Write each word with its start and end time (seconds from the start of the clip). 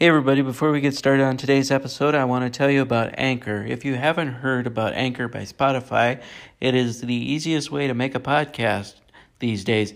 Hey, 0.00 0.08
everybody, 0.08 0.40
before 0.40 0.72
we 0.72 0.80
get 0.80 0.94
started 0.94 1.24
on 1.24 1.36
today's 1.36 1.70
episode, 1.70 2.14
I 2.14 2.24
want 2.24 2.50
to 2.50 2.58
tell 2.58 2.70
you 2.70 2.80
about 2.80 3.16
Anchor. 3.18 3.66
If 3.68 3.84
you 3.84 3.96
haven't 3.96 4.32
heard 4.32 4.66
about 4.66 4.94
Anchor 4.94 5.28
by 5.28 5.40
Spotify, 5.40 6.22
it 6.58 6.74
is 6.74 7.02
the 7.02 7.12
easiest 7.12 7.70
way 7.70 7.86
to 7.86 7.92
make 7.92 8.14
a 8.14 8.18
podcast 8.18 8.94
these 9.40 9.62
days 9.62 9.92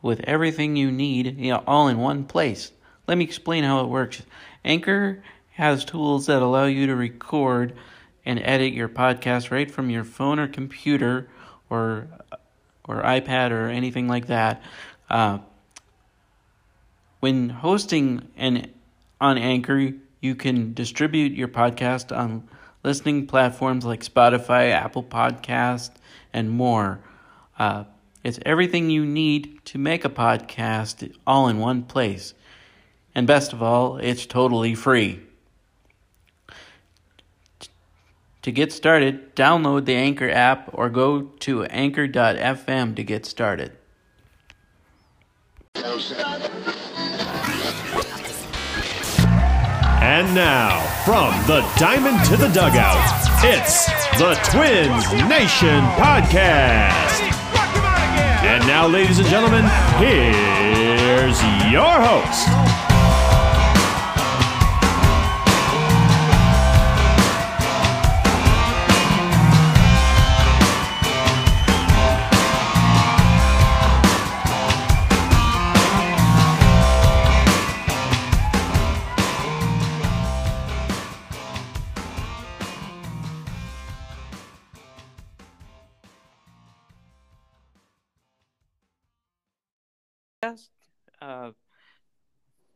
with 0.00 0.20
everything 0.20 0.76
you 0.76 0.92
need 0.92 1.40
you 1.40 1.50
know, 1.50 1.64
all 1.66 1.88
in 1.88 1.98
one 1.98 2.22
place. 2.22 2.70
Let 3.08 3.18
me 3.18 3.24
explain 3.24 3.64
how 3.64 3.80
it 3.80 3.88
works. 3.88 4.22
Anchor 4.64 5.24
has 5.54 5.84
tools 5.84 6.26
that 6.26 6.40
allow 6.40 6.66
you 6.66 6.86
to 6.86 6.94
record 6.94 7.74
and 8.24 8.38
edit 8.38 8.74
your 8.74 8.88
podcast 8.88 9.50
right 9.50 9.68
from 9.68 9.90
your 9.90 10.04
phone 10.04 10.38
or 10.38 10.46
computer 10.46 11.28
or 11.68 12.06
or 12.84 13.02
iPad 13.02 13.50
or 13.50 13.66
anything 13.66 14.06
like 14.06 14.28
that. 14.28 14.62
Uh, 15.10 15.38
when 17.18 17.48
hosting 17.48 18.28
an 18.36 18.72
on 19.20 19.38
Anchor, 19.38 19.92
you 20.20 20.34
can 20.34 20.74
distribute 20.74 21.32
your 21.32 21.48
podcast 21.48 22.16
on 22.16 22.48
listening 22.84 23.26
platforms 23.26 23.84
like 23.84 24.02
Spotify, 24.02 24.70
Apple 24.70 25.02
Podcast, 25.02 25.90
and 26.32 26.50
more. 26.50 27.00
Uh, 27.58 27.84
it's 28.24 28.38
everything 28.44 28.90
you 28.90 29.04
need 29.04 29.64
to 29.66 29.78
make 29.78 30.04
a 30.04 30.10
podcast 30.10 31.14
all 31.26 31.48
in 31.48 31.58
one 31.58 31.82
place. 31.82 32.34
And 33.14 33.26
best 33.26 33.52
of 33.52 33.62
all, 33.62 33.96
it's 33.98 34.26
totally 34.26 34.74
free. 34.74 35.20
To 38.42 38.52
get 38.52 38.72
started, 38.72 39.34
download 39.34 39.84
the 39.84 39.94
Anchor 39.94 40.30
app 40.30 40.70
or 40.72 40.88
go 40.88 41.22
to 41.40 41.64
anchor.fm 41.64 42.96
to 42.96 43.02
get 43.02 43.26
started. 43.26 43.72
And 50.00 50.32
now, 50.32 50.80
from 51.04 51.30
the 51.46 51.60
diamond 51.76 52.24
to 52.26 52.36
the 52.36 52.48
dugout, 52.48 53.02
it's 53.42 53.86
the 54.16 54.34
Twins 54.50 55.12
Nation 55.28 55.82
Podcast. 55.98 57.22
And 58.44 58.64
now, 58.66 58.86
ladies 58.86 59.18
and 59.18 59.28
gentlemen, 59.28 59.64
here's 59.98 61.42
your 61.72 62.00
host. 62.00 62.87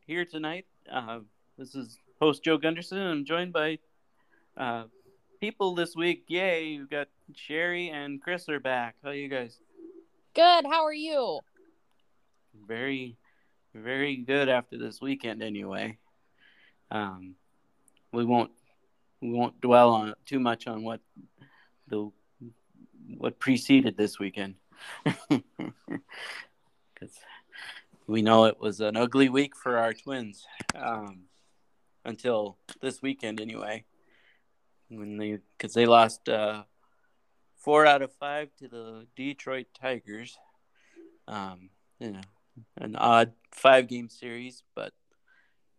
Here 0.05 0.25
tonight, 0.25 0.65
uh, 0.91 1.19
this 1.57 1.75
is 1.75 1.97
host 2.19 2.43
Joe 2.43 2.57
Gunderson. 2.57 2.99
I'm 2.99 3.25
joined 3.25 3.53
by 3.53 3.79
uh, 4.57 4.85
people 5.39 5.75
this 5.75 5.95
week. 5.95 6.25
Yay! 6.27 6.77
We've 6.77 6.89
got 6.89 7.07
Sherry 7.35 7.89
and 7.89 8.21
Chris 8.21 8.49
are 8.49 8.59
back. 8.59 8.95
How 9.03 9.09
are 9.09 9.13
you 9.13 9.29
guys? 9.29 9.57
Good. 10.33 10.65
How 10.65 10.83
are 10.83 10.93
you? 10.93 11.39
Very, 12.67 13.17
very 13.73 14.17
good 14.17 14.49
after 14.49 14.77
this 14.77 14.99
weekend. 14.99 15.41
Anyway, 15.41 15.97
um, 16.91 17.35
we 18.11 18.25
won't 18.25 18.51
we 19.21 19.31
won't 19.31 19.59
dwell 19.61 19.91
on 19.91 20.09
it 20.09 20.17
too 20.25 20.39
much 20.39 20.67
on 20.67 20.83
what 20.83 20.99
the 21.87 22.11
what 23.17 23.39
preceded 23.39 23.95
this 23.95 24.19
weekend 24.19 24.55
because 25.29 25.41
we 28.07 28.21
know 28.21 28.45
it 28.45 28.59
was 28.59 28.79
an 28.79 28.97
ugly 28.97 29.29
week 29.29 29.55
for 29.55 29.77
our 29.77 29.93
twins 29.93 30.45
um, 30.75 31.23
until 32.05 32.57
this 32.81 33.01
weekend 33.01 33.39
anyway. 33.39 33.85
When 34.89 35.17
they 35.17 35.39
because 35.57 35.73
they 35.73 35.85
lost 35.85 36.29
uh, 36.29 36.63
four 37.57 37.85
out 37.85 38.01
of 38.01 38.11
five 38.13 38.49
to 38.59 38.67
the 38.67 39.07
detroit 39.15 39.67
tigers. 39.79 40.37
Um, 41.27 41.69
you 41.99 42.11
know, 42.11 42.21
an 42.77 42.95
odd 42.95 43.31
five 43.51 43.87
game 43.87 44.09
series 44.09 44.63
but 44.75 44.93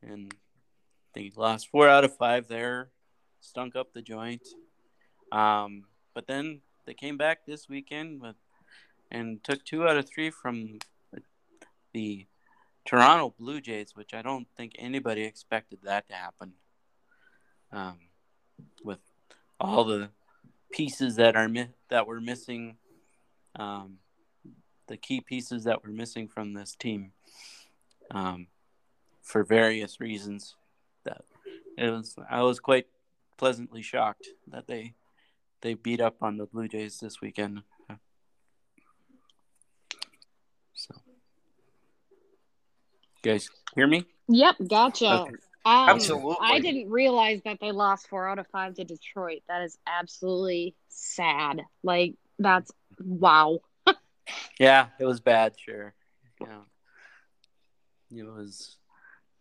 and 0.02 0.34
they 1.14 1.30
lost 1.36 1.68
four 1.70 1.88
out 1.88 2.04
of 2.04 2.16
five 2.16 2.48
there 2.48 2.90
stunk 3.44 3.76
up 3.76 3.92
the 3.92 4.02
joint. 4.02 4.46
Um, 5.30 5.84
but 6.14 6.26
then 6.26 6.60
they 6.86 6.94
came 6.94 7.16
back 7.16 7.46
this 7.46 7.68
weekend 7.68 8.20
with, 8.20 8.36
and 9.10 9.42
took 9.44 9.64
two 9.64 9.86
out 9.86 9.96
of 9.96 10.08
three 10.08 10.30
from 10.30 10.78
the 11.94 12.26
Toronto 12.84 13.34
Blue 13.38 13.62
Jays, 13.62 13.92
which 13.94 14.12
I 14.12 14.20
don't 14.20 14.46
think 14.56 14.72
anybody 14.78 15.24
expected 15.24 15.78
that 15.84 16.06
to 16.08 16.14
happen. 16.14 16.52
Um, 17.72 17.98
with 18.84 19.00
all 19.58 19.84
the 19.84 20.10
pieces 20.70 21.16
that 21.16 21.34
are 21.34 21.48
mi- 21.48 21.70
that 21.88 22.06
were 22.06 22.20
missing, 22.20 22.76
um, 23.56 23.98
the 24.86 24.98
key 24.98 25.20
pieces 25.22 25.64
that 25.64 25.82
were 25.82 25.90
missing 25.90 26.28
from 26.28 26.52
this 26.52 26.74
team, 26.74 27.12
um, 28.10 28.48
for 29.22 29.42
various 29.42 29.98
reasons, 29.98 30.54
that 31.04 31.24
it 31.78 31.90
was 31.90 32.14
I 32.28 32.42
was 32.42 32.60
quite 32.60 32.86
pleasantly 33.38 33.82
shocked 33.82 34.28
that 34.48 34.66
they 34.66 34.94
they 35.62 35.74
beat 35.74 36.00
up 36.00 36.22
on 36.22 36.36
the 36.36 36.46
Blue 36.46 36.68
Jays 36.68 37.00
this 37.00 37.20
weekend. 37.22 37.62
So, 40.74 40.94
you 43.24 43.32
guys 43.32 43.48
hear 43.74 43.86
me? 43.86 44.04
Yep, 44.28 44.56
gotcha. 44.68 45.22
Okay. 45.22 45.34
Um, 45.66 45.88
Absolutely. 45.88 46.36
I 46.40 46.60
didn't 46.60 46.90
realize 46.90 47.40
that 47.44 47.58
they 47.60 47.72
lost 47.72 48.08
four 48.08 48.28
out 48.28 48.38
of 48.38 48.46
five 48.48 48.74
to 48.74 48.84
Detroit. 48.84 49.42
That 49.48 49.62
is 49.62 49.78
absolutely 49.86 50.74
sad. 50.88 51.62
Like 51.82 52.14
that's 52.38 52.70
wow. 52.98 53.60
Yeah, 54.58 54.86
it 54.98 55.04
was 55.04 55.20
bad. 55.20 55.54
Sure. 55.58 55.94
Yeah, 56.40 56.62
it 58.10 58.24
was 58.24 58.76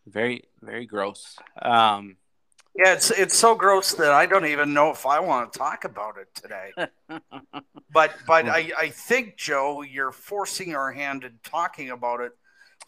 very 0.07 0.43
very 0.61 0.85
gross. 0.85 1.37
Um, 1.61 2.17
Yeah, 2.75 2.93
it's 2.93 3.11
it's 3.11 3.37
so 3.37 3.55
gross 3.55 3.93
that 3.93 4.11
I 4.11 4.25
don't 4.25 4.45
even 4.45 4.73
know 4.73 4.91
if 4.91 5.05
I 5.05 5.19
want 5.19 5.53
to 5.53 5.59
talk 5.59 5.85
about 5.85 6.15
it 6.17 6.27
today. 6.35 6.71
But 7.93 8.11
but 8.25 8.49
I, 8.49 8.71
I 8.77 8.89
think 8.89 9.37
Joe, 9.37 9.83
you're 9.83 10.11
forcing 10.11 10.73
our 10.75 10.91
hand 10.91 11.23
in 11.23 11.37
talking 11.43 11.91
about 11.91 12.21
it. 12.21 12.31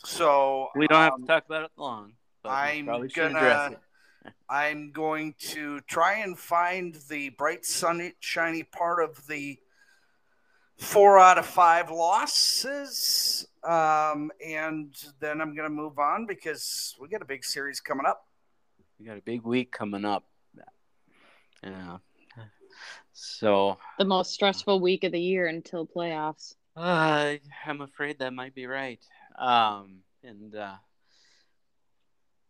So 0.06 0.70
we 0.76 0.88
don't 0.88 1.02
have 1.02 1.14
um, 1.14 1.22
to 1.22 1.28
talk 1.28 1.46
about 1.46 1.64
it 1.64 1.72
long. 1.78 2.14
I'm 2.44 2.86
probably 2.86 3.10
should 3.10 3.32
address 3.32 3.70
gonna. 3.70 4.34
I'm 4.50 4.92
going 4.92 5.36
to 5.40 5.82
try 5.82 6.20
and 6.20 6.38
find 6.38 6.96
the 7.10 7.30
bright 7.30 7.66
sunny 7.66 8.14
shiny 8.20 8.64
part 8.64 9.04
of 9.04 9.26
the 9.28 9.58
four 10.78 11.20
out 11.20 11.38
of 11.38 11.46
five 11.46 11.90
losses. 11.90 13.48
Um, 13.64 14.32
and 14.46 14.96
then 15.20 15.42
I'm 15.42 15.56
gonna 15.56 15.70
move 15.70 15.98
on 15.98 16.26
because 16.28 16.96
we 17.00 17.08
got 17.08 17.22
a 17.22 17.26
big 17.26 17.44
series 17.44 17.80
coming 17.80 18.06
up. 18.06 18.26
We 19.00 19.06
got 19.06 19.18
a 19.18 19.22
big 19.22 19.44
week 19.44 19.72
coming 19.72 20.06
up. 20.06 20.26
Yeah. 21.64 21.98
So 23.14 23.78
The 23.98 24.06
most 24.06 24.34
stressful 24.34 24.80
week 24.80 25.04
of 25.04 25.12
the 25.12 25.20
year 25.20 25.48
until 25.48 25.88
playoffs. 25.88 26.56
Uh, 26.76 27.36
I'm 27.66 27.82
afraid 27.82 28.20
that 28.20 28.34
might 28.34 28.54
be 28.54 28.68
right. 28.68 29.00
Um, 29.38 30.00
and 30.24 30.56
uh, 30.56 30.76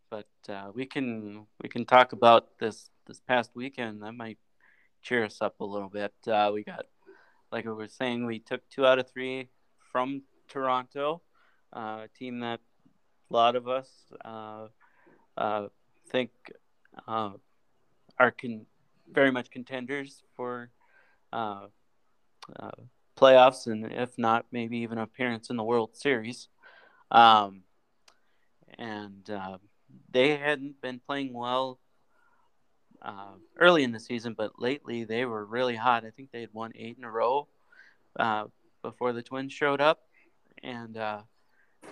but 0.10 0.28
uh, 0.50 0.72
we 0.74 0.86
can 0.86 1.46
we 1.62 1.70
can 1.70 1.86
talk 1.86 2.14
about 2.14 2.58
this 2.60 2.90
this 3.08 3.20
past 3.20 3.52
weekend. 3.56 4.02
That 4.04 4.14
might 4.14 4.38
cheer 5.02 5.26
us 5.26 5.42
up 5.42 5.60
a 5.60 5.66
little 5.66 5.90
bit. 5.90 6.14
Uh, 6.28 6.52
we 6.54 6.64
got 6.64 6.86
like 7.52 7.66
we 7.66 7.74
were 7.74 7.88
saying, 7.88 8.26
we 8.26 8.40
took 8.40 8.68
two 8.70 8.86
out 8.86 9.00
of 9.00 9.10
three 9.10 9.50
from 9.92 10.24
Toronto, 10.48 11.22
uh, 11.74 12.04
a 12.04 12.10
team 12.18 12.40
that 12.40 12.60
a 13.30 13.34
lot 13.34 13.56
of 13.56 13.68
us 13.68 13.90
uh, 14.24 14.68
uh, 15.38 15.68
think 16.10 16.32
are 17.08 18.32
con- 18.32 18.66
very 19.12 19.32
much 19.32 19.50
contenders 19.50 20.24
for 20.36 20.70
playoffs, 23.16 23.68
and 23.68 23.92
if 23.92 24.18
not, 24.18 24.46
maybe 24.52 24.78
even 24.80 24.98
appearance 24.98 25.50
in 25.50 25.56
the 25.56 25.64
World 25.64 25.96
Series. 25.96 26.50
Um, 27.12 27.64
and 28.78 29.30
uh, 29.30 29.58
they 30.12 30.36
hadn't 30.38 30.82
been 30.82 31.00
playing 31.00 31.34
well 31.34 31.80
uh, 33.02 33.34
early 33.60 33.84
in 33.84 33.92
the 33.92 34.00
season, 34.00 34.34
but 34.38 34.60
lately 34.60 35.04
they 35.04 35.26
were 35.26 35.46
really 35.46 35.76
hot. 35.76 36.06
I 36.06 36.10
think 36.10 36.32
they 36.32 36.42
had 36.42 36.54
won 36.54 36.72
eight 36.76 36.98
in 36.98 37.04
a 37.04 37.12
row 37.12 37.48
uh, 38.20 38.46
before 38.82 39.14
the 39.14 39.22
Twins 39.22 39.54
showed 39.54 39.82
up, 39.82 40.02
and 40.64 40.98
uh, 40.98 41.22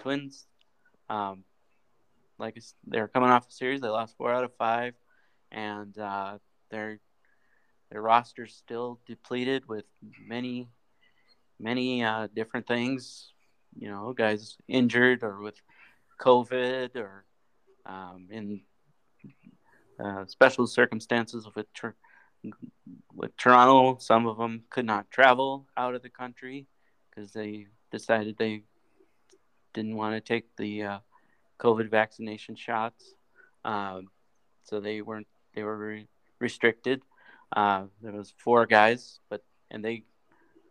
Twins, 0.01 0.45
um, 1.09 1.43
like 2.39 2.57
they're 2.87 3.07
coming 3.07 3.29
off 3.29 3.47
a 3.47 3.51
series. 3.51 3.81
They 3.81 3.89
lost 3.89 4.17
four 4.17 4.33
out 4.33 4.43
of 4.43 4.55
five, 4.55 4.95
and 5.51 5.97
uh, 5.97 6.37
their 6.71 6.99
their 7.91 8.01
roster's 8.01 8.55
still 8.55 8.99
depleted 9.05 9.67
with 9.67 9.85
many 10.25 10.67
many 11.59 12.03
uh, 12.03 12.27
different 12.33 12.67
things. 12.67 13.32
You 13.77 13.89
know, 13.89 14.13
guys 14.13 14.57
injured 14.67 15.23
or 15.23 15.41
with 15.41 15.59
COVID 16.19 16.95
or 16.95 17.25
um, 17.85 18.27
in 18.29 18.61
uh, 19.99 20.25
special 20.25 20.67
circumstances 20.67 21.47
with 21.55 21.67
with 23.13 23.35
Toronto. 23.37 23.97
Some 23.99 24.27
of 24.27 24.37
them 24.37 24.63
could 24.69 24.85
not 24.85 25.11
travel 25.11 25.67
out 25.77 25.95
of 25.95 26.01
the 26.01 26.09
country 26.09 26.67
because 27.09 27.31
they 27.31 27.67
decided 27.91 28.37
they 28.37 28.63
didn't 29.73 29.95
want 29.95 30.15
to 30.15 30.21
take 30.21 30.55
the 30.57 30.83
uh, 30.83 30.99
COVID 31.59 31.89
vaccination 31.89 32.55
shots. 32.55 33.13
Um, 33.65 34.09
so 34.63 34.79
they 34.79 35.01
weren't 35.01 35.27
they 35.55 35.63
were 35.63 35.77
re- 35.77 36.07
restricted. 36.39 37.01
Uh, 37.55 37.85
there 38.01 38.13
was 38.13 38.33
four 38.37 38.65
guys, 38.65 39.19
but 39.29 39.43
and 39.69 39.83
they 39.83 40.03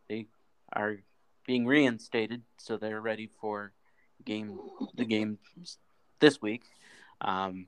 they 0.09 0.27
are 0.73 0.99
being 1.47 1.67
reinstated, 1.67 2.43
so 2.57 2.77
they're 2.77 3.01
ready 3.01 3.31
for 3.41 3.73
game 4.25 4.59
the 4.95 5.05
game 5.05 5.39
this 6.21 6.41
week. 6.41 6.63
Um, 7.21 7.67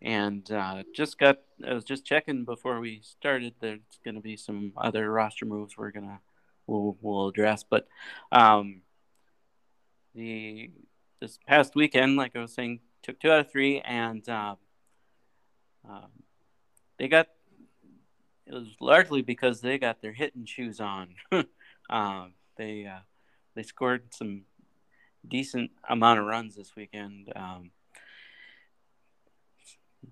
and 0.00 0.50
uh, 0.50 0.82
just 0.94 1.18
got 1.18 1.38
I 1.66 1.74
was 1.74 1.84
just 1.84 2.04
checking 2.04 2.44
before 2.44 2.80
we 2.80 3.00
started. 3.02 3.54
There's 3.60 3.80
going 4.04 4.16
to 4.16 4.20
be 4.20 4.36
some 4.36 4.72
other 4.76 5.10
roster 5.10 5.46
moves 5.46 5.76
we're 5.76 5.90
gonna 5.90 6.20
we'll, 6.66 6.96
we'll 7.00 7.28
address, 7.28 7.64
but 7.68 7.86
um, 8.32 8.82
the 10.14 10.70
this 11.20 11.38
past 11.46 11.74
weekend, 11.74 12.16
like 12.16 12.36
I 12.36 12.40
was 12.40 12.54
saying, 12.54 12.80
took 13.02 13.18
two 13.18 13.30
out 13.30 13.40
of 13.40 13.50
three, 13.50 13.80
and 13.80 14.28
uh, 14.28 14.56
they 16.98 17.08
got 17.08 17.28
it 18.46 18.52
was 18.52 18.68
largely 18.80 19.22
because 19.22 19.60
they 19.60 19.78
got 19.78 20.02
their 20.02 20.12
hitting 20.12 20.44
shoes 20.44 20.80
on. 20.80 21.14
uh, 21.32 22.26
they 22.56 22.86
uh, 22.86 23.00
they 23.54 23.62
scored 23.62 24.14
some 24.14 24.42
decent 25.26 25.70
amount 25.88 26.20
of 26.20 26.26
runs 26.26 26.54
this 26.56 26.76
weekend. 26.76 27.32
Um, 27.34 27.70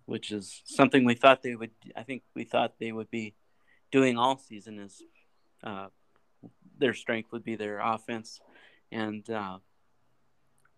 which 0.06 0.30
is 0.32 0.62
something 0.64 1.04
we 1.04 1.14
thought 1.14 1.42
they 1.42 1.54
would. 1.54 1.70
I 1.96 2.02
think 2.02 2.22
we 2.34 2.44
thought 2.44 2.78
they 2.78 2.92
would 2.92 3.10
be 3.10 3.34
doing 3.90 4.16
all 4.16 4.38
season. 4.38 4.78
Is 4.78 5.02
uh, 5.62 5.88
their 6.78 6.94
strength 6.94 7.32
would 7.32 7.44
be 7.44 7.56
their 7.56 7.78
offense, 7.80 8.40
and 8.90 9.28
uh, 9.30 9.58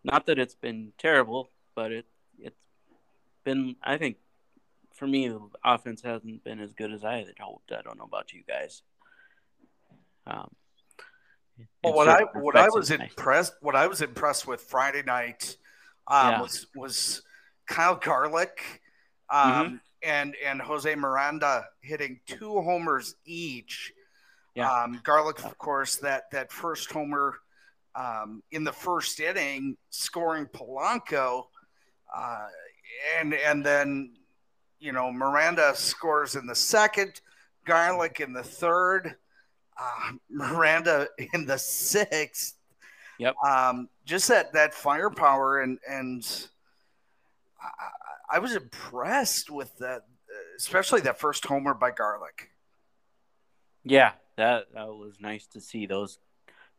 not 0.03 0.27
that 0.27 0.39
it's 0.39 0.55
been 0.55 0.93
terrible, 0.99 1.51
but 1.75 1.93
it 1.93 2.07
it's 2.39 2.65
been. 3.45 3.77
I 3.83 3.97
think 3.97 4.17
for 4.93 5.07
me, 5.07 5.29
the 5.29 5.41
offense 5.65 6.03
hasn't 6.03 6.45
been 6.45 6.61
as 6.61 6.73
good 6.73 6.93
as 6.93 7.05
I 7.05 7.19
had 7.19 7.35
hoped. 7.39 7.73
I 7.73 7.83
don't 7.83 7.99
know 7.99 8.05
about 8.05 8.33
you 8.33 8.43
guys. 8.47 8.83
Um, 10.27 10.51
well, 11.83 11.95
what 11.95 12.09
I 12.09 12.23
what 12.35 12.57
I 12.57 12.69
was 12.69 12.91
impressed 12.91 13.55
what 13.61 13.77
I 13.77 13.87
was 13.87 14.03
impressed 14.03 14.47
with 14.47 14.61
Friday 14.63 15.03
night 15.03 15.57
um, 16.07 16.31
yeah. 16.33 16.41
was 16.43 16.67
was 16.75 17.23
Kyle 17.67 17.97
Garlick 17.97 18.83
um, 19.31 19.53
mm-hmm. 19.53 19.77
and 20.03 20.37
and 20.45 20.61
Jose 20.61 20.95
Miranda 20.95 21.67
hitting 21.81 22.21
two 22.27 22.61
homers 22.61 23.15
each. 23.25 23.93
Yeah. 24.55 24.71
Um, 24.71 25.01
Garlick, 25.03 25.45
of 25.45 25.59
course, 25.59 25.97
that 25.97 26.31
that 26.31 26.53
first 26.53 26.91
homer 26.93 27.35
um, 27.95 28.43
in 28.51 28.65
the 28.65 28.73
first 28.73 29.21
inning, 29.21 29.77
scoring 29.91 30.47
Polanco, 30.47 31.45
uh, 32.15 32.47
and 33.19 33.35
and 33.35 33.65
then 33.65 34.13
you 34.79 34.93
know 34.93 35.13
Miranda 35.13 35.73
scores 35.75 36.37
in 36.37 36.47
the 36.47 36.55
second, 36.55 37.21
Garlick 37.65 38.21
in 38.21 38.33
the 38.33 38.43
third, 38.43 39.17
uh, 39.81 40.13
Miranda 40.31 41.09
in 41.33 41.47
the 41.47 41.59
sixth. 41.59 42.57
Yep. 43.19 43.37
Um, 43.47 43.89
just 44.05 44.29
that 44.29 44.53
that 44.55 44.75
firepower 44.75 45.61
and 45.61 45.79
and 45.89 46.49
I 48.31 48.39
was 48.39 48.55
impressed 48.55 49.51
with 49.51 49.77
that, 49.79 50.03
especially 50.57 51.01
that 51.03 51.21
first 51.21 51.47
homer 51.47 51.75
by 51.75 51.91
Garlick. 51.91 52.51
Yeah, 53.85 54.13
that 54.37 54.67
that 54.75 54.89
was 54.89 55.15
nice 55.21 55.47
to 55.49 55.61
see 55.61 55.87
those 55.87 56.19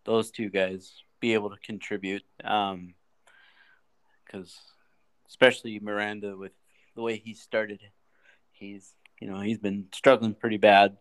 those 0.03 0.31
two 0.31 0.49
guys 0.49 1.03
be 1.19 1.33
able 1.33 1.49
to 1.51 1.57
contribute. 1.57 2.23
Um, 2.43 2.95
because 4.25 4.59
especially 5.29 5.79
Miranda 5.79 6.35
with 6.35 6.51
the 6.95 7.01
way 7.01 7.17
he 7.17 7.33
started, 7.33 7.79
he's 8.51 8.93
you 9.19 9.29
know 9.29 9.39
he's 9.39 9.59
been 9.59 9.85
struggling 9.93 10.33
pretty 10.33 10.57
bad. 10.57 10.97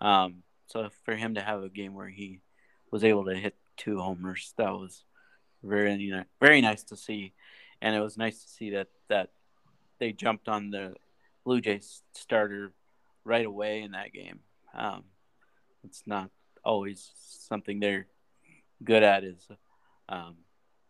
Um, 0.00 0.42
so 0.66 0.88
for 1.04 1.14
him 1.14 1.34
to 1.34 1.40
have 1.40 1.62
a 1.62 1.68
game 1.68 1.94
where 1.94 2.08
he 2.08 2.40
was 2.90 3.04
able 3.04 3.24
to 3.26 3.34
hit 3.34 3.54
two 3.76 3.98
homers, 3.98 4.52
that 4.56 4.72
was 4.72 5.04
very 5.62 6.24
very 6.40 6.60
nice 6.60 6.82
to 6.84 6.96
see, 6.96 7.32
and 7.80 7.94
it 7.94 8.00
was 8.00 8.16
nice 8.16 8.42
to 8.42 8.48
see 8.48 8.70
that 8.70 8.88
that 9.08 9.30
they 9.98 10.12
jumped 10.12 10.48
on 10.48 10.70
the 10.70 10.94
Blue 11.44 11.60
Jays 11.60 12.02
starter 12.12 12.72
right 13.24 13.46
away 13.46 13.82
in 13.82 13.92
that 13.92 14.12
game. 14.12 14.40
Um, 14.74 15.04
it's 15.84 16.02
not 16.06 16.30
always 16.64 17.12
something 17.16 17.80
they're 17.80 18.06
good 18.82 19.02
at 19.02 19.24
is 19.24 19.48
um, 20.08 20.36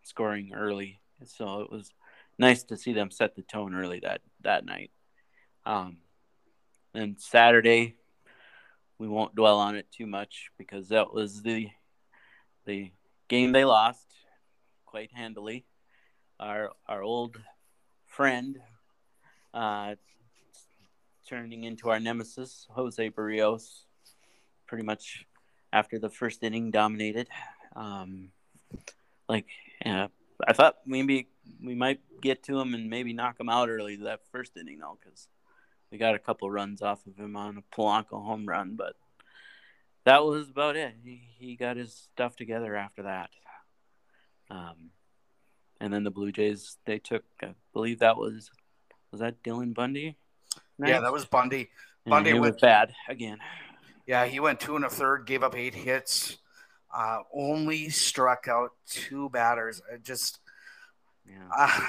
scoring 0.02 0.52
early. 0.55 1.00
So 1.25 1.61
it 1.61 1.70
was 1.70 1.90
nice 2.38 2.64
to 2.64 2.76
see 2.76 2.93
them 2.93 3.11
set 3.11 3.37
the 3.37 3.43
tone 3.43 3.75
early 3.75 4.00
that 4.00 4.20
that 4.43 4.64
night. 4.64 4.90
Um, 5.64 5.99
and 6.94 7.20
Saturday, 7.20 7.96
we 8.98 9.08
won't 9.08 9.34
dwell 9.34 9.58
on 9.58 9.76
it 9.76 9.87
too 9.90 10.06
much 10.06 10.50
because 10.58 10.88
that 10.88 11.12
was 11.12 11.43
the 11.43 11.69
the 12.64 12.90
game 13.28 13.52
they 13.52 13.64
lost 13.64 14.06
quite 14.84 15.10
handily. 15.12 15.64
Our 16.40 16.72
our 16.87 17.02
old 17.02 17.38
friend 18.06 18.58
uh, 19.52 19.94
turning 21.28 21.64
into 21.64 21.90
our 21.90 22.00
nemesis, 22.00 22.66
Jose 22.70 23.10
Berrios, 23.10 23.84
pretty 24.66 24.84
much 24.84 25.26
after 25.72 25.98
the 25.98 26.10
first 26.10 26.43
inning 26.43 26.70
dominated. 26.70 27.28
Um, 27.75 28.31
like, 29.28 29.46
yeah, 29.84 30.08
I 30.46 30.52
thought 30.52 30.76
maybe 30.87 31.28
we 31.62 31.75
might 31.75 32.00
get 32.22 32.43
to 32.44 32.58
him 32.58 32.75
and 32.75 32.88
maybe 32.88 33.12
knock 33.12 33.38
him 33.38 33.48
out 33.48 33.69
early 33.69 33.96
that 33.96 34.20
first 34.31 34.56
inning, 34.56 34.79
though, 34.79 34.98
because 35.03 35.29
we 35.90 35.98
got 35.98 36.14
a 36.14 36.19
couple 36.19 36.50
runs 36.50 36.82
off 36.82 37.06
of 37.06 37.16
him 37.16 37.36
on 37.36 37.58
a 37.58 37.76
Polanco 37.76 38.24
home 38.24 38.46
run, 38.46 38.74
but 38.76 38.94
that 40.05 40.24
was 40.24 40.48
about 40.48 40.76
it. 40.76 40.94
He, 41.02 41.22
he 41.38 41.56
got 41.56 41.76
his 41.76 41.93
stuff 41.93 42.36
together 42.36 42.76
after 42.76 43.02
that. 43.02 43.31
Um, 44.50 44.90
and 45.81 45.93
then 45.93 46.05
the 46.05 46.10
Blue 46.10 46.32
Jays, 46.32 46.78
they 46.86 46.98
took, 46.98 47.24
I 47.43 47.55
believe 47.72 47.98
that 48.00 48.16
was 48.16 48.50
was 49.10 49.20
that 49.20 49.43
Dylan 49.43 49.74
Bundy? 49.74 50.16
Nice. 50.78 50.90
Yeah, 50.90 51.00
that 51.00 51.12
was 51.12 51.24
Bundy. 51.24 51.70
Bundy 52.06 52.32
went 52.32 52.55
was 52.55 52.60
bad 52.60 52.93
again. 53.08 53.38
Yeah, 54.06 54.26
he 54.26 54.40
went 54.40 54.60
two 54.60 54.76
and 54.76 54.84
a 54.84 54.88
third, 54.90 55.26
gave 55.26 55.43
up 55.43 55.56
eight 55.56 55.74
hits, 55.74 56.38
uh, 56.94 57.19
only 57.34 57.88
struck 57.88 58.46
out 58.48 58.70
two 58.88 59.28
batters. 59.31 59.82
I 59.93 59.96
just, 59.96 60.38
yeah. 61.28 61.48
Uh, 61.56 61.81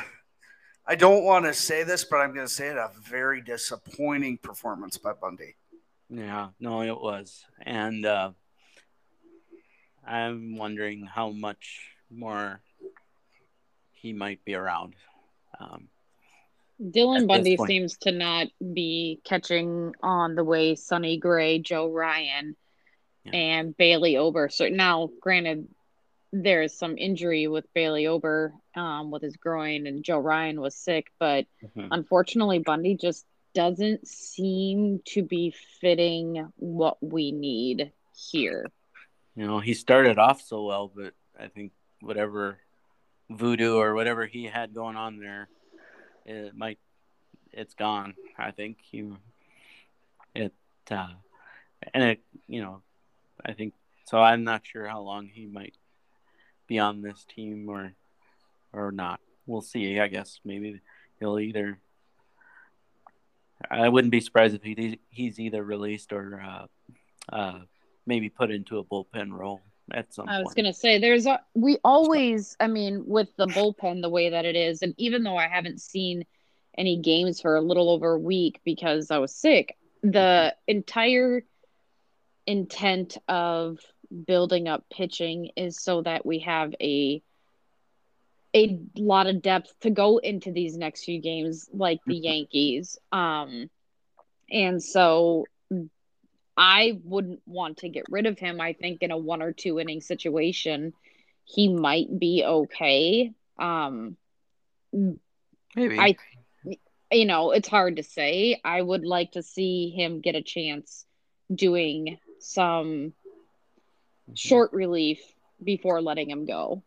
I 0.88 0.96
don't 0.96 1.24
want 1.24 1.46
to 1.46 1.54
say 1.54 1.84
this, 1.84 2.06
but 2.06 2.18
I'm 2.18 2.34
going 2.34 2.48
to 2.48 2.54
say 2.54 2.70
it 2.70 2.78
a 2.78 2.90
very 3.04 3.42
disappointing 3.42 4.38
performance 4.38 4.98
by 4.98 5.12
Bundy. 5.14 5.56
Yeah, 6.10 6.50
no, 6.60 6.82
it 6.82 7.00
was. 7.02 7.44
And 7.62 8.06
uh, 8.06 8.32
I'm 10.06 10.56
wondering 10.56 11.06
how 11.06 11.32
much 11.32 11.92
more 12.10 12.62
he 13.92 14.14
might 14.14 14.46
be 14.46 14.56
around. 14.56 14.96
Um, 15.60 15.90
Dylan 16.82 17.28
Bundy 17.28 17.58
seems 17.66 17.98
to 18.00 18.12
not 18.12 18.48
be 18.74 19.20
catching 19.26 19.94
on 20.02 20.36
the 20.36 20.44
way 20.44 20.76
Sonny 20.76 21.18
Gray, 21.18 21.60
Joe 21.60 21.92
Ryan, 21.92 22.56
yeah. 23.26 23.32
and 23.32 23.76
Bailey 23.76 24.16
Ober. 24.16 24.48
So 24.50 24.70
now, 24.70 25.10
granted, 25.20 25.68
there 26.32 26.62
is 26.62 26.78
some 26.78 26.98
injury 26.98 27.48
with 27.48 27.72
Bailey 27.74 28.08
Ober 28.08 28.54
um, 28.76 29.12
with 29.12 29.22
his 29.22 29.38
groin, 29.38 29.88
and 29.88 30.04
Joe 30.04 30.20
Ryan 30.20 30.62
was 30.62 30.76
sick, 30.76 31.08
but 31.20 31.46
mm-hmm. 31.64 31.88
unfortunately, 31.92 32.60
Bundy 32.60 32.96
just 32.96 33.26
doesn't 33.54 34.08
seem 34.08 35.02
to 35.06 35.24
be 35.24 35.54
fitting 35.82 36.52
what 36.58 36.98
we 37.02 37.32
need 37.32 37.92
here. 38.16 38.68
You 39.36 39.48
know, 39.48 39.60
he 39.60 39.74
started 39.74 40.18
off 40.18 40.42
so 40.42 40.64
well, 40.64 40.92
but 40.94 41.14
I 41.40 41.48
think 41.48 41.72
whatever 42.02 42.60
voodoo 43.30 43.78
or 43.78 43.94
whatever 43.94 44.26
he 44.26 44.46
had 44.46 44.74
going 44.74 44.96
on 44.96 45.20
there 45.20 45.50
it 46.28 46.56
might 46.56 46.80
it's 47.52 47.74
gone. 47.74 48.14
I 48.38 48.52
think 48.52 48.78
you 48.92 49.18
it 50.36 50.54
uh, 50.92 51.08
and 51.94 52.04
it 52.04 52.20
you 52.48 52.62
know 52.62 52.82
I 53.44 53.54
think 53.54 53.74
so. 54.06 54.20
I'm 54.20 54.44
not 54.44 54.66
sure 54.66 54.88
how 54.88 55.02
long 55.02 55.28
he 55.28 55.48
might 55.48 55.76
be 56.68 56.80
on 56.80 57.02
this 57.02 57.26
team 57.34 57.68
or 57.70 57.94
or 58.74 58.92
not. 58.92 59.20
we'll 59.46 59.62
see. 59.62 60.00
I 60.00 60.08
guess 60.08 60.40
maybe 60.46 60.82
he'll 61.20 61.40
either. 61.40 61.80
I 63.72 63.90
wouldn't 63.90 64.12
be 64.12 64.22
surprised 64.22 64.56
if 64.56 64.64
he 64.64 65.00
he's 65.10 65.40
either 65.40 65.64
released 65.64 66.14
or 66.14 66.42
uh, 66.42 67.36
uh, 67.36 67.60
maybe 68.06 68.30
put 68.30 68.52
into 68.52 68.78
a 68.78 68.84
bullpen 68.84 69.32
role 69.32 69.62
at 69.92 70.14
some. 70.14 70.30
I 70.30 70.40
was 70.40 70.48
point. 70.48 70.58
gonna 70.58 70.74
say 70.74 71.00
there's 71.00 71.26
a 71.26 71.40
we 71.56 71.78
always. 71.84 72.56
I 72.60 72.68
mean, 72.68 73.04
with 73.08 73.30
the 73.38 73.48
bullpen 73.48 74.02
the 74.02 74.10
way 74.10 74.30
that 74.30 74.46
it 74.46 74.56
is, 74.56 74.82
and 74.82 74.94
even 74.98 75.24
though 75.24 75.38
I 75.38 75.48
haven't 75.48 75.82
seen 75.82 76.26
any 76.78 76.98
games 76.98 77.42
for 77.42 77.56
a 77.56 77.62
little 77.62 77.90
over 77.90 78.14
a 78.14 78.20
week 78.20 78.60
because 78.64 79.10
I 79.10 79.18
was 79.18 79.34
sick, 79.34 79.76
the 80.04 80.56
entire 80.68 81.44
intent 82.46 83.18
of 83.28 83.80
building 84.26 84.68
up 84.68 84.86
pitching 84.90 85.52
is 85.56 85.80
so 85.82 86.02
that 86.02 86.26
we 86.26 86.40
have 86.40 86.74
a 86.82 87.22
a 88.56 88.80
lot 88.96 89.28
of 89.28 89.42
depth 89.42 89.74
to 89.82 89.90
go 89.90 90.18
into 90.18 90.52
these 90.52 90.78
next 90.78 91.04
few 91.04 91.22
games 91.22 91.70
like 91.74 92.00
the 92.06 92.16
Yankees. 92.16 92.98
Um 93.12 93.70
and 94.50 94.82
so 94.82 95.46
I 96.56 97.00
wouldn't 97.04 97.42
want 97.46 97.78
to 97.80 97.90
get 97.90 98.06
rid 98.10 98.26
of 98.26 98.40
him. 98.40 98.60
I 98.62 98.74
think 98.74 99.04
in 99.04 99.12
a 99.12 99.18
one 99.18 99.42
or 99.42 99.52
two 99.52 99.80
inning 99.80 100.02
situation 100.02 100.94
he 101.44 101.68
might 101.70 102.20
be 102.20 102.44
okay. 102.46 103.34
Um 103.60 104.18
maybe 105.76 106.00
I 106.00 106.16
you 107.12 107.26
know, 107.26 107.52
it's 107.52 107.70
hard 107.70 107.98
to 107.98 108.04
say. 108.04 108.60
I 108.64 108.82
would 108.82 109.06
like 109.06 109.34
to 109.34 109.44
see 109.44 109.90
him 109.90 110.20
get 110.20 110.36
a 110.36 110.42
chance 110.42 111.06
doing 111.54 112.18
some 112.40 113.14
short 114.34 114.74
relief 114.74 115.20
before 115.64 116.02
letting 116.02 116.30
him 116.30 116.46
go. 116.46 116.84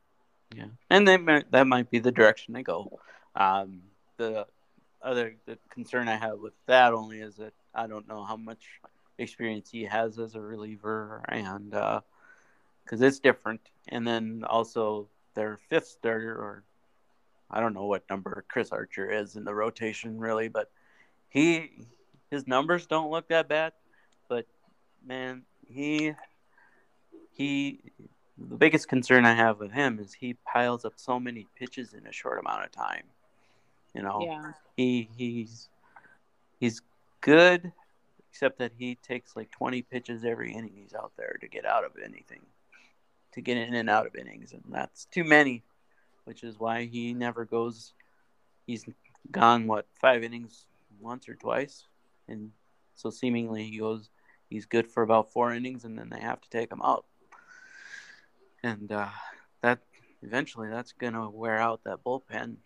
Yeah, 0.55 0.67
and 0.89 1.07
they 1.07 1.17
might, 1.17 1.51
that 1.53 1.67
might 1.67 1.91
be 1.91 1.99
the 1.99 2.13
direction 2.13 2.55
they 2.55 2.63
go. 2.63 3.01
Um, 3.35 3.83
the 4.17 4.47
other 5.03 5.37
the 5.47 5.59
concern 5.71 6.09
I 6.09 6.17
have 6.17 6.39
with 6.41 6.53
that 6.67 6.93
only 6.93 7.21
is 7.21 7.37
that 7.37 7.53
I 7.75 7.87
don't 7.87 8.09
know 8.09 8.25
how 8.25 8.37
much 8.37 8.67
experience 9.19 9.71
he 9.71 9.85
has 9.85 10.19
as 10.19 10.35
a 10.35 10.41
reliever, 10.41 11.23
and 11.29 11.71
because 11.71 13.03
uh, 13.03 13.07
it's 13.07 13.21
different. 13.21 13.61
And 13.89 14.07
then 14.07 14.45
also 14.49 15.09
their 15.35 15.57
fifth 15.69 15.87
starter, 15.87 16.35
or 16.35 16.65
I 17.51 17.61
don't 17.61 17.75
know 17.75 17.87
what 17.87 18.09
number 18.11 18.45
Chris 18.49 18.73
Archer 18.73 19.11
is 19.11 19.37
in 19.37 19.45
the 19.45 19.55
rotation 19.55 20.19
really, 20.19 20.49
but 20.49 20.71
he 21.29 21.71
his 22.31 22.47
numbers 22.47 22.87
don't 22.87 23.11
look 23.11 23.29
that 23.29 23.49
bad, 23.49 23.73
but 24.29 24.47
man, 25.05 25.43
he 25.67 26.13
he 27.33 27.81
the 28.39 28.57
biggest 28.57 28.89
concern 28.89 29.27
I 29.27 29.35
have 29.35 29.59
with 29.59 29.71
him 29.73 29.99
is 29.99 30.15
he 30.15 30.35
piles 30.51 30.85
up 30.85 30.95
so 30.97 31.21
many 31.21 31.47
pitches 31.57 31.93
in 31.93 32.07
a 32.07 32.13
short 32.13 32.39
amount 32.39 32.65
of 32.65 32.73
time. 32.73 33.05
You 33.95 34.03
know, 34.03 34.23
Yeah. 34.25 34.53
he 34.77 35.09
he's 35.17 35.69
he's 36.59 36.81
good, 37.21 37.73
except 38.31 38.59
that 38.59 38.73
he 38.79 38.95
takes 38.97 39.37
like 39.37 39.51
twenty 39.51 39.83
pitches 39.83 40.25
every 40.25 40.53
inning 40.53 40.73
he's 40.75 40.95
out 40.95 41.13
there 41.17 41.37
to 41.41 41.49
get 41.49 41.67
out 41.67 41.85
of 41.85 41.93
anything, 42.03 42.41
to 43.33 43.41
get 43.41 43.57
in 43.57 43.75
and 43.75 43.91
out 43.91 44.07
of 44.07 44.15
innings, 44.17 44.53
and 44.53 44.63
that's 44.71 45.05
too 45.07 45.25
many, 45.25 45.63
which 46.25 46.43
is 46.43 46.59
why 46.59 46.87
he 46.87 47.13
never 47.13 47.45
goes. 47.45 47.93
He's 48.67 48.87
gone 49.31 49.67
what 49.67 49.87
five 50.01 50.23
innings 50.23 50.67
once 51.01 51.29
or 51.29 51.35
twice, 51.35 51.85
and 52.29 52.53
so 52.95 53.11
seemingly 53.11 53.65
he 53.65 53.79
goes. 53.79 54.09
He's 54.49 54.67
good 54.67 54.89
for 54.89 55.05
about 55.05 55.31
four 55.33 55.53
innings, 55.53 55.85
and 55.85 55.97
then 55.97 56.09
they 56.11 56.19
have 56.21 56.41
to 56.41 56.51
take 56.51 56.73
him 56.73 56.81
out 56.83 57.05
and 58.62 58.90
uh, 58.93 59.09
that 59.62 59.81
eventually 60.23 60.69
that's 60.69 60.93
gonna 60.93 61.29
wear 61.31 61.59
out 61.59 61.81
that 61.85 62.05
bullpen, 62.05 62.57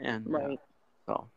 and 0.00 0.34
uh, 0.34 0.56
so 1.06 1.28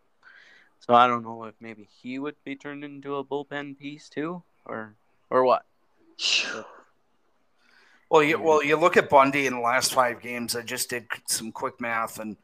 so 0.80 0.94
I 0.94 1.08
don't 1.08 1.24
know 1.24 1.46
if 1.46 1.56
maybe 1.60 1.88
he 2.02 2.20
would 2.20 2.36
be 2.44 2.56
turned 2.56 2.84
into 2.84 3.16
a 3.16 3.24
bullpen 3.24 3.78
piece 3.78 4.10
too, 4.10 4.44
or 4.66 4.96
or 5.30 5.44
what. 5.44 5.66
Well, 8.10 8.22
you 8.24 8.40
well 8.40 8.64
you 8.64 8.78
look 8.78 8.96
at 8.98 9.10
Bundy 9.10 9.48
in 9.48 9.54
the 9.54 9.60
last 9.60 9.94
five 9.94 10.22
games. 10.22 10.56
I 10.56 10.62
just 10.62 10.90
did 10.90 11.08
some 11.28 11.52
quick 11.52 11.82
math, 11.82 12.20
and 12.20 12.38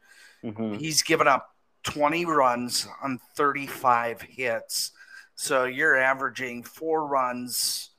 Mm-hmm. 0.44 0.78
he's 0.78 1.02
given 1.02 1.28
up 1.28 1.54
20 1.84 2.24
runs 2.24 2.88
on 3.02 3.20
35 3.36 4.22
hits. 4.22 4.92
So 5.34 5.64
you're 5.64 5.96
averaging 5.96 6.64
four 6.64 7.06
runs 7.06 7.90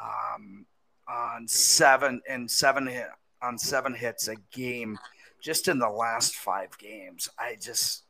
um, 0.00 0.66
on 1.08 1.46
seven 1.48 2.20
and 2.28 2.50
seven 2.50 2.86
hit 2.86 3.08
on 3.42 3.58
seven 3.58 3.94
hits 3.94 4.28
a 4.28 4.36
game 4.52 4.98
just 5.40 5.68
in 5.68 5.78
the 5.78 5.88
last 5.88 6.36
five 6.36 6.76
games. 6.78 7.28
I 7.38 7.56
just 7.60 8.04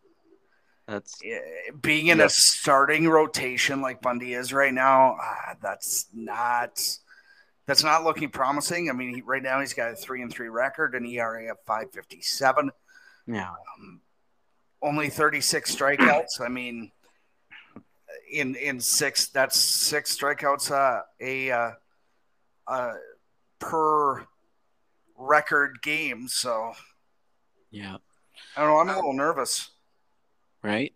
That's 0.87 1.21
being 1.81 2.09
in 2.09 2.21
a 2.21 2.29
starting 2.29 3.09
rotation 3.09 3.81
like 3.81 4.01
Bundy 4.01 4.35
is 4.35 4.53
right 4.53 4.75
now. 4.75 5.17
Uh, 5.21 5.55
that's 5.61 6.07
not 6.15 6.81
that's 7.67 7.83
not 7.83 8.05
looking 8.05 8.29
promising. 8.29 8.91
I 8.91 8.93
mean, 8.93 9.15
he, 9.15 9.23
right 9.23 9.43
now 9.43 9.61
he's 9.61 9.75
got 9.75 9.93
a 9.93 9.97
three 9.97 10.23
and 10.23 10.31
three 10.31 10.49
record 10.49 10.95
and 10.95 11.07
ERA 11.07 11.51
of 11.51 11.59
557 11.67 12.71
yeah, 13.27 13.51
um, 13.51 14.01
only 14.83 15.09
36 15.09 15.75
strikeouts. 15.75 16.41
I 16.41 16.49
mean, 16.49 16.91
in 18.31 18.55
in 18.57 18.81
six, 18.81 19.29
that's 19.29 19.59
six 19.59 20.17
strikeouts 20.17 20.71
uh, 20.71 21.03
a 21.21 21.51
uh, 21.51 21.71
uh, 22.67 22.95
per 23.59 24.27
record 25.17 25.81
game. 25.83 26.29
So 26.29 26.73
yeah, 27.71 27.97
I 28.57 28.61
don't 28.61 28.71
know. 28.71 28.79
I'm 28.79 28.89
a 28.89 28.95
little 28.95 29.13
nervous 29.13 29.71
right. 30.63 30.93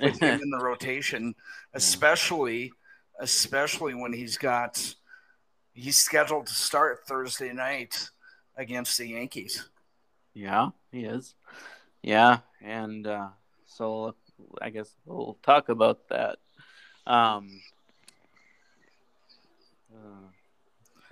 with 0.00 0.20
him 0.20 0.40
in 0.42 0.50
the 0.50 0.58
rotation, 0.62 1.34
especially 1.74 2.72
especially 3.20 3.94
when 3.94 4.12
he's 4.12 4.36
got 4.36 4.94
he's 5.72 5.96
scheduled 5.96 6.46
to 6.46 6.54
start 6.54 7.06
Thursday 7.06 7.52
night 7.52 8.10
against 8.56 8.98
the 8.98 9.08
Yankees. 9.08 9.68
Yeah, 10.34 10.70
he 10.90 11.04
is. 11.04 11.34
Yeah, 12.02 12.38
and 12.60 13.06
uh, 13.06 13.28
so 13.66 14.14
I 14.60 14.70
guess 14.70 14.94
we'll 15.04 15.38
talk 15.42 15.68
about 15.68 16.08
that. 16.08 16.38
Um, 17.06 17.60
uh, 19.94 20.28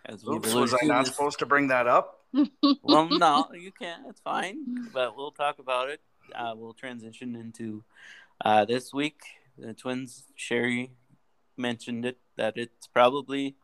as 0.07 0.25
we've 0.25 0.37
Oops, 0.37 0.55
was 0.55 0.75
I 0.75 0.79
to 0.79 0.87
not 0.87 1.07
supposed 1.07 1.39
to 1.41 1.47
bring 1.47 1.69
that 1.69 1.87
up? 1.87 2.21
well, 2.83 3.09
no, 3.09 3.49
you 3.55 3.73
can't. 3.73 4.03
It's 4.09 4.21
fine, 4.21 4.89
but 4.95 5.17
we'll 5.17 5.33
talk 5.33 5.59
about 5.59 5.91
it. 5.91 6.01
Uh, 6.35 6.55
we'll 6.57 6.75
transition 6.75 7.35
into 7.35 7.85
uh, 8.45 8.65
this 8.65 8.93
week. 8.93 9.21
The 9.59 9.75
Twins, 9.75 10.25
Sherry 10.37 10.93
mentioned 11.57 12.07
it 12.07 12.19
that 12.37 12.57
it's 12.57 12.87
probably 12.87 13.57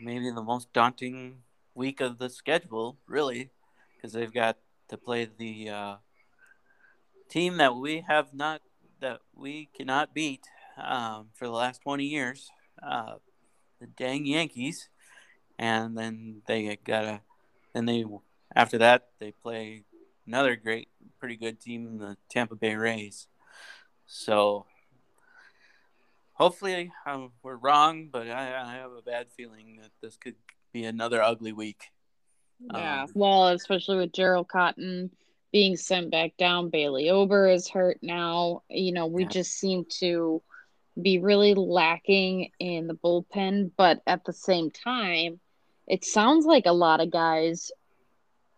maybe 0.00 0.30
the 0.30 0.42
most 0.42 0.72
daunting 0.72 1.42
week 1.74 2.00
of 2.00 2.18
the 2.18 2.28
schedule, 2.28 2.98
really, 3.06 3.50
because 3.96 4.12
they've 4.12 4.32
got 4.32 4.56
to 4.88 4.96
play 4.96 5.28
the 5.38 5.68
uh, 5.68 5.96
team 7.28 7.58
that 7.58 7.76
we 7.76 8.04
have 8.08 8.34
not 8.34 8.62
that 9.00 9.20
we 9.34 9.68
cannot 9.76 10.14
beat 10.14 10.46
um, 10.82 11.28
for 11.34 11.46
the 11.46 11.52
last 11.52 11.82
twenty 11.82 12.04
years, 12.04 12.50
uh, 12.82 13.14
the 13.80 13.86
dang 13.86 14.26
Yankees, 14.26 14.88
and 15.62 15.96
then 15.96 16.42
they 16.46 16.76
gotta 16.84 17.20
then 17.72 17.86
they 17.86 18.04
after 18.54 18.78
that 18.78 19.10
they 19.20 19.30
play 19.30 19.84
another 20.26 20.56
great, 20.56 20.88
pretty 21.20 21.36
good 21.36 21.60
team, 21.60 21.98
the 21.98 22.16
Tampa 22.28 22.56
Bay 22.56 22.74
Rays. 22.74 23.28
So 24.06 24.66
hopefully 26.32 26.92
um, 27.06 27.30
we're 27.44 27.56
wrong, 27.56 28.08
but 28.10 28.28
I, 28.28 28.60
I 28.60 28.74
have 28.74 28.90
a 28.90 29.02
bad 29.02 29.28
feeling 29.36 29.78
that 29.80 29.92
this 30.00 30.16
could 30.16 30.34
be 30.72 30.84
another 30.84 31.22
ugly 31.22 31.52
week. 31.52 31.90
Yeah. 32.60 33.04
Um, 33.04 33.10
well, 33.14 33.48
especially 33.48 33.98
with 33.98 34.12
Jharel 34.12 34.46
Cotton 34.46 35.10
being 35.52 35.76
sent 35.76 36.10
back 36.10 36.36
down, 36.38 36.70
Bailey 36.70 37.08
Ober 37.10 37.48
is 37.48 37.68
hurt 37.68 37.98
now. 38.02 38.62
You 38.68 38.92
know, 38.92 39.06
we 39.06 39.22
Yeah. 39.22 39.28
just 39.28 39.52
seem 39.52 39.84
to 40.00 40.42
be 41.00 41.18
really 41.18 41.54
lacking 41.54 42.50
in 42.58 42.88
the 42.88 42.94
bullpen, 42.94 43.70
but 43.76 44.02
at 44.06 44.24
the 44.24 44.32
same 44.32 44.70
time, 44.70 45.40
it 45.92 46.06
sounds 46.06 46.46
like 46.46 46.64
a 46.64 46.72
lot 46.72 47.00
of 47.02 47.10
guys 47.10 47.70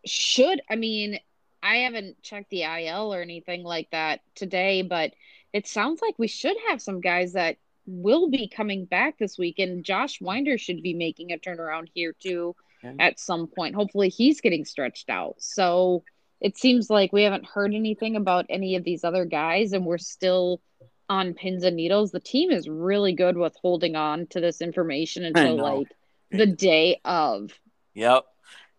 should. 0.06 0.60
I 0.70 0.76
mean, 0.76 1.18
I 1.64 1.78
haven't 1.78 2.22
checked 2.22 2.50
the 2.50 2.62
IL 2.62 3.12
or 3.12 3.20
anything 3.22 3.64
like 3.64 3.90
that 3.90 4.20
today, 4.36 4.82
but 4.82 5.14
it 5.52 5.66
sounds 5.66 6.00
like 6.00 6.14
we 6.16 6.28
should 6.28 6.56
have 6.68 6.80
some 6.80 7.00
guys 7.00 7.32
that 7.32 7.56
will 7.86 8.30
be 8.30 8.46
coming 8.46 8.84
back 8.84 9.18
this 9.18 9.36
week, 9.36 9.58
and 9.58 9.84
Josh 9.84 10.20
Winder 10.20 10.58
should 10.58 10.80
be 10.80 10.94
making 10.94 11.32
a 11.32 11.36
turnaround 11.36 11.88
here 11.92 12.14
too 12.22 12.54
Okay. 12.84 12.94
at 13.00 13.18
some 13.18 13.48
point. 13.48 13.74
Hopefully, 13.74 14.10
he's 14.10 14.40
getting 14.40 14.64
stretched 14.64 15.10
out. 15.10 15.34
So 15.38 16.04
it 16.40 16.56
seems 16.56 16.88
like 16.88 17.12
we 17.12 17.24
haven't 17.24 17.46
heard 17.46 17.74
anything 17.74 18.14
about 18.14 18.46
any 18.48 18.76
of 18.76 18.84
these 18.84 19.02
other 19.02 19.24
guys, 19.24 19.72
and 19.72 19.84
we're 19.84 19.98
still 19.98 20.60
on 21.08 21.34
pins 21.34 21.64
and 21.64 21.74
needles. 21.74 22.12
The 22.12 22.20
team 22.20 22.52
is 22.52 22.68
really 22.68 23.12
good 23.12 23.36
with 23.36 23.56
holding 23.60 23.96
on 23.96 24.28
to 24.28 24.40
this 24.40 24.60
information 24.60 25.24
until 25.24 25.56
like 25.56 25.88
the 26.30 26.46
day 26.46 27.00
of. 27.04 27.52
Yep. 27.94 28.24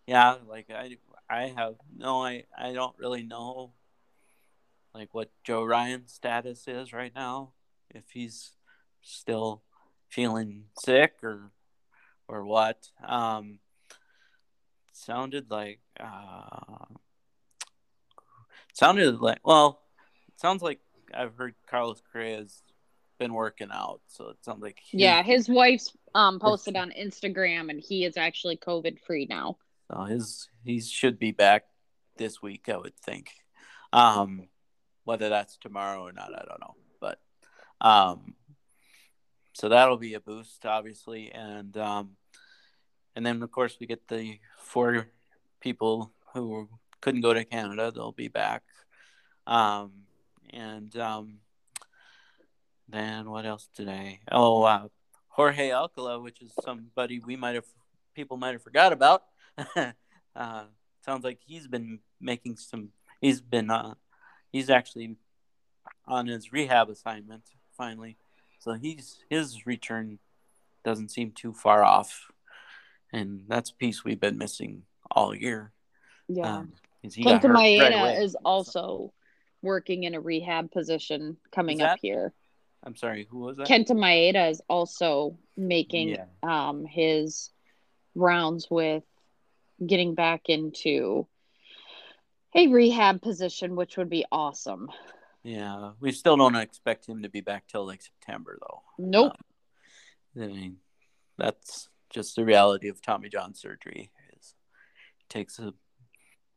Yeah, 0.06 0.36
like 0.48 0.70
I 0.70 0.98
I 1.28 1.52
have 1.56 1.74
no 1.96 2.24
I 2.24 2.44
I 2.56 2.72
don't 2.72 2.96
really 2.98 3.22
know 3.22 3.72
like 4.94 5.12
what 5.12 5.30
Joe 5.44 5.62
Ryan's 5.62 6.12
status 6.12 6.66
is 6.66 6.92
right 6.92 7.12
now, 7.14 7.52
if 7.90 8.04
he's 8.12 8.52
still 9.02 9.62
feeling 10.08 10.64
sick 10.78 11.16
or 11.22 11.50
or 12.28 12.44
what. 12.44 12.88
Um, 13.06 13.58
sounded 14.92 15.50
like 15.50 15.80
uh, 16.00 16.86
sounded 18.72 19.20
like 19.20 19.38
well, 19.44 19.82
sounds 20.36 20.62
like 20.62 20.80
I've 21.12 21.36
heard 21.36 21.54
Carlos 21.68 22.02
Correa's 22.12 22.62
been 23.18 23.32
working 23.32 23.68
out, 23.72 24.00
so 24.06 24.28
it 24.30 24.36
sounds 24.42 24.62
like 24.62 24.80
yeah, 24.92 25.22
his 25.22 25.48
wife's 25.48 25.92
um 26.14 26.38
posted 26.38 26.76
on 26.76 26.92
Instagram, 26.98 27.70
and 27.70 27.80
he 27.80 28.04
is 28.04 28.16
actually 28.16 28.56
COVID 28.56 29.00
free 29.00 29.26
now. 29.28 29.58
So 29.90 30.02
his 30.04 30.48
he 30.64 30.80
should 30.80 31.18
be 31.18 31.32
back 31.32 31.64
this 32.16 32.42
week, 32.42 32.68
I 32.68 32.76
would 32.76 32.96
think. 32.96 33.30
Um, 33.92 34.48
whether 35.04 35.28
that's 35.28 35.56
tomorrow 35.56 36.02
or 36.02 36.12
not, 36.12 36.34
I 36.34 36.44
don't 36.44 36.60
know, 36.60 36.74
but 37.00 37.18
um, 37.80 38.34
so 39.52 39.68
that'll 39.68 39.96
be 39.96 40.14
a 40.14 40.20
boost, 40.20 40.66
obviously, 40.66 41.30
and 41.32 41.76
um, 41.76 42.16
and 43.14 43.24
then 43.24 43.42
of 43.42 43.50
course 43.50 43.76
we 43.80 43.86
get 43.86 44.06
the 44.08 44.38
four 44.58 45.08
people 45.60 46.12
who 46.34 46.68
couldn't 47.00 47.22
go 47.22 47.32
to 47.32 47.44
Canada; 47.44 47.92
they'll 47.94 48.12
be 48.12 48.28
back. 48.28 48.62
Um, 49.46 49.92
and 50.50 50.94
um, 50.98 51.38
then 52.88 53.30
what 53.30 53.46
else 53.46 53.68
today? 53.74 54.20
Oh, 54.30 54.62
uh, 54.62 54.88
Jorge 55.28 55.70
Alcala, 55.70 56.20
which 56.20 56.40
is 56.40 56.52
somebody 56.64 57.20
we 57.20 57.36
might 57.36 57.54
have 57.54 57.66
people 58.14 58.36
might 58.36 58.52
have 58.52 58.62
forgot 58.62 58.92
about. 58.92 59.24
uh, 59.76 60.64
sounds 61.04 61.24
like 61.24 61.38
he's 61.46 61.66
been 61.68 62.00
making 62.20 62.56
some. 62.56 62.90
He's 63.20 63.40
been 63.40 63.70
uh, 63.70 63.94
he's 64.50 64.70
actually 64.70 65.16
on 66.06 66.26
his 66.26 66.52
rehab 66.52 66.88
assignment 66.88 67.42
finally, 67.76 68.16
so 68.58 68.72
he's 68.72 69.18
his 69.28 69.66
return 69.66 70.18
doesn't 70.84 71.10
seem 71.10 71.32
too 71.32 71.52
far 71.52 71.84
off, 71.84 72.30
and 73.12 73.44
that's 73.48 73.70
a 73.70 73.74
piece 73.74 74.04
we've 74.04 74.20
been 74.20 74.38
missing 74.38 74.82
all 75.10 75.34
year. 75.34 75.72
Yeah, 76.28 76.58
um, 76.58 76.72
Kenta 77.04 77.44
Maeda 77.44 78.02
right 78.02 78.18
is 78.18 78.36
also 78.44 79.12
working 79.62 80.04
in 80.04 80.14
a 80.14 80.20
rehab 80.20 80.70
position 80.70 81.36
coming 81.52 81.82
up 81.82 81.98
here. 82.00 82.32
I'm 82.86 82.94
sorry, 82.94 83.26
who 83.28 83.40
was 83.40 83.56
that? 83.56 83.66
Kenta 83.66 83.90
Maeda 83.90 84.48
is 84.48 84.62
also 84.68 85.36
making 85.56 86.10
yeah. 86.10 86.26
um, 86.44 86.86
his 86.86 87.50
rounds 88.14 88.68
with 88.70 89.02
getting 89.84 90.14
back 90.14 90.42
into 90.46 91.26
a 92.54 92.68
rehab 92.68 93.20
position, 93.20 93.74
which 93.74 93.96
would 93.96 94.08
be 94.08 94.24
awesome. 94.30 94.88
Yeah, 95.42 95.92
we 96.00 96.12
still 96.12 96.36
don't 96.36 96.54
expect 96.54 97.08
him 97.08 97.22
to 97.22 97.28
be 97.28 97.40
back 97.40 97.66
till 97.66 97.84
like 97.84 98.02
September, 98.02 98.56
though. 98.60 98.82
Nope. 98.98 99.32
Um, 100.36 100.42
I 100.42 100.46
mean, 100.46 100.76
that's 101.36 101.88
just 102.08 102.36
the 102.36 102.44
reality 102.44 102.88
of 102.88 103.02
Tommy 103.02 103.28
John 103.28 103.52
surgery. 103.54 104.10
Is 104.38 104.54
it 105.20 105.28
takes 105.28 105.58
a 105.58 105.74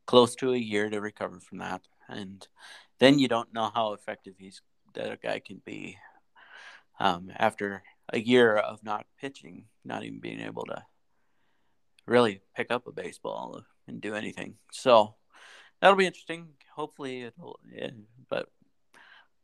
close 0.05 0.35
to 0.35 0.53
a 0.53 0.57
year 0.57 0.91
to 0.91 1.01
recover 1.01 1.39
from 1.39 1.57
that, 1.57 1.81
and 2.07 2.47
then 2.99 3.17
you 3.17 3.27
don't 3.27 3.51
know 3.51 3.71
how 3.73 3.93
effective 3.93 4.35
he's 4.37 4.61
that 4.93 5.11
a 5.11 5.17
guy 5.17 5.39
can 5.39 5.61
be 5.65 5.97
um, 6.99 7.31
after 7.35 7.83
a 8.11 8.19
year 8.19 8.57
of 8.57 8.83
not 8.83 9.05
pitching, 9.19 9.65
not 9.85 10.03
even 10.03 10.19
being 10.19 10.41
able 10.41 10.65
to 10.65 10.83
really 12.05 12.41
pick 12.55 12.71
up 12.71 12.87
a 12.87 12.91
baseball 12.91 13.63
and 13.87 14.01
do 14.01 14.15
anything. 14.15 14.55
So 14.71 15.15
that'll 15.79 15.95
be 15.95 16.07
interesting. 16.07 16.47
Hopefully 16.75 17.23
it'll, 17.23 17.59
yeah, 17.71 17.89
but 18.29 18.49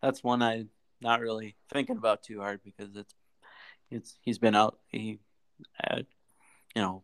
that's 0.02 0.24
one 0.24 0.42
I'm 0.42 0.70
not 1.02 1.22
really 1.22 1.56
thinking 1.72 1.98
about 1.98 2.24
too 2.24 2.40
hard 2.40 2.62
because 2.64 2.96
it's, 2.96 3.14
it's, 3.92 4.18
he's 4.22 4.40
been 4.40 4.56
out. 4.56 4.80
He, 4.88 5.20
had, 5.74 6.06
you 6.76 6.82
know, 6.82 7.04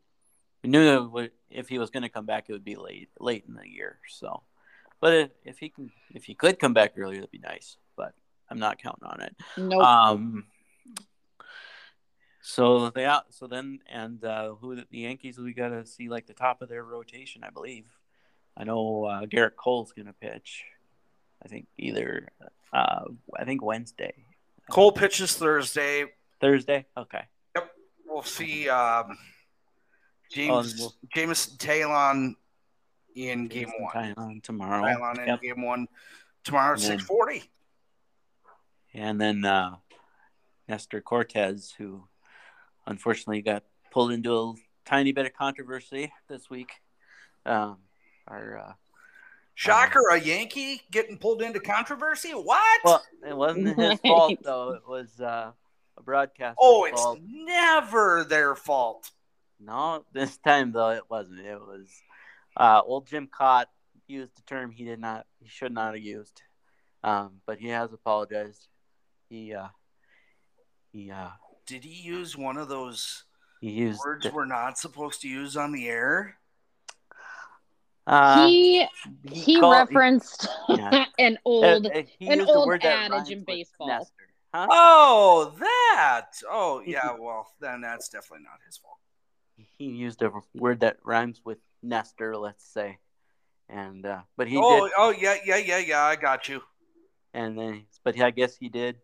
we 0.64 0.70
knew 0.70 0.84
that 0.86 1.32
if 1.50 1.70
he 1.70 1.80
was 1.80 1.90
going 1.90 2.04
to 2.04 2.10
come 2.10 2.26
back, 2.26 2.46
it 2.48 2.54
would 2.54 2.64
be 2.64 2.76
late, 2.76 3.10
late 3.20 3.46
in 3.48 3.56
the 3.56 3.68
year. 3.68 4.00
So, 4.10 4.44
but 5.00 5.32
if, 5.44 5.58
he 5.58 5.70
can, 5.70 5.92
if 6.12 6.26
he 6.26 6.36
could 6.36 6.60
come 6.60 6.74
back 6.74 6.94
earlier, 6.98 7.20
that'd 7.20 7.32
be 7.32 7.40
nice. 7.40 7.78
But 7.96 8.14
I'm 8.52 8.60
not 8.60 8.82
counting 8.82 9.08
on 9.08 9.22
it. 9.22 9.36
No. 9.58 9.68
Nope. 9.68 9.84
Um, 9.84 10.46
so 12.42 12.90
they 12.90 13.06
out. 13.06 13.34
So 13.34 13.48
then, 13.48 13.80
and 13.90 14.24
uh, 14.26 14.56
who 14.56 14.76
the 14.76 14.86
Yankees? 14.92 15.38
We 15.38 15.54
got 15.54 15.70
to 15.70 15.86
see 15.86 16.10
like 16.10 16.28
the 16.28 16.34
top 16.34 16.62
of 16.62 16.70
their 16.70 16.84
rotation, 16.84 17.44
I 17.44 17.50
believe. 17.50 17.86
I 18.58 18.66
know 18.66 19.06
uh, 19.06 19.22
Gerrit 19.22 19.56
Cole's 19.56 19.94
gonna 19.94 20.14
pitch. 20.14 20.66
I 21.44 21.48
think 21.48 21.68
either. 21.78 22.28
Uh, 22.74 23.06
I 23.38 23.46
think 23.46 23.64
Wednesday. 23.64 24.14
Cole 24.70 24.92
pitches 24.92 25.36
Thursday. 25.36 26.06
Thursday. 26.40 26.86
Okay. 26.98 27.24
Yep. 27.56 27.72
We'll 28.06 28.24
see. 28.24 28.68
Um, 28.70 29.18
James 30.32 30.76
oh, 30.78 30.84
we'll, 30.84 30.96
Jameson 31.14 31.58
Taillon 31.58 32.36
in 33.16 33.48
game 33.48 33.72
one. 33.80 33.94
Taillon 33.94 34.44
tomorrow. 34.44 34.84
Taillon 34.84 35.20
in 35.20 35.28
yep. 35.28 35.42
game 35.42 35.62
one 35.62 35.88
tomorrow 36.44 36.74
at 36.74 36.80
six 36.80 37.04
forty. 37.04 37.44
And 38.94 39.20
then 39.20 39.46
uh, 39.46 39.78
Nestor 40.68 41.02
Cortes, 41.02 41.74
who 41.78 42.04
unfortunately 42.86 43.42
got 43.42 43.64
pulled 43.92 44.12
into 44.12 44.34
a 44.34 44.54
tiny 44.86 45.12
bit 45.12 45.26
of 45.26 45.34
controversy 45.34 46.12
this 46.30 46.50
week. 46.50 46.72
Um, 47.46 47.78
our 48.28 48.58
uh, 48.58 48.74
shocker, 49.56 50.12
um, 50.12 50.20
a 50.20 50.22
Yankee 50.22 50.82
getting 50.92 51.18
pulled 51.18 51.42
into 51.42 51.60
controversy. 51.60 52.32
What? 52.32 52.82
Well, 52.84 53.04
it 53.28 53.36
wasn't 53.36 53.80
his 53.80 54.00
fault 54.06 54.40
though. 54.44 54.72
It 54.72 54.88
was 54.88 55.20
uh, 55.20 55.52
a 55.98 56.04
broadcast. 56.04 56.58
Oh, 56.60 56.86
it's 56.86 57.02
fault. 57.02 57.20
never 57.24 58.24
their 58.24 58.56
fault. 58.56 59.10
No, 59.60 60.06
this 60.14 60.38
time 60.38 60.72
though 60.72 60.90
it 60.92 61.04
wasn't. 61.10 61.40
It 61.40 61.60
was 61.60 61.88
uh, 62.58 62.82
old 62.86 63.08
Jim 63.08 63.28
Kaat 63.28 63.66
used 64.08 64.38
a 64.38 64.42
term 64.44 64.72
he 64.72 64.84
did 64.84 65.00
not, 65.00 65.26
he 65.40 65.48
should 65.48 65.72
not 65.72 65.94
have 65.94 66.04
used, 66.04 66.42
um, 67.04 67.42
but 67.46 67.60
he 67.60 67.70
has 67.70 67.94
apologized. 67.94 68.68
He 69.32 69.54
uh, 69.54 69.70
he 70.92 71.10
uh, 71.10 71.30
did 71.66 71.86
he 71.86 72.02
use 72.02 72.36
one 72.36 72.58
of 72.58 72.68
those 72.68 73.24
he 73.62 73.72
used 73.72 74.02
words 74.04 74.26
the, 74.26 74.32
we're 74.32 74.44
not 74.44 74.78
supposed 74.78 75.22
to 75.22 75.30
use 75.30 75.56
on 75.56 75.72
the 75.72 75.88
air? 75.88 76.36
Uh, 78.06 78.46
he 78.46 78.86
he, 79.24 79.40
he 79.40 79.60
called, 79.62 79.88
referenced 79.88 80.50
he, 80.68 80.76
yeah. 80.76 81.06
an 81.18 81.38
old 81.46 81.86
uh, 81.86 82.04
an 82.20 82.42
old 82.42 82.74
adage 82.84 83.32
in 83.32 83.46
baseball. 83.46 83.88
Nestor, 83.88 84.28
huh? 84.54 84.68
Oh, 84.70 85.54
that. 85.60 86.32
Oh, 86.50 86.84
yeah. 86.86 87.16
Well, 87.18 87.48
then 87.62 87.80
that's 87.80 88.10
definitely 88.10 88.44
not 88.44 88.60
his 88.66 88.80
fault. 88.80 88.98
He 89.78 89.86
used 89.86 90.22
a 90.24 90.32
word 90.54 90.82
that 90.82 90.98
rhymes 91.06 91.40
with 91.46 91.60
Nestor, 91.82 92.36
let's 92.36 92.66
say, 92.66 92.98
and 93.70 94.06
uh, 94.06 94.24
but 94.36 94.50
he. 94.50 94.58
Oh, 94.58 94.88
did, 94.88 94.94
oh 94.98 95.12
yeah, 95.12 95.38
yeah, 95.46 95.56
yeah, 95.56 95.78
yeah. 95.78 96.02
I 96.02 96.18
got 96.18 96.50
you. 96.50 96.62
And 97.34 97.58
then, 97.58 97.86
but 98.04 98.20
I 98.20 98.32
guess 98.32 98.58
he 98.58 98.68
did 98.68 98.98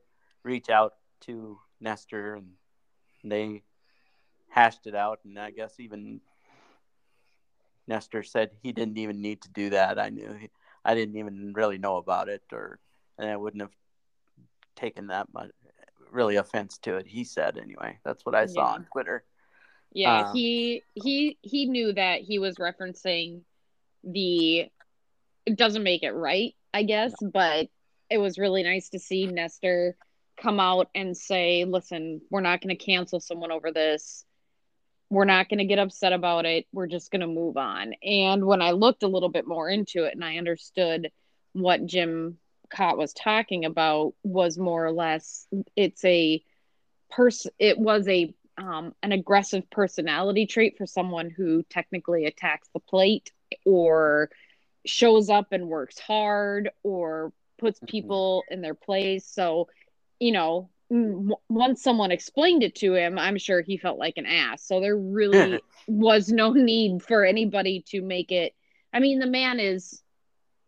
reach 0.48 0.70
out 0.70 0.94
to 1.22 1.60
Nestor, 1.82 2.36
and 2.36 2.48
they 3.24 3.64
hashed 4.50 4.88
it 4.88 4.96
out. 4.96 5.20
And 5.26 5.38
I 5.38 5.52
guess 5.52 5.80
even 5.80 6.22
Nestor 7.88 8.24
said 8.24 8.52
he 8.64 8.72
didn't 8.72 8.98
even 8.98 9.22
need 9.22 9.42
to 9.44 9.50
do 9.52 9.70
that. 9.72 10.00
I 10.00 10.10
knew 10.10 10.34
he, 10.40 10.50
I 10.84 10.96
didn't 10.96 11.18
even 11.18 11.54
really 11.54 11.78
know 11.78 11.98
about 11.98 12.30
it, 12.30 12.44
or 12.52 12.80
and 13.20 13.30
I 13.30 13.36
wouldn't 13.36 13.62
have 13.62 13.76
taken 14.76 15.08
that 15.08 15.28
much 15.34 15.52
really 16.12 16.38
offense 16.38 16.78
to 16.80 16.96
it. 16.96 17.06
He 17.06 17.24
said 17.24 17.58
anyway. 17.58 18.00
That's 18.06 18.26
what 18.26 18.36
I 18.36 18.46
saw 18.46 18.70
yeah. 18.70 18.74
on 18.74 18.88
Twitter. 18.92 19.24
Yeah, 19.94 20.20
uh, 20.20 20.34
he 20.34 20.84
he 20.94 21.38
he 21.42 21.66
knew 21.66 21.94
that 21.94 22.22
he 22.22 22.40
was 22.40 22.56
referencing 22.56 23.42
the. 24.04 24.70
It 25.46 25.56
doesn't 25.56 25.84
make 25.84 26.04
it 26.04 26.12
right, 26.12 26.56
I 26.74 26.84
guess, 26.84 27.14
no. 27.22 27.32
but 27.34 27.68
it 28.10 28.18
was 28.18 28.38
really 28.38 28.64
nice 28.64 28.90
to 28.90 29.00
see 29.00 29.26
Nestor 29.26 29.96
come 30.41 30.60
out 30.60 30.89
and 30.95 31.17
say, 31.17 31.65
listen, 31.65 32.21
we're 32.30 32.41
not 32.41 32.62
going 32.62 32.76
to 32.76 32.84
cancel 32.84 33.19
someone 33.19 33.52
over 33.52 33.71
this. 33.71 34.23
We're 35.10 35.26
not 35.26 35.50
going 35.50 35.60
to 35.60 35.65
get 35.65 35.80
upset 35.80 36.13
about 36.13 36.45
it. 36.45 36.65
We're 36.71 36.88
just 36.88 37.12
going 37.12 37.21
to 37.21 37.28
move 37.28 37.58
on. 37.58 37.93
And 38.04 38.45
when 38.45 38.62
I 38.62 38.71
looked 38.71 39.04
a 39.04 39.08
little 39.08 39.30
bit 39.30 39.47
more 39.47 39.69
into 39.69 40.04
it 40.04 40.13
and 40.13 40.23
I 40.23 40.38
understood 40.38 41.12
what 41.54 41.86
Jim 41.86 42.38
Kaat 42.69 42.97
was 42.97 43.13
talking 43.13 43.65
about 43.65 44.13
was 44.23 44.58
more 44.58 44.86
or 44.86 44.91
less 44.91 45.47
it's 45.76 46.04
a 46.04 46.43
person 47.10 47.52
it 47.60 47.78
was 47.78 48.08
a 48.08 48.34
um, 48.58 48.93
an 49.04 49.12
aggressive 49.12 49.69
personality 49.69 50.47
trait 50.47 50.78
for 50.78 50.86
someone 50.88 51.30
who 51.30 51.63
technically 51.69 52.26
attacks 52.26 52.67
the 52.73 52.80
plate 52.80 53.32
or 53.65 54.30
shows 54.86 55.30
up 55.30 55.52
and 55.52 55.67
works 55.67 56.00
hard 56.00 56.71
or 56.84 57.32
puts 57.60 57.80
mm-hmm. 57.80 57.88
people 57.88 58.43
in 58.50 58.62
their 58.62 58.73
place 58.73 59.26
so 59.26 59.67
you 60.20 60.32
know, 60.32 60.70
once 60.90 61.84
someone 61.84 62.12
explained 62.12 62.64
it 62.64 62.76
to 62.76 62.94
him, 62.94 63.20
I'm 63.20 63.38
sure 63.38 63.62
he 63.62 63.78
felt 63.78 64.00
like 64.00 64.18
an 64.18 64.26
ass. 64.26 64.64
So 64.64 64.80
there 64.80 64.96
really 64.96 65.60
was 65.88 66.30
no 66.30 66.52
need 66.52 67.04
for 67.04 67.26
anybody 67.26 67.84
to 67.90 68.02
make 68.02 68.32
it. 68.32 68.54
I 68.94 69.00
mean, 69.00 69.20
the 69.20 69.28
man 69.28 69.60
is 69.60 70.02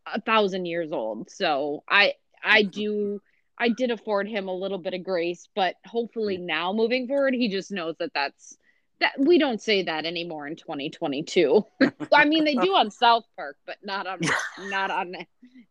a 0.05 0.19
thousand 0.21 0.65
years 0.65 0.91
old. 0.91 1.29
So 1.29 1.83
I 1.87 2.15
I 2.43 2.63
mm-hmm. 2.63 2.71
do 2.71 3.21
I 3.57 3.69
did 3.69 3.91
afford 3.91 4.27
him 4.27 4.47
a 4.47 4.55
little 4.55 4.77
bit 4.77 4.93
of 4.93 5.03
grace, 5.03 5.47
but 5.55 5.75
hopefully 5.85 6.37
now 6.37 6.71
moving 6.73 7.07
forward, 7.07 7.33
he 7.33 7.49
just 7.49 7.71
knows 7.71 7.95
that 7.99 8.13
that's 8.13 8.57
that 8.99 9.13
we 9.17 9.37
don't 9.37 9.61
say 9.61 9.83
that 9.83 10.05
anymore 10.05 10.47
in 10.47 10.55
2022. 10.55 11.65
I 12.13 12.25
mean, 12.25 12.43
they 12.43 12.55
do 12.55 12.75
on 12.75 12.91
South 12.91 13.23
Park, 13.35 13.57
but 13.65 13.77
not 13.83 14.07
on 14.07 14.19
not 14.69 14.91
on 14.91 15.15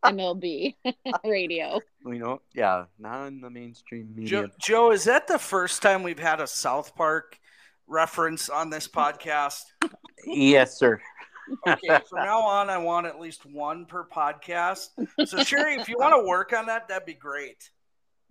MLB 0.03 0.75
radio. 1.23 1.79
We 2.03 2.19
know, 2.19 2.41
yeah, 2.53 2.85
not 2.97 3.27
in 3.27 3.41
the 3.41 3.49
mainstream 3.49 4.13
media. 4.15 4.29
Joe, 4.29 4.47
Joe, 4.59 4.91
is 4.91 5.03
that 5.05 5.27
the 5.27 5.39
first 5.39 5.81
time 5.81 6.03
we've 6.03 6.19
had 6.19 6.41
a 6.41 6.47
South 6.47 6.95
Park 6.95 7.39
reference 7.87 8.49
on 8.49 8.69
this 8.69 8.87
podcast? 8.87 9.63
yes, 10.25 10.77
sir. 10.77 10.99
okay, 11.67 11.99
from 12.07 12.25
now 12.25 12.41
on, 12.41 12.69
I 12.69 12.77
want 12.77 13.07
at 13.07 13.19
least 13.19 13.45
one 13.45 13.85
per 13.85 14.05
podcast. 14.05 14.89
So, 15.25 15.43
Sherry, 15.43 15.75
if 15.75 15.89
you 15.89 15.95
want 15.97 16.13
to 16.13 16.27
work 16.27 16.53
on 16.53 16.67
that, 16.67 16.87
that'd 16.87 17.05
be 17.05 17.15
great. 17.15 17.69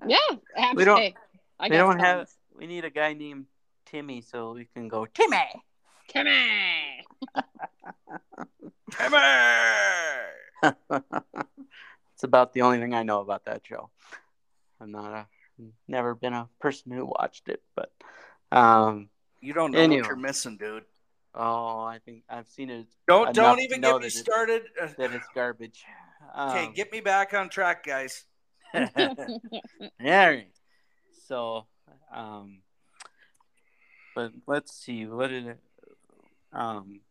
Yeah, 0.06 0.18
absolutely. 0.56 0.76
We 0.76 0.84
don't. 0.84 1.14
I 1.60 1.68
we 1.68 1.76
don't 1.76 1.98
have. 1.98 2.28
We 2.56 2.66
need 2.68 2.84
a 2.84 2.90
guy 2.90 3.14
named 3.14 3.46
Timmy, 3.90 4.20
so 4.20 4.52
we 4.52 4.66
can 4.66 4.88
go 4.88 5.06
Timmy. 5.06 5.38
Timmy. 6.08 7.04
Timmy. 8.92 9.18
it's 12.14 12.24
about 12.24 12.52
the 12.52 12.62
only 12.62 12.78
thing 12.78 12.94
I 12.94 13.02
know 13.02 13.20
about 13.20 13.46
that 13.46 13.62
show. 13.66 13.90
I'm 14.80 14.92
not 14.92 15.12
a, 15.12 15.26
never 15.86 16.14
been 16.14 16.34
a 16.34 16.48
person 16.60 16.92
who 16.92 17.06
watched 17.06 17.48
it, 17.48 17.62
but 17.74 17.90
um, 18.52 19.08
you 19.40 19.54
don't 19.54 19.72
know 19.72 19.78
anyway. 19.78 20.02
what 20.02 20.08
you're 20.08 20.16
missing, 20.16 20.56
dude. 20.58 20.84
Oh, 21.34 21.80
I 21.80 21.98
think 22.04 22.24
I've 22.28 22.48
seen 22.48 22.70
it. 22.70 22.86
Don't 23.06 23.34
don't 23.34 23.60
even 23.60 23.80
get 23.80 24.02
me 24.02 24.10
started. 24.10 24.64
that 24.98 25.12
it's 25.12 25.26
garbage. 25.34 25.84
Um, 26.34 26.50
okay, 26.50 26.72
get 26.74 26.92
me 26.92 27.00
back 27.00 27.32
on 27.32 27.48
track, 27.48 27.84
guys. 27.84 28.24
yeah. 30.00 30.40
So, 31.26 31.66
um, 32.12 32.60
but 34.18 34.32
let's 34.48 34.74
see. 34.74 35.06
What 35.06 35.28
did 35.28 35.46
it? 35.46 35.60
Um, 36.52 37.02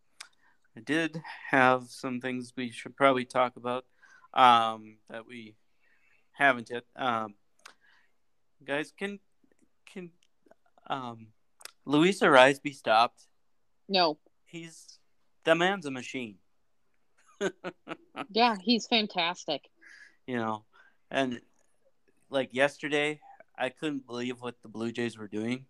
I 0.76 0.82
did 0.82 1.22
have 1.52 1.86
some 1.88 2.20
things 2.20 2.52
we 2.58 2.70
should 2.70 2.98
probably 2.98 3.24
talk 3.24 3.56
about 3.56 3.86
um, 4.34 4.98
that 5.10 5.26
we 5.26 5.56
haven't 6.34 6.70
yet. 6.70 6.84
Um, 6.98 7.36
guys, 8.66 8.92
can 8.92 9.20
can 9.86 10.10
um, 10.88 11.28
Luis 11.86 12.20
Arraez 12.20 12.62
be 12.62 12.74
stopped? 12.74 13.22
No. 13.88 14.18
He's 14.44 15.00
the 15.46 15.56
man's 15.56 15.86
a 15.86 15.92
machine. 15.92 16.36
yeah, 18.32 18.58
he's 18.62 18.86
fantastic. 18.86 19.62
You 20.30 20.36
know, 20.36 20.66
and 21.10 21.40
like 22.30 22.50
yesterday, 22.54 23.22
I 23.58 23.70
couldn't 23.70 24.06
believe 24.06 24.42
what 24.42 24.62
the 24.62 24.68
Blue 24.68 24.92
Jays 24.92 25.18
were 25.18 25.30
doing. 25.30 25.68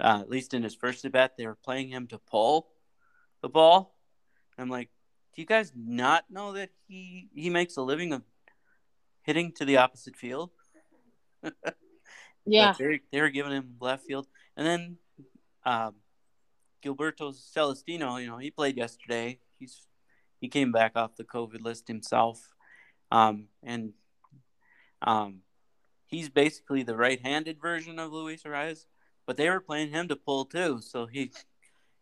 Uh, 0.00 0.18
at 0.20 0.30
least 0.30 0.54
in 0.54 0.62
his 0.62 0.74
first 0.74 1.04
at 1.04 1.12
bat, 1.12 1.34
they 1.36 1.46
were 1.46 1.56
playing 1.56 1.88
him 1.88 2.06
to 2.08 2.18
pull 2.18 2.68
the 3.42 3.48
ball. 3.48 3.96
I'm 4.58 4.68
like, 4.68 4.90
do 5.34 5.42
you 5.42 5.46
guys 5.46 5.72
not 5.76 6.24
know 6.30 6.52
that 6.52 6.70
he 6.88 7.28
he 7.34 7.50
makes 7.50 7.76
a 7.76 7.82
living 7.82 8.12
of 8.12 8.22
hitting 9.22 9.52
to 9.52 9.64
the 9.64 9.76
opposite 9.76 10.16
field? 10.16 10.50
yeah, 12.44 12.74
they 12.78 13.00
they 13.12 13.20
were 13.20 13.30
giving 13.30 13.52
him 13.52 13.76
left 13.80 14.04
field, 14.04 14.26
and 14.56 14.66
then 14.66 14.96
um, 15.64 15.94
Gilberto 16.84 17.34
Celestino, 17.34 18.20
you 18.20 18.26
know, 18.26 18.38
he 18.38 18.50
played 18.50 18.76
yesterday. 18.76 19.38
He's 19.58 19.86
he 20.40 20.48
came 20.48 20.72
back 20.72 20.92
off 20.96 21.16
the 21.16 21.24
COVID 21.24 21.62
list 21.62 21.88
himself, 21.88 22.52
um, 23.10 23.48
and 23.62 23.92
um, 25.02 25.40
he's 26.06 26.28
basically 26.28 26.82
the 26.82 26.96
right-handed 26.96 27.60
version 27.60 27.98
of 27.98 28.12
Luis 28.12 28.42
Arraez, 28.44 28.86
but 29.28 29.36
they 29.36 29.50
were 29.50 29.60
playing 29.60 29.90
him 29.90 30.08
to 30.08 30.16
pull 30.16 30.46
too. 30.46 30.80
So 30.80 31.04
he 31.04 31.30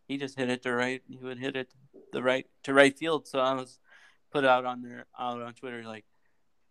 he 0.07 0.17
just 0.17 0.39
hit 0.39 0.49
it 0.49 0.63
to 0.63 0.73
right. 0.73 1.03
He 1.09 1.17
would 1.17 1.37
hit 1.37 1.57
it 1.57 1.73
the 2.13 2.23
right 2.23 2.47
to 2.63 2.73
right 2.73 2.97
field. 2.97 3.27
So 3.27 3.39
I 3.39 3.53
was 3.53 3.79
put 4.31 4.45
out 4.45 4.63
on 4.63 4.81
there 4.81 5.07
out 5.19 5.41
on 5.41 5.53
Twitter 5.53 5.83
like, 5.83 6.05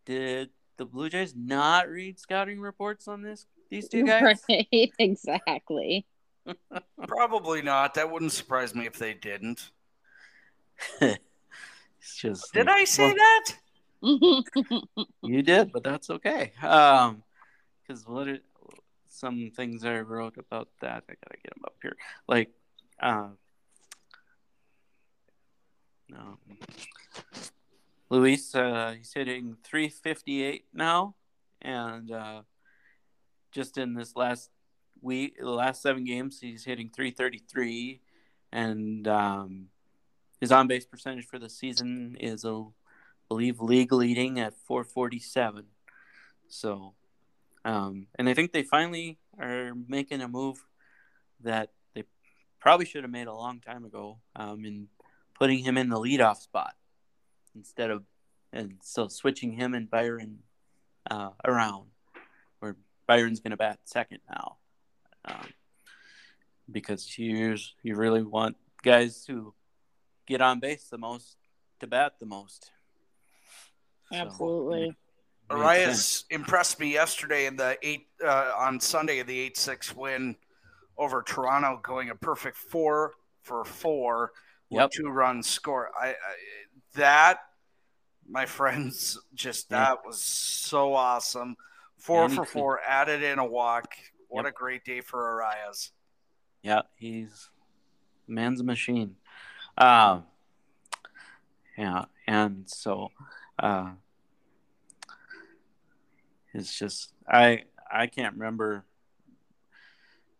did 0.06 0.48
the 0.78 0.86
Blue 0.86 1.10
Jays 1.10 1.34
not 1.36 1.90
read 1.90 2.18
scouting 2.18 2.58
reports 2.58 3.06
on 3.06 3.20
this 3.20 3.46
these 3.68 3.86
two 3.86 4.04
guys? 4.04 4.42
Right, 4.48 4.92
exactly. 4.98 6.06
Probably 7.06 7.60
not. 7.60 7.92
That 7.92 8.10
wouldn't 8.10 8.32
surprise 8.32 8.74
me 8.74 8.86
if 8.86 8.98
they 8.98 9.12
didn't. 9.12 9.70
it's 11.02 12.16
just 12.16 12.54
Did 12.54 12.68
I 12.70 12.84
say 12.84 13.14
well, 13.14 13.14
that? 13.14 13.52
you 15.22 15.42
did, 15.42 15.70
but 15.70 15.84
that's 15.84 16.08
okay. 16.08 16.52
Um 16.62 17.22
cuz 17.86 18.06
what 18.06 18.26
it, 18.26 18.42
some 19.16 19.50
things 19.54 19.84
I 19.84 20.00
wrote 20.00 20.36
about 20.38 20.68
that, 20.80 21.04
I 21.08 21.14
got 21.14 21.30
to 21.30 21.38
get 21.42 21.54
them 21.54 21.64
up 21.64 21.76
here. 21.82 21.96
Like 22.28 22.50
um, 23.00 23.38
Luis, 28.08 28.54
uh, 28.54 28.94
he's 28.96 29.12
hitting 29.12 29.56
358 29.64 30.66
now, 30.72 31.14
and 31.60 32.10
uh, 32.12 32.42
just 33.50 33.78
in 33.78 33.94
this 33.94 34.14
last 34.14 34.50
week, 35.00 35.38
the 35.40 35.50
last 35.50 35.82
seven 35.82 36.04
games, 36.04 36.38
he's 36.40 36.64
hitting 36.64 36.88
333, 36.88 38.00
and 38.52 39.08
um, 39.08 39.66
his 40.40 40.52
on 40.52 40.68
base 40.68 40.86
percentage 40.86 41.26
for 41.26 41.40
the 41.40 41.48
season 41.48 42.16
is, 42.20 42.44
I 42.44 42.62
believe, 43.28 43.60
league 43.60 43.92
leading 43.92 44.38
at 44.38 44.54
447. 44.54 45.64
So, 46.48 46.94
um, 47.66 48.06
and 48.14 48.28
I 48.28 48.34
think 48.34 48.52
they 48.52 48.62
finally 48.62 49.18
are 49.40 49.72
making 49.88 50.22
a 50.22 50.28
move 50.28 50.64
that 51.42 51.72
they 51.94 52.04
probably 52.60 52.86
should 52.86 53.02
have 53.02 53.10
made 53.10 53.26
a 53.26 53.34
long 53.34 53.58
time 53.58 53.84
ago 53.84 54.18
um, 54.36 54.64
in 54.64 54.86
putting 55.34 55.58
him 55.58 55.76
in 55.76 55.88
the 55.88 55.98
leadoff 55.98 56.36
spot 56.36 56.74
instead 57.56 57.90
of, 57.90 58.04
and 58.52 58.74
so 58.82 59.08
switching 59.08 59.52
him 59.52 59.74
and 59.74 59.90
Byron 59.90 60.38
uh, 61.10 61.30
around, 61.44 61.88
where 62.60 62.76
Byron's 63.08 63.40
going 63.40 63.50
to 63.50 63.56
bat 63.56 63.80
second 63.84 64.20
now 64.30 64.58
um, 65.24 65.48
because 66.70 67.18
you 67.18 67.56
you 67.82 67.96
really 67.96 68.22
want 68.22 68.56
guys 68.84 69.24
who 69.26 69.52
get 70.28 70.40
on 70.40 70.60
base 70.60 70.84
the 70.88 70.98
most 70.98 71.36
to 71.80 71.88
bat 71.88 72.12
the 72.20 72.26
most. 72.26 72.70
Absolutely. 74.12 74.90
So, 74.90 75.05
Arraez 75.50 76.24
impressed 76.30 76.80
me 76.80 76.92
yesterday 76.92 77.46
in 77.46 77.56
the 77.56 77.78
eight 77.82 78.08
uh, 78.24 78.52
on 78.56 78.80
Sunday 78.80 79.20
in 79.20 79.26
the 79.26 79.38
eight 79.38 79.56
six 79.56 79.94
win 79.94 80.36
over 80.98 81.22
Toronto, 81.22 81.78
going 81.82 82.10
a 82.10 82.14
perfect 82.14 82.56
four 82.56 83.12
for 83.42 83.64
four 83.64 84.32
with 84.70 84.80
yep. 84.80 84.90
two 84.90 85.08
runs 85.08 85.46
score. 85.46 85.90
I, 86.00 86.08
I, 86.08 86.14
that 86.94 87.38
my 88.28 88.46
friends 88.46 89.18
just 89.34 89.70
that 89.70 89.98
yeah. 90.00 90.06
was 90.06 90.20
so 90.20 90.94
awesome. 90.94 91.56
Four 91.98 92.28
for 92.28 92.44
four, 92.44 92.80
added 92.86 93.22
in 93.22 93.38
a 93.38 93.44
walk. 93.44 93.94
What 94.28 94.44
yep. 94.44 94.52
a 94.52 94.56
great 94.56 94.84
day 94.84 95.00
for 95.00 95.18
Arraez. 95.18 95.90
Yeah, 96.62 96.82
he's 96.96 97.50
man's 98.28 98.62
machine. 98.62 99.16
Um, 99.78 100.24
yeah, 101.76 102.04
and 102.26 102.64
so 102.66 103.10
uh, 103.58 103.90
it's 106.56 106.78
just 106.78 107.12
I 107.28 107.64
I 107.90 108.06
can't 108.06 108.34
remember 108.34 108.84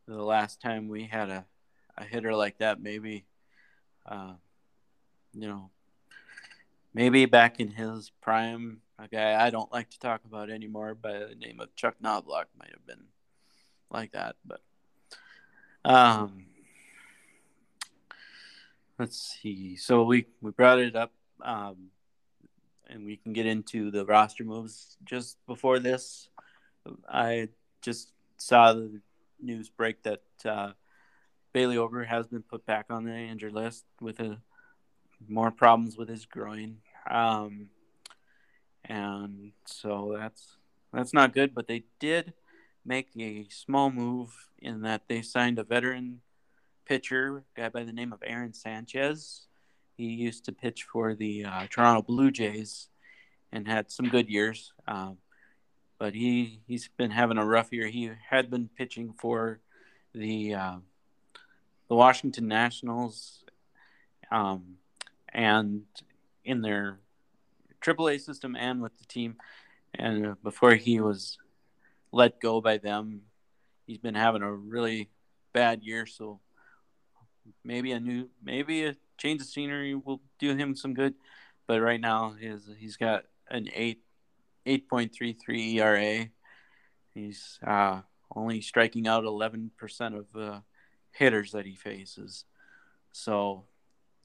the 0.07 0.23
last 0.23 0.61
time 0.61 0.89
we 0.89 1.05
had 1.05 1.29
a, 1.29 1.45
a 1.97 2.05
hitter 2.05 2.35
like 2.35 2.59
that. 2.59 2.81
Maybe, 2.81 3.25
uh, 4.07 4.35
you 5.35 5.49
know, 5.49 5.71
maybe 6.95 7.27
back 7.27 7.61
in 7.61 7.69
his 7.69 8.11
prime, 8.21 8.81
a 8.99 9.09
guy 9.09 9.45
I 9.45 9.51
don't 9.51 9.73
like 9.73 9.91
to 9.91 9.99
talk 9.99 10.23
about 10.25 10.51
anymore 10.51 10.95
by 10.95 11.13
the 11.13 11.35
name 11.39 11.61
of 11.61 11.75
Chuck 11.75 11.97
Knobloch 12.01 12.49
might 12.59 12.71
have 12.71 12.87
been 12.87 13.07
like 13.91 14.13
that. 14.13 14.37
But 14.45 14.61
um, 15.85 16.47
let's 18.99 19.39
see. 19.43 19.77
So 19.77 20.05
we 20.05 20.27
we 20.41 20.51
brought 20.51 20.79
it 20.79 20.97
up, 20.97 21.13
um, 21.43 21.91
and 22.89 23.05
we 23.05 23.17
can 23.17 23.33
get 23.33 23.47
into 23.47 23.91
the 23.91 24.05
roster 24.05 24.45
moves. 24.45 24.97
Just 25.05 25.39
before 25.47 25.79
this, 25.79 26.29
I 27.09 27.49
just 27.83 28.13
saw 28.37 28.73
the 28.73 29.01
news 29.41 29.69
break 29.69 30.03
that 30.03 30.23
uh, 30.45 30.73
Bailey 31.53 31.79
Ober 31.79 32.05
has 32.05 32.27
been 32.27 32.43
put 32.43 32.67
back 32.67 32.87
on 32.91 33.05
the 33.05 33.15
injured 33.15 33.53
list 33.53 33.85
with 34.01 34.21
a 34.21 34.39
more 35.29 35.51
problems 35.51 35.97
with 35.97 36.09
his 36.09 36.27
groin. 36.27 36.79
Um, 37.11 37.69
and 38.85 39.53
so 39.65 40.17
that's 40.19 40.57
that's 40.93 41.15
not 41.15 41.35
good. 41.35 41.55
But 41.55 41.67
they 41.67 41.85
did 41.99 42.35
make 42.85 43.09
a 43.19 43.47
small 43.51 43.91
move 43.91 44.49
in 44.59 44.83
that 44.83 45.03
they 45.09 45.23
signed 45.23 45.59
a 45.59 45.65
veteran 45.65 46.21
pitcher, 46.87 47.39
a 47.39 47.61
guy 47.61 47.69
by 47.69 47.85
the 47.85 47.93
name 47.93 48.13
of 48.13 48.23
Aaron 48.25 48.53
Sanchez. 48.53 49.47
He 49.97 50.05
used 50.05 50.45
to 50.45 50.53
pitch 50.53 50.85
for 50.85 51.15
the 51.15 51.45
uh, 51.45 51.67
Toronto 51.71 52.03
Blue 52.03 52.31
Jays, 52.31 52.89
and 53.53 53.67
had 53.67 53.91
some 53.91 54.09
good 54.09 54.29
years. 54.29 54.73
Um, 54.87 55.19
but 55.99 56.15
he 56.15 56.61
he's 56.67 56.89
been 56.97 57.11
having 57.11 57.39
a 57.39 57.47
rough 57.47 57.73
year. 57.73 57.87
He 57.87 58.11
had 58.29 58.51
been 58.51 58.69
pitching 58.77 59.15
for 59.19 59.61
the 60.15 60.55
uh, 60.55 60.77
the 61.89 61.95
Washington 61.95 62.49
Nationals, 62.49 63.45
um, 64.31 64.77
and 65.33 65.85
in 66.45 66.63
their 66.63 66.99
AAA 67.83 68.21
system 68.21 68.57
and 68.57 68.83
with 68.83 68.97
the 68.99 69.05
team. 69.05 69.37
And 69.95 70.41
before 70.43 70.75
he 70.75 71.01
was 71.01 71.39
let 72.13 72.41
go 72.41 72.61
by 72.61 72.79
them, 72.79 73.23
he's 73.87 73.99
been 73.99 74.15
having 74.15 74.43
a 74.43 74.53
really 74.53 75.11
bad 75.53 75.83
year. 75.83 76.07
So 76.07 76.41
maybe 77.65 77.93
a 77.93 78.01
new, 78.01 78.29
maybe 78.43 78.85
a 78.85 78.97
change 79.17 79.41
of 79.41 79.47
scenery 79.47 79.95
will 79.95 80.21
do 80.39 80.55
him 80.55 80.75
some 80.77 80.95
good. 80.95 81.15
But 81.67 81.81
right 81.81 82.01
now, 82.01 82.35
he's 82.39 82.69
he's 82.79 82.97
got 82.97 83.25
an 83.49 83.69
eight 83.75 84.03
eight 84.65 84.89
point 84.89 85.13
three 85.15 85.33
three 85.33 85.79
ERA. 85.79 86.29
He's 87.15 87.59
uh, 87.67 88.03
only 88.35 88.61
striking 88.61 89.07
out 89.07 89.25
eleven 89.25 89.71
percent 89.77 90.15
of 90.15 90.27
the 90.33 90.63
hitters 91.13 91.53
that 91.53 91.67
he 91.67 91.75
faces. 91.75 92.45
So 93.13 93.65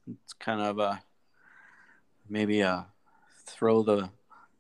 it's 0.08 0.34
kind 0.34 0.62
of 0.62 0.80
a 0.80 1.01
maybe 2.30 2.62
a 2.62 2.88
throw 3.45 3.84
the 3.84 4.10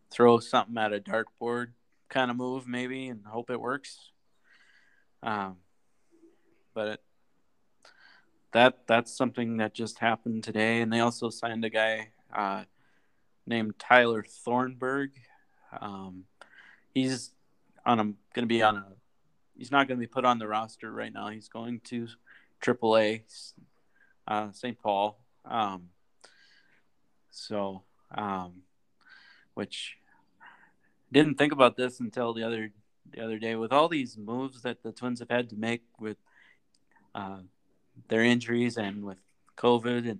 throw 0.09 0.39
something 0.39 0.77
at 0.77 0.93
a 0.93 0.99
dartboard 0.99 1.67
kind 2.09 2.29
of 2.29 2.37
move 2.37 2.67
maybe 2.67 3.07
and 3.07 3.25
hope 3.25 3.49
it 3.49 3.59
works. 3.59 4.11
Um, 5.23 5.57
but 6.73 6.87
it, 6.87 7.03
that 8.51 8.87
that's 8.87 9.15
something 9.15 9.57
that 9.57 9.73
just 9.73 9.99
happened 9.99 10.43
today, 10.43 10.81
and 10.81 10.91
they 10.91 10.99
also 10.99 11.29
signed 11.29 11.63
a 11.63 11.69
guy 11.69 12.09
uh, 12.33 12.63
named 13.45 13.75
Tyler 13.79 14.23
Thornburg. 14.23 15.11
Um, 15.79 16.25
he's 16.93 17.31
on 17.85 17.99
a 17.99 18.03
going 18.03 18.17
to 18.35 18.45
be 18.45 18.61
on 18.61 18.77
a. 18.77 18.85
He's 19.57 19.71
not 19.71 19.87
going 19.87 19.99
to 19.99 20.01
be 20.01 20.07
put 20.07 20.25
on 20.25 20.39
the 20.39 20.47
roster 20.47 20.91
right 20.91 21.13
now. 21.13 21.29
He's 21.29 21.47
going 21.47 21.81
to 21.85 22.07
AAA, 22.61 23.21
uh, 24.27 24.51
St. 24.51 24.81
Paul. 24.81 25.19
Um, 25.45 25.89
so, 27.29 27.83
um, 28.15 28.63
which 29.53 29.97
didn't 31.11 31.37
think 31.37 31.53
about 31.53 31.75
this 31.75 31.99
until 31.99 32.33
the 32.33 32.43
other 32.43 32.71
the 33.11 33.21
other 33.21 33.39
day 33.39 33.55
with 33.55 33.71
all 33.71 33.89
these 33.89 34.17
moves 34.17 34.61
that 34.61 34.83
the 34.83 34.91
Twins 34.91 35.19
have 35.19 35.29
had 35.29 35.49
to 35.49 35.55
make 35.55 35.83
with 35.99 36.17
uh, 37.13 37.39
their 38.07 38.23
injuries 38.23 38.77
and 38.77 39.03
with 39.03 39.17
COVID, 39.57 40.09
and 40.09 40.19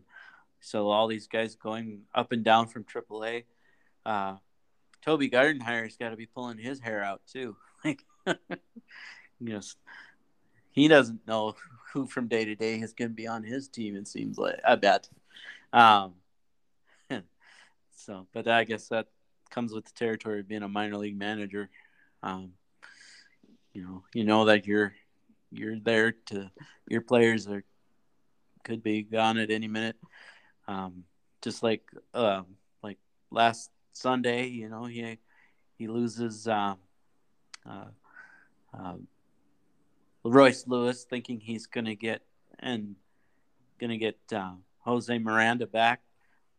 so 0.60 0.90
all 0.90 1.08
these 1.08 1.28
guys 1.28 1.56
going 1.56 2.02
up 2.14 2.32
and 2.32 2.44
down 2.44 2.68
from 2.68 2.84
AAA. 2.84 3.46
Uh, 4.06 4.36
Toby 5.02 5.30
Gardenhire's 5.30 5.98
got 5.98 6.10
to 6.10 6.16
be 6.16 6.28
pulling 6.28 6.58
his 6.58 6.80
hair 6.80 7.04
out 7.04 7.22
too. 7.28 7.56
Like, 7.84 8.06
you 8.28 9.54
know, 9.54 9.62
he 10.70 10.88
doesn't 10.88 11.26
know 11.26 11.56
who 11.94 12.06
from 12.06 12.28
day 12.28 12.46
to 12.46 12.54
day 12.54 12.76
is 12.76 12.94
going 12.94 13.10
to 13.10 13.16
be 13.16 13.26
on 13.26 13.44
his 13.44 13.68
team. 13.68 13.96
It 13.96 14.08
seems 14.08 14.38
like 14.38 14.60
I 14.64 14.76
bet. 14.76 15.10
Um, 15.74 16.14
so, 17.96 18.28
but 18.34 18.48
I 18.48 18.66
guess 18.66 18.88
that 18.90 19.08
comes 19.50 19.74
with 19.74 19.86
the 19.86 19.94
territory 19.94 20.42
of 20.42 20.48
being 20.48 20.62
a 20.62 20.68
minor 20.68 20.98
league 20.98 21.18
manager. 21.18 21.72
Um, 22.22 22.52
you 23.74 23.82
know, 23.82 24.04
you 24.14 24.26
know 24.26 24.46
that 24.46 24.68
you're 24.68 24.94
you're 25.52 25.80
there 25.80 26.12
to 26.28 26.52
your 26.88 27.02
players 27.02 27.48
are 27.48 27.64
could 28.64 28.84
be 28.84 29.04
gone 29.04 29.38
at 29.38 29.52
any 29.52 29.68
minute. 29.68 29.98
Um, 30.68 31.04
just 31.42 31.64
like 31.64 31.84
uh, 32.14 32.44
like 32.84 32.98
last 33.32 33.72
Sunday, 33.94 34.48
you 34.48 34.70
know, 34.70 34.86
he 34.86 35.18
he 35.78 35.88
loses 35.88 36.48
uh, 36.48 36.76
uh, 37.70 37.86
uh, 38.78 38.96
Royce 40.24 40.66
Lewis, 40.68 41.04
thinking 41.04 41.40
he's 41.40 41.66
gonna 41.66 41.96
get 41.96 42.22
and 42.60 42.96
gonna 43.80 43.98
get 43.98 44.18
uh, 44.34 44.54
Jose 44.80 45.18
Miranda 45.18 45.68
back 45.68 46.02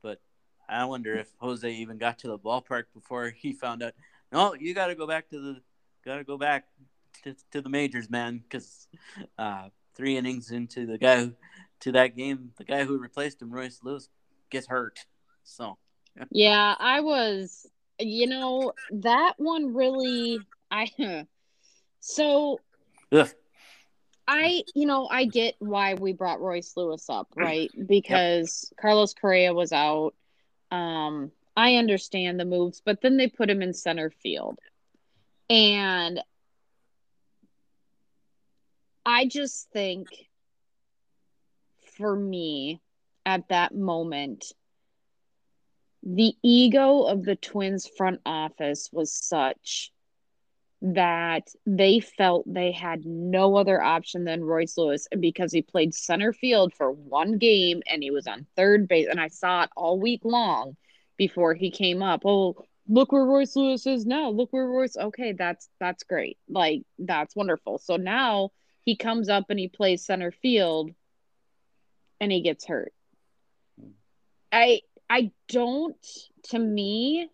But 0.02 0.20
I 0.68 0.84
wonder 0.84 1.18
if 1.18 1.28
Jose 1.38 1.70
even 1.70 1.98
got 1.98 2.18
to 2.20 2.28
the 2.28 2.38
ballpark 2.38 2.84
before 2.94 3.30
he 3.30 3.52
found 3.52 3.82
out. 3.82 3.94
No, 4.32 4.54
you 4.54 4.74
got 4.74 4.86
to 4.86 4.94
go 4.94 5.06
back 5.06 5.28
to 5.30 5.38
the, 5.38 5.60
got 6.04 6.16
to 6.16 6.24
go 6.24 6.38
back 6.38 6.66
to, 7.24 7.36
to 7.50 7.60
the 7.60 7.68
majors, 7.68 8.08
man, 8.08 8.38
because 8.38 8.88
uh, 9.38 9.68
three 9.94 10.16
innings 10.16 10.50
into 10.50 10.86
the 10.86 10.98
guy 10.98 11.30
to 11.82 11.92
that 11.92 12.16
game, 12.16 12.52
the 12.56 12.64
guy 12.64 12.84
who 12.84 12.98
replaced 12.98 13.42
him, 13.42 13.50
Royce 13.52 13.80
Lewis, 13.82 14.08
gets 14.50 14.66
hurt. 14.66 15.00
So. 15.44 15.76
yeah, 16.30 16.74
I 16.78 17.00
was. 17.00 17.66
You 17.98 18.26
know 18.26 18.72
that 18.90 19.34
one 19.36 19.74
really. 19.74 20.38
I. 20.70 21.26
So. 22.00 22.58
Ugh. 23.12 23.28
I, 24.26 24.62
you 24.74 24.86
know, 24.86 25.08
I 25.10 25.24
get 25.24 25.56
why 25.58 25.94
we 25.94 26.12
brought 26.12 26.40
Royce 26.40 26.72
Lewis 26.76 27.08
up, 27.10 27.28
right? 27.36 27.70
Because 27.86 28.70
yep. 28.70 28.80
Carlos 28.80 29.14
Correa 29.14 29.52
was 29.52 29.72
out. 29.72 30.14
Um, 30.70 31.32
I 31.56 31.74
understand 31.76 32.40
the 32.40 32.44
moves, 32.44 32.80
but 32.84 33.00
then 33.02 33.16
they 33.16 33.28
put 33.28 33.50
him 33.50 33.62
in 33.62 33.74
center 33.74 34.10
field. 34.10 34.58
And 35.50 36.20
I 39.04 39.26
just 39.26 39.68
think 39.70 40.08
for 41.96 42.14
me 42.14 42.80
at 43.24 43.48
that 43.48 43.74
moment, 43.74 44.52
the 46.02 46.34
ego 46.42 47.02
of 47.02 47.24
the 47.24 47.36
Twins 47.36 47.88
front 47.96 48.20
office 48.26 48.90
was 48.92 49.12
such 49.12 49.92
that 50.82 51.46
they 51.64 52.00
felt 52.00 52.42
they 52.52 52.72
had 52.72 53.06
no 53.06 53.56
other 53.56 53.80
option 53.80 54.24
than 54.24 54.42
Royce 54.42 54.76
Lewis 54.76 55.06
because 55.20 55.52
he 55.52 55.62
played 55.62 55.94
center 55.94 56.32
field 56.32 56.74
for 56.74 56.90
one 56.90 57.38
game 57.38 57.82
and 57.86 58.02
he 58.02 58.10
was 58.10 58.26
on 58.26 58.46
third 58.56 58.88
base. 58.88 59.06
And 59.08 59.20
I 59.20 59.28
saw 59.28 59.62
it 59.62 59.70
all 59.76 60.00
week 60.00 60.22
long 60.24 60.76
before 61.16 61.54
he 61.54 61.70
came 61.70 62.02
up. 62.02 62.22
Oh, 62.24 62.56
look 62.88 63.12
where 63.12 63.24
Royce 63.24 63.54
Lewis 63.54 63.86
is 63.86 64.04
now. 64.04 64.30
Look 64.30 64.52
where 64.52 64.66
Royce. 64.66 64.96
Okay, 64.96 65.32
that's 65.32 65.68
that's 65.78 66.02
great. 66.02 66.36
Like 66.48 66.82
that's 66.98 67.36
wonderful. 67.36 67.78
So 67.78 67.96
now 67.96 68.50
he 68.84 68.96
comes 68.96 69.28
up 69.28 69.44
and 69.50 69.60
he 69.60 69.68
plays 69.68 70.04
center 70.04 70.32
field 70.32 70.90
and 72.22 72.30
he 72.30 72.40
gets 72.40 72.64
hurt. 72.64 72.94
Hmm. 73.78 73.90
I 74.50 74.80
I 75.10 75.32
don't 75.48 76.06
to 76.44 76.58
me 76.58 77.28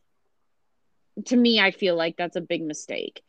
to 1.27 1.37
me 1.37 1.61
I 1.61 1.71
feel 1.71 1.95
like 1.95 2.17
that's 2.17 2.37
a 2.37 2.41
big 2.41 2.63
mistake 2.63 3.23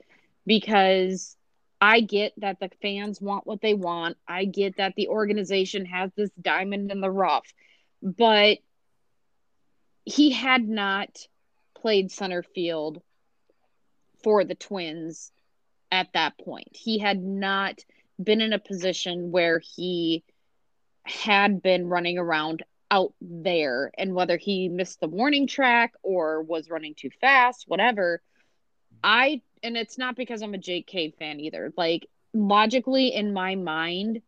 because 0.48 1.36
I 1.82 2.00
get 2.00 2.34
that 2.38 2.60
the 2.60 2.70
fans 2.82 3.22
want 3.22 3.46
what 3.46 3.62
they 3.62 3.74
want. 3.74 4.18
I 4.28 4.46
get 4.46 4.78
that 4.78 4.96
the 4.96 5.10
organization 5.10 5.86
has 5.86 6.12
this 6.16 6.30
diamond 6.42 6.92
in 6.92 7.02
the 7.02 7.12
rough. 7.12 7.48
But 8.02 8.60
he 10.06 10.32
had 10.32 10.68
not 10.68 11.28
played 11.76 12.12
center 12.12 12.44
field 12.44 13.02
for 14.24 14.44
the 14.44 14.56
Twins 14.56 15.32
at 15.92 16.12
that 16.14 16.38
point. 16.38 16.70
He 16.74 17.00
had 17.00 17.22
not 17.22 17.80
been 18.22 18.42
in 18.42 18.54
a 18.54 18.60
position 18.60 19.32
where 19.32 19.60
he 19.60 20.24
had 21.10 21.62
been 21.62 21.88
running 21.88 22.18
around 22.18 22.64
out 22.92 23.14
there 23.22 23.92
and 23.98 24.14
whether 24.14 24.38
he 24.38 24.70
missed 24.70 25.00
the 25.00 25.08
warning 25.08 25.48
track 25.48 25.94
or 26.02 26.42
was 26.42 26.70
running 26.70 26.96
too 26.96 27.10
fast, 27.22 27.66
whatever. 27.68 28.22
I 29.04 29.42
and 29.62 29.76
it's 29.78 29.98
not 29.98 30.16
because 30.16 30.42
I'm 30.42 30.54
a 30.54 30.60
JK 30.60 31.16
fan 31.18 31.40
either. 31.40 31.74
Like 31.76 32.08
logically 32.34 33.14
in 33.14 33.34
my 33.34 33.56
mind, 33.56 34.22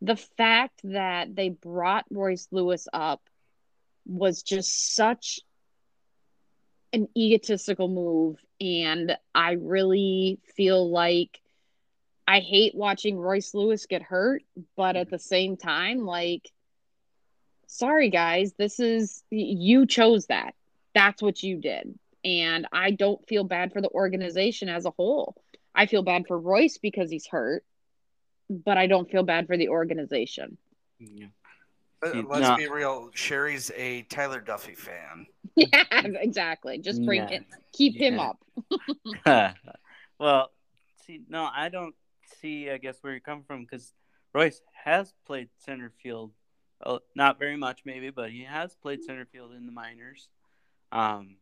the 0.00 0.16
fact 0.16 0.80
that 0.84 1.34
they 1.34 1.50
brought 1.50 2.06
Royce 2.10 2.48
Lewis 2.50 2.88
up 2.92 3.22
was 4.06 4.42
just 4.42 4.94
such 4.94 5.40
an 6.92 7.08
egotistical 7.16 7.88
move 7.88 8.36
and 8.60 9.16
I 9.34 9.52
really 9.52 10.40
feel 10.56 10.90
like 10.90 11.40
I 12.26 12.40
hate 12.40 12.74
watching 12.74 13.18
Royce 13.18 13.54
Lewis 13.54 13.86
get 13.86 14.02
hurt, 14.02 14.42
but 14.76 14.96
at 14.96 15.10
the 15.10 15.18
same 15.18 15.56
time 15.56 16.04
like 16.04 16.50
sorry 17.66 18.10
guys, 18.10 18.52
this 18.58 18.80
is 18.80 19.22
you 19.30 19.86
chose 19.86 20.26
that. 20.26 20.54
That's 20.94 21.22
what 21.22 21.42
you 21.42 21.56
did 21.56 21.98
and 22.24 22.66
I 22.72 22.90
don't 22.90 23.26
feel 23.26 23.44
bad 23.44 23.72
for 23.72 23.80
the 23.80 23.90
organization 23.90 24.68
as 24.68 24.84
a 24.84 24.90
whole. 24.90 25.36
I 25.74 25.86
feel 25.86 26.02
bad 26.02 26.24
for 26.26 26.38
Royce 26.38 26.78
because 26.78 27.10
he's 27.10 27.26
hurt, 27.26 27.64
but 28.48 28.76
I 28.76 28.86
don't 28.86 29.10
feel 29.10 29.22
bad 29.22 29.46
for 29.46 29.56
the 29.56 29.68
organization. 29.68 30.58
Yeah. 30.98 31.26
Uh, 32.02 32.22
but 32.22 32.28
let's 32.28 32.48
no. 32.48 32.56
be 32.56 32.68
real. 32.68 33.10
Sherry's 33.14 33.70
a 33.76 34.02
Tyler 34.02 34.40
Duffey 34.40 34.76
fan. 34.76 35.26
Yeah, 35.56 35.82
exactly. 35.90 36.78
Just 36.78 37.04
bring 37.04 37.22
yeah. 37.22 37.30
it, 37.40 37.44
keep 37.72 37.96
yeah. 37.96 38.08
him 38.08 38.20
up. 38.20 38.38
well, 40.18 40.50
see, 41.04 41.20
no, 41.28 41.46
I 41.52 41.68
don't 41.68 41.94
see. 42.40 42.70
I 42.70 42.78
guess 42.78 42.98
where 43.00 43.14
you 43.14 43.20
come 43.20 43.42
from 43.42 43.62
because 43.62 43.92
Royce 44.32 44.60
has 44.84 45.12
played 45.26 45.48
center 45.58 45.92
field, 46.02 46.32
not 47.14 47.38
very 47.38 47.56
much, 47.56 47.82
maybe, 47.84 48.10
but 48.10 48.30
he 48.30 48.44
has 48.44 48.74
played 48.74 49.04
center 49.04 49.26
field 49.26 49.52
in 49.52 49.66
the 49.66 49.72
minors. 49.72 50.28
Um, 50.92 51.36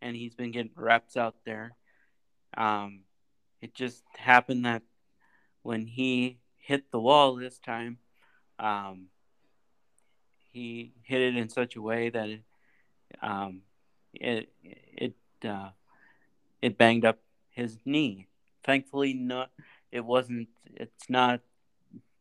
and 0.00 0.16
he's 0.16 0.34
been 0.34 0.50
getting 0.50 0.72
reps 0.76 1.16
out 1.16 1.36
there. 1.44 1.72
Um, 2.56 3.00
it 3.60 3.74
just 3.74 4.02
happened 4.16 4.66
that 4.66 4.82
when 5.62 5.86
he 5.86 6.38
hit 6.56 6.90
the 6.90 7.00
wall 7.00 7.34
this 7.34 7.58
time, 7.58 7.98
um, 8.58 9.06
he 10.52 10.92
hit 11.02 11.20
it 11.20 11.36
in 11.36 11.48
such 11.48 11.74
a 11.76 11.82
way 11.82 12.10
that 12.10 12.28
it 12.28 12.42
um, 13.22 13.62
it 14.12 14.48
it 14.62 15.14
uh, 15.44 15.70
it 16.62 16.78
banged 16.78 17.04
up 17.04 17.18
his 17.50 17.78
knee. 17.84 18.28
Thankfully, 18.62 19.14
not 19.14 19.50
it 19.94 20.04
wasn't. 20.04 20.48
It's 20.74 21.08
not 21.08 21.40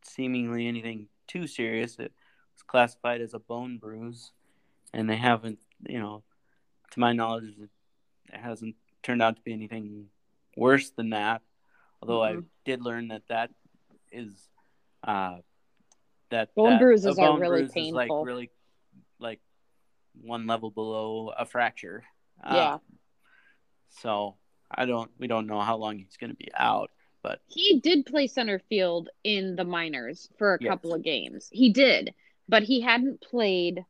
seemingly 0.05 0.67
anything 0.67 1.07
too 1.27 1.47
serious. 1.47 1.95
It 1.95 2.13
was 2.53 2.61
classified 2.61 3.19
as 3.19 3.33
a 3.33 3.39
bone 3.39 3.79
bruise, 3.79 4.31
and 4.93 5.09
they 5.09 5.17
haven't, 5.17 5.59
you 5.87 5.99
know, 5.99 6.23
to 6.91 6.99
my 6.99 7.13
knowledge, 7.13 7.55
it 7.57 7.69
hasn't 8.31 8.75
turned 9.01 9.23
out 9.23 9.35
to 9.37 9.41
be 9.41 9.53
anything 9.53 10.05
worse 10.55 10.91
than 10.91 11.09
that. 11.09 11.41
Although 12.01 12.19
mm-hmm. 12.19 12.39
I 12.39 12.43
did 12.63 12.81
learn 12.81 13.07
that 13.07 13.23
that 13.29 13.49
is 14.11 14.29
uh, 15.03 15.37
that 16.29 16.53
bone 16.53 16.71
that, 16.71 16.79
bruises 16.79 17.15
bone 17.15 17.37
are 17.37 17.39
really 17.39 17.61
bruise 17.61 17.71
painful. 17.71 17.99
Is 17.99 18.09
like 18.09 18.25
really 18.25 18.51
like 19.19 19.39
one 20.21 20.45
level 20.45 20.69
below 20.69 21.33
a 21.35 21.45
fracture. 21.45 22.03
Yeah. 22.45 22.73
Um, 22.73 22.81
so 24.01 24.35
I 24.69 24.85
don't. 24.85 25.09
We 25.17 25.27
don't 25.27 25.47
know 25.47 25.61
how 25.61 25.77
long 25.77 25.97
he's 25.97 26.17
going 26.17 26.29
to 26.29 26.35
be 26.35 26.49
out, 26.55 26.91
but 27.23 27.39
he 27.47 27.79
did 27.79 28.05
play 28.05 28.27
center 28.27 28.59
field 28.69 29.09
in 29.23 29.55
the 29.55 29.63
minors 29.63 30.29
for 30.37 30.55
a 30.55 30.57
yes. 30.61 30.69
couple 30.69 30.93
of 30.93 31.01
games. 31.01 31.49
He 31.51 31.71
did, 31.71 32.13
but 32.47 32.63
he 32.63 32.81
hadn't 32.81 33.21
played 33.21 33.83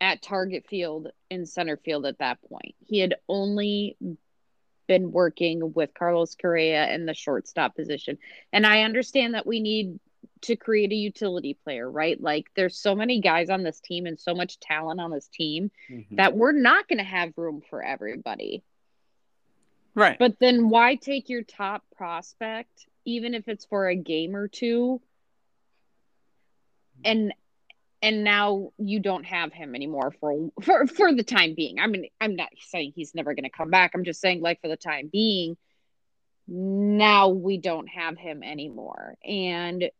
at 0.00 0.22
Target 0.22 0.66
Field 0.68 1.08
in 1.30 1.44
center 1.44 1.76
field 1.76 2.06
at 2.06 2.18
that 2.18 2.38
point. 2.48 2.74
He 2.86 2.98
had 2.98 3.16
only 3.28 3.96
been 4.86 5.12
working 5.12 5.72
with 5.74 5.94
Carlos 5.94 6.34
Correa 6.34 6.92
in 6.92 7.06
the 7.06 7.14
shortstop 7.14 7.76
position. 7.76 8.18
And 8.52 8.66
I 8.66 8.82
understand 8.82 9.34
that 9.34 9.46
we 9.46 9.60
need 9.60 10.00
to 10.42 10.56
create 10.56 10.90
a 10.90 10.96
utility 10.96 11.56
player, 11.64 11.88
right? 11.88 12.20
Like 12.20 12.46
there's 12.56 12.76
so 12.76 12.94
many 12.94 13.20
guys 13.20 13.48
on 13.48 13.62
this 13.62 13.80
team 13.80 14.06
and 14.06 14.18
so 14.18 14.34
much 14.34 14.58
talent 14.58 15.00
on 15.00 15.10
this 15.10 15.28
team 15.28 15.70
mm-hmm. 15.90 16.16
that 16.16 16.36
we're 16.36 16.52
not 16.52 16.88
going 16.88 16.98
to 16.98 17.04
have 17.04 17.32
room 17.36 17.62
for 17.70 17.82
everybody. 17.82 18.62
Right. 19.94 20.18
But 20.18 20.38
then 20.40 20.68
why 20.68 20.96
take 20.96 21.28
your 21.28 21.42
top 21.42 21.84
prospect 21.96 22.86
even 23.04 23.34
if 23.34 23.48
it's 23.48 23.64
for 23.64 23.88
a 23.88 23.96
game 23.96 24.36
or 24.36 24.48
two 24.48 25.00
and 27.04 27.32
and 28.00 28.24
now 28.24 28.72
you 28.78 28.98
don't 28.98 29.24
have 29.24 29.52
him 29.52 29.74
anymore 29.74 30.12
for 30.20 30.50
for 30.60 30.86
for 30.86 31.14
the 31.14 31.22
time 31.22 31.54
being. 31.54 31.78
I 31.78 31.86
mean, 31.86 32.06
I'm 32.20 32.36
not 32.36 32.48
saying 32.58 32.92
he's 32.94 33.14
never 33.14 33.34
going 33.34 33.44
to 33.44 33.50
come 33.50 33.70
back. 33.70 33.92
I'm 33.94 34.04
just 34.04 34.20
saying 34.20 34.40
like 34.40 34.60
for 34.60 34.68
the 34.68 34.76
time 34.76 35.08
being 35.12 35.56
now 36.48 37.28
we 37.28 37.58
don't 37.58 37.88
have 37.88 38.18
him 38.18 38.42
anymore. 38.42 39.14
And 39.24 39.90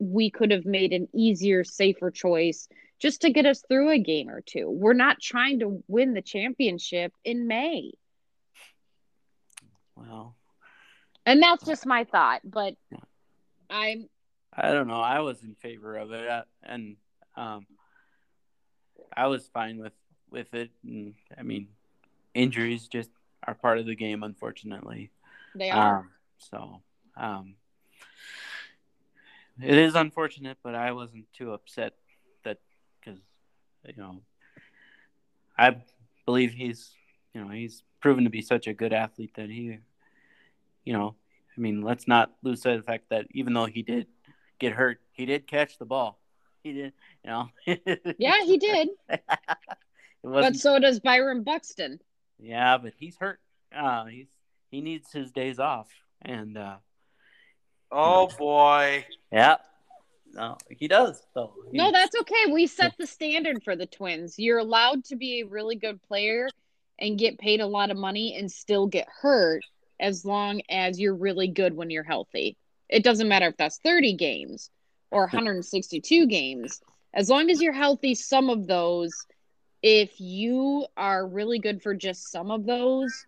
we 0.00 0.30
could 0.30 0.50
have 0.50 0.66
made 0.66 0.92
an 0.92 1.08
easier, 1.14 1.64
safer 1.64 2.10
choice 2.10 2.68
just 3.00 3.22
to 3.22 3.30
get 3.30 3.46
us 3.46 3.62
through 3.68 3.90
a 3.90 3.98
game 3.98 4.28
or 4.28 4.40
two. 4.40 4.68
We're 4.68 4.92
not 4.92 5.20
trying 5.20 5.60
to 5.60 5.82
win 5.86 6.14
the 6.14 6.22
championship 6.22 7.12
in 7.24 7.46
May. 7.46 7.92
Well, 9.96 10.34
and 11.26 11.42
that's 11.42 11.64
just 11.64 11.86
my 11.86 12.04
thought, 12.04 12.40
but 12.44 12.74
I'm 13.70 14.08
I 14.56 14.72
don't 14.72 14.88
know. 14.88 15.00
I 15.00 15.20
was 15.20 15.42
in 15.42 15.54
favor 15.54 15.96
of 15.96 16.12
it 16.12 16.28
uh, 16.28 16.42
and 16.62 16.96
um 17.36 17.66
I 19.16 19.26
was 19.26 19.46
fine 19.48 19.78
with 19.78 19.92
with 20.30 20.52
it 20.54 20.70
and 20.84 21.14
I 21.38 21.42
mean 21.42 21.68
injuries 22.34 22.88
just 22.88 23.10
are 23.46 23.54
part 23.54 23.78
of 23.78 23.86
the 23.86 23.94
game 23.94 24.22
unfortunately. 24.22 25.10
They 25.54 25.70
are. 25.70 25.98
Um, 26.00 26.10
so, 26.38 26.82
um 27.16 27.54
it 29.62 29.78
is 29.78 29.94
unfortunate, 29.94 30.58
but 30.64 30.74
I 30.74 30.90
wasn't 30.92 31.26
too 31.32 31.52
upset 31.52 31.94
that 32.42 32.58
because 33.00 33.20
you 33.86 33.94
know 33.96 34.22
I 35.56 35.76
believe 36.26 36.52
he's 36.52 36.90
you 37.34 37.42
know 37.42 37.50
he's 37.50 37.82
proven 38.00 38.24
to 38.24 38.30
be 38.30 38.42
such 38.42 38.66
a 38.66 38.74
good 38.74 38.92
athlete 38.92 39.32
that 39.36 39.50
he 39.50 39.78
you 40.84 40.92
know 40.92 41.14
I 41.56 41.60
mean 41.60 41.82
let's 41.82 42.08
not 42.08 42.32
lose 42.42 42.62
sight 42.62 42.74
of 42.74 42.80
the 42.80 42.86
fact 42.86 43.10
that 43.10 43.26
even 43.32 43.52
though 43.52 43.66
he 43.66 43.82
did 43.82 44.06
get 44.58 44.72
hurt, 44.72 45.00
he 45.12 45.26
did 45.26 45.46
catch 45.46 45.78
the 45.78 45.84
ball. 45.84 46.18
He 46.62 46.72
did, 46.72 46.92
you 47.24 47.30
know. 47.30 47.48
yeah, 48.18 48.42
he 48.44 48.56
did. 48.56 48.88
but 50.22 50.56
so 50.56 50.78
does 50.78 51.00
Byron 51.00 51.42
Buxton. 51.42 52.00
Yeah, 52.38 52.78
but 52.78 52.94
he's 52.96 53.16
hurt. 53.16 53.40
Uh, 53.74 54.06
he's 54.06 54.28
he 54.70 54.80
needs 54.80 55.12
his 55.12 55.30
days 55.30 55.58
off, 55.58 55.88
and 56.22 56.56
uh, 56.56 56.76
Oh 57.90 58.28
boy. 58.38 59.06
Yeah. 59.30 59.56
No, 60.32 60.56
he 60.68 60.88
does 60.88 61.22
though. 61.34 61.54
No, 61.70 61.92
that's 61.92 62.16
okay. 62.22 62.50
We 62.52 62.66
set 62.66 62.94
the 62.98 63.06
standard 63.06 63.62
for 63.62 63.76
the 63.76 63.86
Twins. 63.86 64.36
You're 64.36 64.58
allowed 64.58 65.04
to 65.06 65.16
be 65.16 65.40
a 65.40 65.46
really 65.46 65.76
good 65.76 66.02
player 66.02 66.48
and 66.98 67.18
get 67.18 67.38
paid 67.38 67.60
a 67.60 67.66
lot 67.66 67.90
of 67.90 67.96
money 67.96 68.36
and 68.36 68.50
still 68.50 68.86
get 68.86 69.08
hurt 69.20 69.62
as 70.00 70.24
long 70.24 70.60
as 70.68 70.98
you're 70.98 71.14
really 71.14 71.48
good 71.48 71.74
when 71.74 71.90
you're 71.90 72.02
healthy. 72.02 72.56
It 72.88 73.04
doesn't 73.04 73.28
matter 73.28 73.48
if 73.48 73.56
that's 73.56 73.78
30 73.84 74.14
games 74.14 74.70
or 75.10 75.22
162 75.22 76.26
games. 76.26 76.80
As 77.12 77.28
long 77.28 77.50
as 77.50 77.60
you're 77.60 77.72
healthy, 77.72 78.14
some 78.14 78.50
of 78.50 78.66
those, 78.66 79.12
if 79.82 80.20
you 80.20 80.86
are 80.96 81.26
really 81.26 81.58
good 81.58 81.82
for 81.82 81.94
just 81.94 82.30
some 82.30 82.50
of 82.50 82.66
those, 82.66 83.24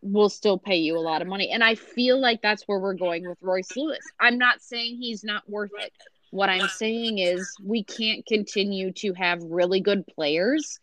will 0.00 0.28
still 0.28 0.58
pay 0.58 0.76
you 0.76 0.96
a 0.96 1.00
lot 1.00 1.22
of 1.22 1.28
money. 1.28 1.50
And 1.50 1.62
I 1.64 1.74
feel 1.74 2.20
like 2.20 2.40
that's 2.40 2.62
where 2.64 2.78
we're 2.78 2.94
going 2.94 3.28
with 3.28 3.38
Royce 3.42 3.76
Lewis. 3.76 3.98
I'm 4.20 4.38
not 4.38 4.62
saying 4.62 4.98
he's 5.00 5.24
not 5.24 5.48
worth 5.48 5.72
it. 5.78 5.92
What 6.30 6.50
I'm 6.50 6.68
saying 6.68 7.18
is 7.18 7.50
we 7.64 7.82
can't 7.82 8.24
continue 8.26 8.92
to 8.92 9.12
have 9.14 9.42
really 9.42 9.80
good 9.80 10.06
players 10.06 10.78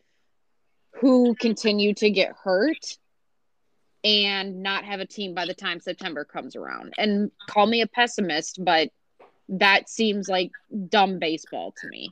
who 1.00 1.36
continue 1.36 1.94
to 1.96 2.10
get 2.10 2.34
hurt 2.44 2.98
and 4.04 4.62
not 4.62 4.86
have 4.86 5.00
a 5.00 5.06
team 5.06 5.34
by 5.34 5.46
the 5.46 5.54
time 5.54 5.80
September 5.80 6.24
comes 6.24 6.56
around. 6.56 6.94
And 6.98 7.32
call 7.48 7.66
me 7.66 7.82
a 7.82 7.88
pessimist, 7.88 8.64
but 8.64 8.90
that 9.50 9.90
seems 9.90 10.30
like 10.30 10.52
dumb 10.90 11.20
baseball 11.20 11.74
to 11.82 11.88
me. 11.88 12.12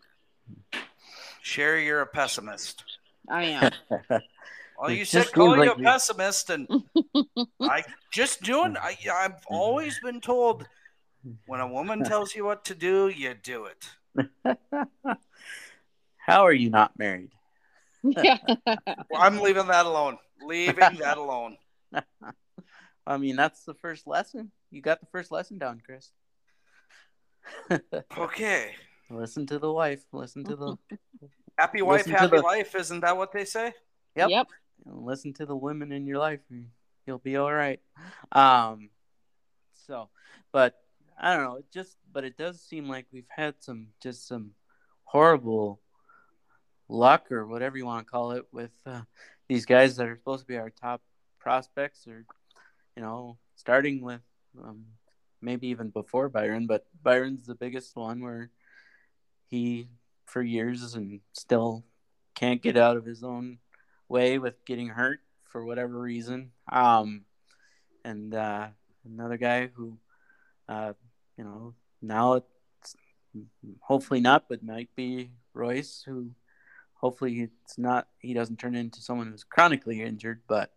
Sherry, 1.42 1.86
you're 1.86 2.02
a 2.02 2.08
pessimist. 2.08 2.84
I 3.30 3.44
am. 3.44 3.72
Well, 4.76 4.92
you 4.92 5.06
said 5.06 5.32
calling 5.32 5.60
like 5.60 5.78
you 5.78 5.86
a 5.86 5.92
pessimist, 5.92 6.50
and 6.50 6.68
I 7.62 7.84
just 8.12 8.42
doing. 8.42 8.76
I, 8.76 8.98
I've 9.14 9.42
always 9.48 9.98
been 10.00 10.20
told 10.20 10.68
when 11.46 11.62
a 11.62 11.68
woman 11.68 12.04
tells 12.04 12.36
you 12.36 12.44
what 12.44 12.66
to 12.66 12.76
do, 12.76 13.08
you 13.08 13.34
do 13.34 13.66
it. 13.66 14.58
How 16.18 16.46
are 16.46 16.54
you 16.54 16.70
not 16.70 16.98
married? 16.98 17.32
Yeah. 18.04 18.38
well, 18.68 18.78
I'm 19.14 19.40
leaving 19.40 19.68
that 19.68 19.86
alone. 19.86 20.18
Leaving 20.46 20.98
that 21.00 21.18
alone. 21.18 21.58
I 23.08 23.18
mean, 23.18 23.36
that's 23.36 23.64
the 23.64 23.74
first 23.74 24.08
lesson. 24.08 24.52
You 24.72 24.82
got 24.82 25.00
the 25.00 25.08
first 25.08 25.32
lesson 25.32 25.58
down, 25.58 25.82
Chris. 25.86 26.12
okay. 28.18 28.72
Listen 29.10 29.46
to 29.48 29.60
the 29.60 29.72
wife. 29.72 30.04
Listen 30.12 30.44
to 30.46 30.56
the 30.56 30.78
happy 31.58 31.82
wife, 31.82 32.06
happy 32.06 32.38
the... 32.38 32.42
life. 32.42 32.76
Isn't 32.76 33.02
that 33.02 33.18
what 33.18 33.32
they 33.32 33.46
say? 33.46 33.74
Yep. 34.16 34.30
Yep 34.30 34.48
listen 34.86 35.34
to 35.34 35.46
the 35.46 35.56
women 35.56 35.92
in 35.92 36.06
your 36.06 36.18
life 36.20 36.42
and 36.50 36.68
you'll 37.06 37.18
be 37.18 37.38
all 37.38 37.54
right. 37.54 37.80
Um, 38.32 38.90
so, 39.88 40.10
but 40.52 40.76
I 41.20 41.36
don't 41.36 41.44
know, 41.44 41.56
it 41.58 41.66
just, 41.74 41.98
but 42.12 42.24
it 42.24 42.38
does 42.38 42.62
seem 42.62 42.90
like 42.90 43.06
we've 43.12 43.30
had 43.30 43.56
some, 43.60 43.88
just 44.02 44.28
some 44.28 44.52
horrible 45.04 45.80
luck 46.90 47.32
or 47.32 47.48
whatever 47.48 47.78
you 47.78 47.86
want 47.86 48.06
to 48.06 48.12
call 48.12 48.32
it 48.32 48.46
with 48.52 48.72
uh, 48.86 49.02
these 49.48 49.66
guys 49.66 49.98
that 49.98 50.08
are 50.08 50.16
supposed 50.16 50.42
to 50.42 50.48
be 50.48 50.58
our 50.58 50.70
top 50.70 51.02
prospects 51.40 52.08
or, 52.08 52.26
you 52.96 53.02
know, 53.02 53.38
starting 53.56 54.02
with 54.02 54.22
um, 54.62 54.86
maybe 55.42 55.68
even 55.68 55.90
before 55.90 56.30
Byron, 56.30 56.68
but 56.68 56.86
Byron's 57.02 57.46
the 57.46 57.56
biggest 57.56 57.96
one 57.96 58.22
where 58.22 58.50
he, 59.50 59.90
for 60.26 60.42
years 60.42 60.96
and 60.96 61.20
still 61.34 61.84
can't 62.36 62.62
get 62.62 62.78
out 62.78 62.98
of 62.98 63.06
his 63.06 63.24
own 63.24 63.60
way 64.08 64.40
with 64.40 64.66
getting 64.66 64.90
hurt 64.90 65.20
for 65.44 65.66
whatever 65.66 66.00
reason. 66.00 66.52
Um, 66.72 67.26
and 68.04 68.34
uh, 68.34 68.68
another 69.06 69.38
guy 69.38 69.68
who, 69.68 69.98
uh, 70.68 70.94
you 71.38 71.44
know, 71.44 71.74
now 72.02 72.34
it's 72.34 72.96
hopefully 73.82 74.20
not, 74.20 74.46
but 74.50 74.64
might 74.64 74.90
be 74.96 75.32
Royce, 75.54 76.04
who 76.06 76.32
hopefully 77.04 77.42
it's 77.42 77.78
not. 77.78 78.08
He 78.20 78.34
doesn't 78.34 78.60
turn 78.60 78.76
into 78.76 79.02
someone 79.02 79.30
who's 79.30 79.44
chronically 79.44 80.02
injured, 80.02 80.42
but 80.48 80.72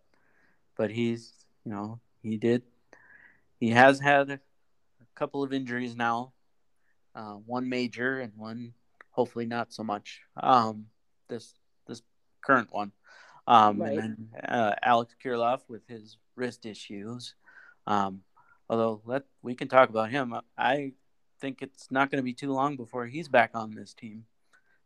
but 0.75 0.91
he's 0.91 1.31
you 1.63 1.71
know 1.71 2.01
he 2.21 2.35
did 2.35 2.63
he 3.61 3.69
has 3.69 4.01
had 4.01 4.29
a 4.29 4.39
couple 5.15 5.41
of 5.41 5.53
injuries 5.53 5.95
now, 5.95 6.33
uh, 7.15 7.35
one 7.45 7.69
major 7.69 8.19
and 8.19 8.33
one 8.35 8.73
hopefully 9.11 9.45
not 9.45 9.71
so 9.71 9.83
much. 9.83 10.21
Um, 10.35 10.87
this 11.29 11.53
this 11.87 12.01
current 12.41 12.67
one. 12.73 12.91
Um, 13.47 13.81
right. 13.81 13.97
And 13.97 14.29
then 14.33 14.49
uh, 14.49 14.75
Alex 14.83 15.15
Kirilloff 15.23 15.61
with 15.69 15.87
his 15.87 16.17
wrist 16.35 16.65
issues. 16.65 17.35
Um, 17.87 18.23
although 18.69 19.01
let 19.05 19.23
we 19.41 19.55
can 19.55 19.69
talk 19.69 19.89
about 19.89 20.11
him. 20.11 20.35
I 20.57 20.91
think 21.39 21.61
it's 21.61 21.89
not 21.89 22.11
going 22.11 22.19
to 22.19 22.25
be 22.25 22.33
too 22.33 22.51
long 22.51 22.75
before 22.75 23.05
he's 23.05 23.29
back 23.29 23.51
on 23.53 23.71
this 23.71 23.93
team, 23.93 24.25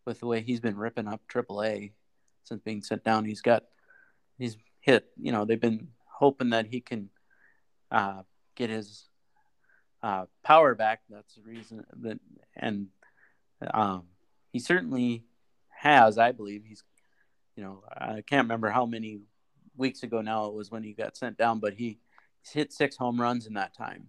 with 0.05 0.19
the 0.19 0.27
way 0.27 0.41
he's 0.41 0.59
been 0.59 0.77
ripping 0.77 1.07
up 1.07 1.21
AAA 1.27 1.91
since 2.43 2.61
being 2.61 2.81
sent 2.81 3.03
down. 3.03 3.25
He's 3.25 3.41
got 3.41 3.63
he's 4.37 4.57
hit. 4.79 5.05
You 5.17 5.31
know 5.31 5.45
they've 5.45 5.59
been 5.59 5.89
hoping 6.05 6.51
that 6.51 6.67
he 6.67 6.81
can 6.81 7.09
uh, 7.91 8.23
get 8.55 8.69
his 8.69 9.05
uh, 10.03 10.25
power 10.43 10.75
back. 10.75 11.01
That's 11.09 11.35
the 11.35 11.43
reason 11.43 11.83
that, 12.01 12.19
and 12.55 12.87
um, 13.73 14.03
he 14.51 14.59
certainly 14.59 15.25
has. 15.69 16.17
I 16.17 16.31
believe 16.31 16.63
he's. 16.65 16.83
You 17.57 17.63
know, 17.63 17.83
I 17.91 18.21
can't 18.21 18.45
remember 18.45 18.69
how 18.69 18.85
many 18.85 19.19
weeks 19.75 20.03
ago 20.03 20.21
now 20.21 20.45
it 20.45 20.53
was 20.53 20.71
when 20.71 20.83
he 20.83 20.93
got 20.93 21.17
sent 21.17 21.37
down, 21.37 21.59
but 21.59 21.73
he 21.73 21.99
hit 22.49 22.71
six 22.71 22.95
home 22.95 23.19
runs 23.19 23.45
in 23.45 23.53
that 23.53 23.75
time, 23.75 24.07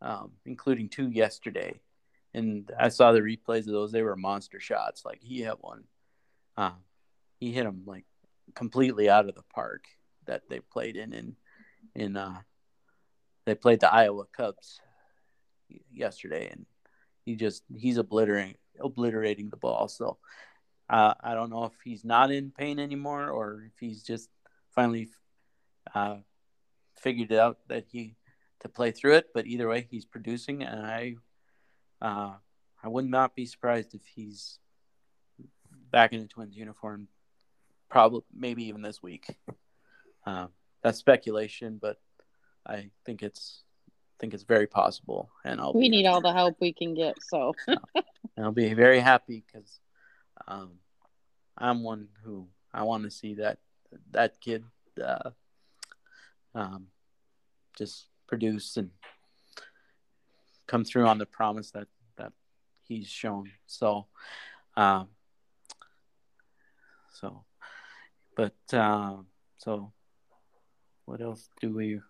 um, 0.00 0.32
including 0.46 0.88
two 0.88 1.10
yesterday. 1.10 1.80
And 2.34 2.70
I 2.78 2.88
saw 2.88 3.12
the 3.12 3.20
replays 3.20 3.66
of 3.66 3.72
those; 3.72 3.92
they 3.92 4.02
were 4.02 4.16
monster 4.16 4.60
shots. 4.60 5.04
Like 5.04 5.20
he 5.22 5.42
hit 5.42 5.56
one, 5.60 5.84
uh, 6.56 6.72
he 7.38 7.52
hit 7.52 7.64
them 7.64 7.82
like 7.86 8.04
completely 8.54 9.08
out 9.08 9.28
of 9.28 9.34
the 9.34 9.44
park 9.54 9.84
that 10.26 10.42
they 10.48 10.60
played 10.60 10.96
in 10.96 11.12
in 11.12 11.36
in 11.94 12.16
uh, 12.16 12.40
they 13.44 13.54
played 13.54 13.80
the 13.80 13.92
Iowa 13.92 14.24
Cubs 14.32 14.80
yesterday, 15.92 16.48
and 16.50 16.66
he 17.24 17.36
just 17.36 17.64
he's 17.74 17.98
obliterating 17.98 18.56
obliterating 18.80 19.50
the 19.50 19.56
ball. 19.56 19.88
So 19.88 20.18
uh, 20.88 21.14
I 21.20 21.34
don't 21.34 21.50
know 21.50 21.64
if 21.64 21.72
he's 21.84 22.04
not 22.04 22.30
in 22.30 22.50
pain 22.50 22.78
anymore 22.78 23.30
or 23.30 23.64
if 23.66 23.78
he's 23.78 24.02
just 24.02 24.28
finally 24.70 25.08
uh, 25.94 26.16
figured 26.96 27.32
it 27.32 27.38
out 27.38 27.58
that 27.68 27.84
he 27.90 28.16
to 28.60 28.68
play 28.68 28.90
through 28.90 29.14
it. 29.14 29.26
But 29.34 29.46
either 29.46 29.68
way, 29.68 29.86
he's 29.90 30.04
producing, 30.04 30.62
and 30.62 30.86
I 30.86 31.16
uh, 32.02 32.32
I 32.82 32.88
would 32.88 33.08
not 33.08 33.36
be 33.36 33.46
surprised 33.46 33.94
if 33.94 34.02
he's 34.04 34.58
back 35.90 36.12
in 36.12 36.20
the 36.20 36.26
Twins 36.26 36.56
uniform, 36.56 37.06
probably 37.88 38.22
maybe 38.34 38.64
even 38.64 38.82
this 38.82 39.02
week. 39.02 39.26
Uh, 40.26 40.48
that's 40.82 40.98
speculation, 40.98 41.78
but 41.80 41.98
I 42.66 42.90
think 43.06 43.22
it's 43.22 43.62
think 44.18 44.34
it's 44.34 44.42
very 44.42 44.66
possible, 44.66 45.30
and 45.44 45.60
I'll. 45.60 45.72
We 45.72 45.88
need 45.88 46.06
all 46.06 46.20
the 46.20 46.32
help 46.32 46.56
we 46.60 46.72
can 46.72 46.94
get, 46.94 47.16
so. 47.22 47.54
I'll 48.38 48.52
be 48.52 48.74
very 48.74 49.00
happy 49.00 49.44
because 49.46 49.80
um, 50.48 50.72
I'm 51.56 51.82
one 51.82 52.08
who 52.24 52.48
I 52.74 52.82
want 52.82 53.04
to 53.04 53.10
see 53.10 53.34
that 53.34 53.58
that 54.10 54.40
kid 54.40 54.64
uh, 55.02 55.30
um, 56.54 56.86
just 57.76 58.06
produce 58.26 58.76
and 58.76 58.90
come 60.72 60.84
through 60.86 61.06
on 61.06 61.18
the 61.18 61.26
promise 61.26 61.70
that 61.72 61.86
that 62.16 62.32
he's 62.88 63.06
shown. 63.06 63.50
So, 63.66 64.06
um, 64.74 65.08
so, 67.12 67.44
but 68.34 68.54
uh, 68.72 69.16
so, 69.58 69.92
what 71.04 71.20
else 71.20 71.46
do 71.60 71.74
we 71.74 72.00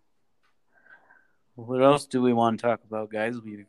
what 1.56 1.82
else 1.82 2.06
do 2.06 2.22
we 2.22 2.32
want 2.32 2.60
to 2.60 2.66
talk 2.66 2.80
about, 2.88 3.10
guys? 3.10 3.34
We 3.40 3.64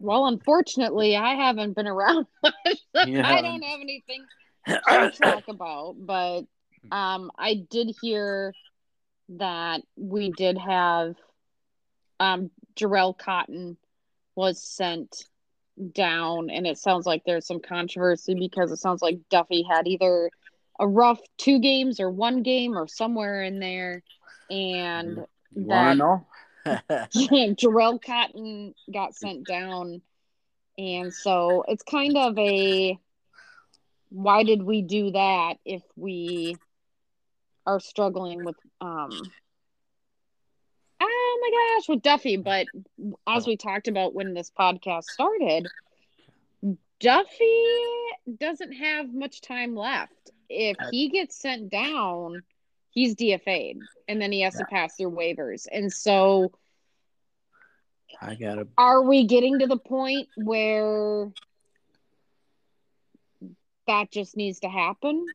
well, 0.00 0.26
unfortunately, 0.26 1.16
I 1.16 1.36
haven't 1.36 1.76
been 1.76 1.86
around 1.86 2.26
yeah. 3.06 3.28
I 3.28 3.40
don't 3.42 3.62
have 3.62 3.80
anything 3.80 4.24
to 4.66 5.12
talk 5.22 5.44
about, 5.46 5.94
but 6.00 6.42
um, 6.90 7.30
I 7.38 7.64
did 7.70 7.94
hear 8.02 8.54
that 9.28 9.82
we 9.96 10.32
did 10.32 10.58
have 10.58 11.14
um, 12.22 12.50
Jharel 12.76 13.18
Cotton 13.18 13.76
was 14.36 14.62
sent 14.62 15.24
down, 15.92 16.50
and 16.50 16.68
it 16.68 16.78
sounds 16.78 17.04
like 17.04 17.24
there's 17.24 17.46
some 17.46 17.60
controversy 17.60 18.34
because 18.34 18.70
it 18.70 18.76
sounds 18.76 19.02
like 19.02 19.18
Duffey 19.28 19.64
had 19.68 19.88
either 19.88 20.30
a 20.78 20.86
rough 20.86 21.20
two 21.36 21.58
games 21.58 21.98
or 21.98 22.10
one 22.10 22.42
game 22.42 22.78
or 22.78 22.86
somewhere 22.86 23.42
in 23.42 23.58
there 23.58 24.02
and 24.50 25.16
you 25.54 25.66
that 25.66 25.96
know? 25.96 26.26
Jharel 26.64 28.00
Cotton 28.00 28.74
got 28.92 29.16
sent 29.16 29.44
down, 29.44 30.00
and 30.78 31.12
so 31.12 31.64
it's 31.66 31.82
kind 31.82 32.16
of 32.16 32.38
a 32.38 32.96
why 34.10 34.44
did 34.44 34.62
we 34.62 34.82
do 34.82 35.10
that 35.10 35.54
if 35.64 35.82
we 35.96 36.56
are 37.66 37.80
struggling 37.80 38.44
with 38.44 38.56
um 38.80 39.10
oh 41.02 41.38
my 41.40 41.78
gosh 41.78 41.88
with 41.88 42.02
Duffey 42.02 42.42
but 42.44 42.66
as 43.26 43.46
we 43.46 43.56
talked 43.56 43.88
about 43.88 44.14
when 44.14 44.34
this 44.34 44.50
podcast 44.58 45.04
started 45.04 45.66
Duffey 47.00 47.76
doesn't 48.38 48.72
have 48.72 49.12
much 49.12 49.40
time 49.40 49.74
left 49.74 50.30
if 50.48 50.76
he 50.90 51.08
gets 51.08 51.40
sent 51.40 51.70
down 51.70 52.42
he's 52.92 53.14
DFA'd 53.16 53.80
and 54.06 54.20
then 54.20 54.30
he 54.30 54.42
has 54.42 54.54
yeah. 54.54 54.60
to 54.60 54.66
pass 54.66 54.96
through 54.96 55.10
waivers. 55.10 55.66
And 55.70 55.92
so 55.92 56.52
I 58.20 58.34
got 58.34 58.54
to 58.56 58.68
Are 58.78 59.02
we 59.02 59.26
getting 59.26 59.58
to 59.58 59.66
the 59.66 59.78
point 59.78 60.28
where 60.36 61.32
that 63.86 64.10
just 64.12 64.36
needs 64.36 64.60
to 64.60 64.68
happen? 64.68 65.26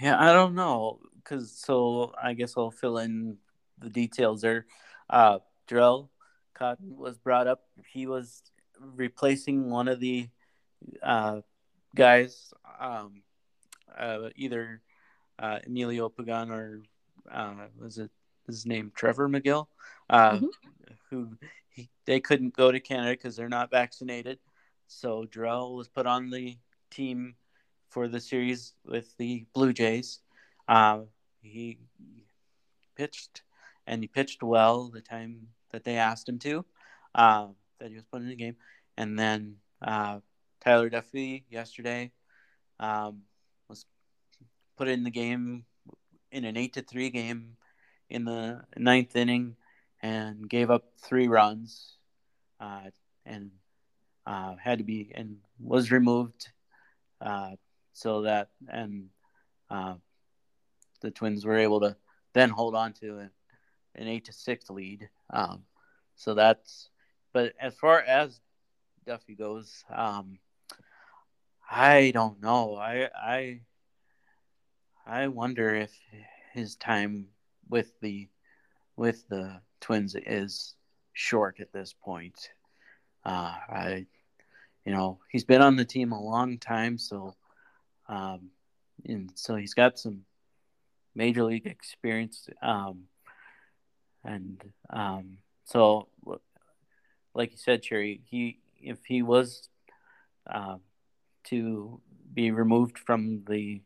Yeah, 0.00 0.20
I 0.20 0.32
don't 0.32 0.54
know 0.54 1.00
cuz 1.24 1.50
so 1.52 2.12
I 2.22 2.34
guess 2.34 2.56
I'll 2.56 2.70
fill 2.70 2.98
in 2.98 3.38
the 3.80 3.90
details 3.90 4.40
there. 4.40 4.66
Uh 5.08 5.38
Jharel 5.68 6.08
Cotton 6.54 6.96
was 6.96 7.18
brought 7.18 7.46
up. 7.46 7.62
He 7.86 8.06
was 8.06 8.42
replacing 8.80 9.70
one 9.70 9.88
of 9.88 10.00
the 10.00 10.28
uh, 11.02 11.40
guys 11.94 12.52
um, 12.80 13.22
uh, 13.96 14.30
either 14.36 14.82
uh, 15.38 15.58
Emilio 15.66 16.08
Pagan 16.08 16.50
or 16.50 16.82
uh, 17.30 17.54
was 17.78 17.98
it 17.98 18.10
his 18.46 18.66
name 18.66 18.90
Trevor 18.94 19.28
Megill, 19.28 19.66
uh, 20.08 20.32
mm-hmm. 20.32 20.46
who 21.10 21.36
he, 21.70 21.90
they 22.06 22.18
couldn't 22.20 22.56
go 22.56 22.72
to 22.72 22.80
Canada 22.80 23.12
because 23.12 23.36
they're 23.36 23.48
not 23.48 23.70
vaccinated. 23.70 24.38
So 24.86 25.26
Jharel 25.26 25.76
was 25.76 25.88
put 25.88 26.06
on 26.06 26.30
the 26.30 26.56
team 26.90 27.34
for 27.90 28.08
the 28.08 28.20
series 28.20 28.72
with 28.86 29.14
the 29.18 29.44
Blue 29.52 29.72
Jays. 29.72 30.20
Uh, 30.66 31.00
he 31.42 31.78
pitched 32.96 33.42
and 33.88 34.02
he 34.02 34.06
pitched 34.06 34.42
well 34.42 34.88
the 34.88 35.00
time 35.00 35.48
that 35.72 35.82
they 35.82 35.96
asked 35.96 36.28
him 36.28 36.38
to, 36.38 36.64
uh, 37.14 37.46
that 37.80 37.88
he 37.88 37.96
was 37.96 38.04
put 38.04 38.20
in 38.20 38.28
the 38.28 38.36
game. 38.36 38.56
And 38.96 39.18
then 39.18 39.56
uh, 39.82 40.20
Tyler 40.60 40.90
Duffey 40.90 41.44
yesterday 41.50 42.12
um, 42.78 43.22
was 43.68 43.86
put 44.76 44.88
in 44.88 45.04
the 45.04 45.10
game 45.10 45.64
in 46.30 46.44
an 46.44 46.56
eight 46.56 46.74
to 46.74 46.82
three 46.82 47.10
game 47.10 47.56
in 48.10 48.24
the 48.24 48.60
ninth 48.76 49.16
inning 49.16 49.56
and 50.02 50.48
gave 50.48 50.70
up 50.70 50.84
three 51.00 51.26
runs 51.26 51.96
uh, 52.60 52.90
and 53.24 53.50
uh, 54.26 54.54
had 54.62 54.78
to 54.78 54.84
be 54.84 55.10
and 55.14 55.38
was 55.58 55.90
removed 55.90 56.48
uh, 57.20 57.52
so 57.94 58.22
that 58.22 58.50
and 58.68 59.08
uh, 59.70 59.94
the 61.00 61.10
Twins 61.10 61.44
were 61.44 61.58
able 61.58 61.80
to 61.80 61.96
then 62.34 62.50
hold 62.50 62.74
on 62.74 62.92
to 62.94 63.18
an, 63.18 63.30
an 63.98 64.08
eight 64.08 64.24
to 64.24 64.32
six 64.32 64.70
lead. 64.70 65.10
Um, 65.30 65.64
so 66.16 66.34
that's 66.34 66.88
but 67.32 67.52
as 67.60 67.74
far 67.74 68.00
as 68.00 68.40
Duffey 69.06 69.36
goes, 69.36 69.84
um, 69.94 70.38
I 71.70 72.10
don't 72.12 72.40
know. 72.40 72.76
I 72.76 73.10
I 73.14 73.60
I 75.06 75.28
wonder 75.28 75.74
if 75.74 75.92
his 76.52 76.76
time 76.76 77.26
with 77.68 77.92
the 78.00 78.28
with 78.96 79.28
the 79.28 79.60
Twins 79.80 80.16
is 80.26 80.74
short 81.12 81.60
at 81.60 81.72
this 81.72 81.94
point. 82.02 82.50
Uh, 83.24 83.54
I, 83.68 84.06
you 84.84 84.92
know, 84.92 85.18
he's 85.30 85.44
been 85.44 85.62
on 85.62 85.76
the 85.76 85.84
team 85.84 86.12
a 86.12 86.20
long 86.20 86.58
time, 86.58 86.98
so, 86.98 87.34
um, 88.08 88.50
and 89.04 89.30
so 89.34 89.54
he's 89.56 89.74
got 89.74 89.98
some 89.98 90.22
major 91.14 91.44
league 91.44 91.66
experience. 91.66 92.48
Um, 92.62 93.04
and 94.24 94.62
um, 94.90 95.38
so, 95.64 96.08
like 97.34 97.52
you 97.52 97.58
said, 97.58 97.82
Cherry, 97.82 98.20
he 98.28 98.58
if 98.80 98.98
he 99.06 99.22
was 99.22 99.68
uh, 100.48 100.76
to 101.44 102.00
be 102.32 102.50
removed 102.50 102.98
from 102.98 103.44
the 103.48 103.80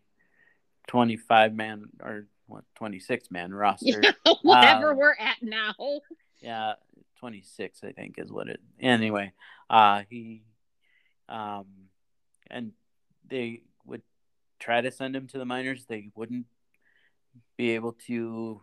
25 0.89 1.55
man 1.55 1.85
or 2.03 2.27
what 2.47 2.65
26 2.77 3.31
man 3.31 3.53
roster. 3.53 4.03
Yeah, 4.25 4.33
whatever 4.43 4.91
um, 4.91 4.99
we're 4.99 5.17
at 5.19 5.37
now. 5.41 5.75
Yeah, 6.41 6.75
26 7.21 7.81
I 7.85 7.93
think 7.93 8.17
is 8.19 8.33
what 8.33 8.49
it. 8.49 8.61
Anyway, 8.81 9.33
uh 9.71 10.03
he 10.11 10.43
um 11.29 11.67
and 12.51 12.73
they 13.29 13.63
would 13.87 14.03
try 14.59 14.81
to 14.81 14.91
send 14.91 15.15
him 15.15 15.29
to 15.29 15.39
the 15.39 15.45
minors, 15.45 15.87
they 15.87 16.11
wouldn't 16.15 16.47
be 17.57 17.71
able 17.71 17.93
to 18.07 18.61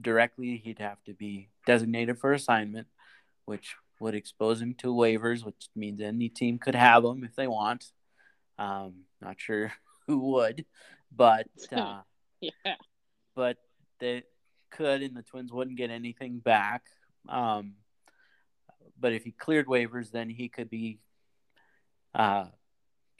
directly. 0.00 0.60
He'd 0.62 0.78
have 0.78 1.02
to 1.04 1.14
be 1.14 1.48
designated 1.66 2.18
for 2.18 2.32
assignment, 2.32 2.86
which 3.44 3.76
would 4.00 4.14
expose 4.14 4.60
him 4.60 4.74
to 4.74 4.88
waivers, 4.88 5.44
which 5.44 5.68
means 5.74 6.00
any 6.00 6.28
team 6.28 6.58
could 6.58 6.74
have 6.74 7.04
him 7.04 7.24
if 7.24 7.34
they 7.34 7.46
want. 7.46 7.86
Um, 8.58 9.04
not 9.20 9.40
sure 9.40 9.72
who 10.06 10.18
would, 10.32 10.64
but 11.14 11.48
uh, 11.72 12.00
yeah, 12.40 12.76
but 13.34 13.58
they 13.98 14.22
could, 14.70 15.02
and 15.02 15.16
the 15.16 15.22
Twins 15.22 15.52
wouldn't 15.52 15.78
get 15.78 15.90
anything 15.90 16.38
back. 16.38 16.82
Um, 17.28 17.74
but 18.98 19.12
if 19.12 19.24
he 19.24 19.32
cleared 19.32 19.66
waivers, 19.66 20.10
then 20.10 20.28
he 20.28 20.48
could 20.48 20.70
be 20.70 20.98
uh, 22.14 22.46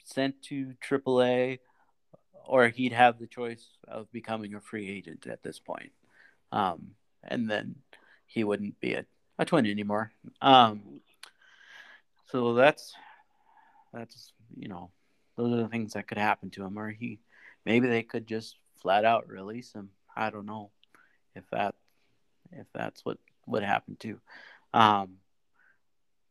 sent 0.05 0.41
to 0.43 0.73
AAA, 0.87 1.59
or 2.45 2.67
he'd 2.69 2.93
have 2.93 3.19
the 3.19 3.27
choice 3.27 3.65
of 3.87 4.11
becoming 4.11 4.55
a 4.55 4.61
free 4.61 4.89
agent 4.89 5.27
at 5.27 5.43
this 5.43 5.59
point. 5.59 5.91
Um, 6.51 6.91
and 7.23 7.49
then 7.49 7.75
he 8.25 8.43
wouldn't 8.43 8.79
be 8.79 8.93
a, 8.93 9.05
a 9.37 9.45
twin 9.45 9.65
anymore. 9.65 10.11
Um, 10.41 11.01
so 12.27 12.53
that's 12.53 12.93
that's 13.93 14.33
you 14.55 14.67
know 14.67 14.91
those 15.35 15.53
are 15.53 15.63
the 15.63 15.67
things 15.67 15.93
that 15.93 16.07
could 16.07 16.17
happen 16.17 16.49
to 16.51 16.63
him, 16.63 16.77
or 16.77 16.89
he 16.89 17.19
maybe 17.65 17.87
they 17.87 18.03
could 18.03 18.27
just 18.27 18.55
flat 18.81 19.05
out 19.05 19.27
release 19.27 19.73
him. 19.73 19.89
I 20.15 20.29
don't 20.29 20.45
know 20.45 20.71
if 21.35 21.43
that 21.51 21.75
if 22.51 22.67
that's 22.73 23.03
what 23.05 23.17
would 23.47 23.63
happen 23.63 23.95
too. 23.99 24.19
Um, 24.73 25.17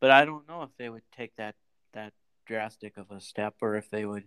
but 0.01 0.11
I 0.11 0.25
don't 0.25 0.49
know 0.49 0.63
if 0.63 0.71
they 0.79 0.89
would 0.89 1.03
take 1.17 1.35
that 1.37 1.55
that 1.95 2.13
drastic 2.47 2.97
of 2.97 3.11
a 3.11 3.21
step 3.21 3.55
or 3.61 3.77
if 3.77 3.91
they 3.91 4.05
would 4.05 4.25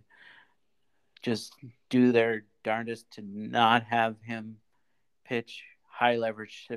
just 1.22 1.54
do 1.88 2.12
their 2.12 2.44
darndest 2.64 3.10
to 3.12 3.22
not 3.22 3.84
have 3.84 4.16
him 4.22 4.56
pitch 5.24 5.62
high 6.02 6.16
leverage 6.16 6.68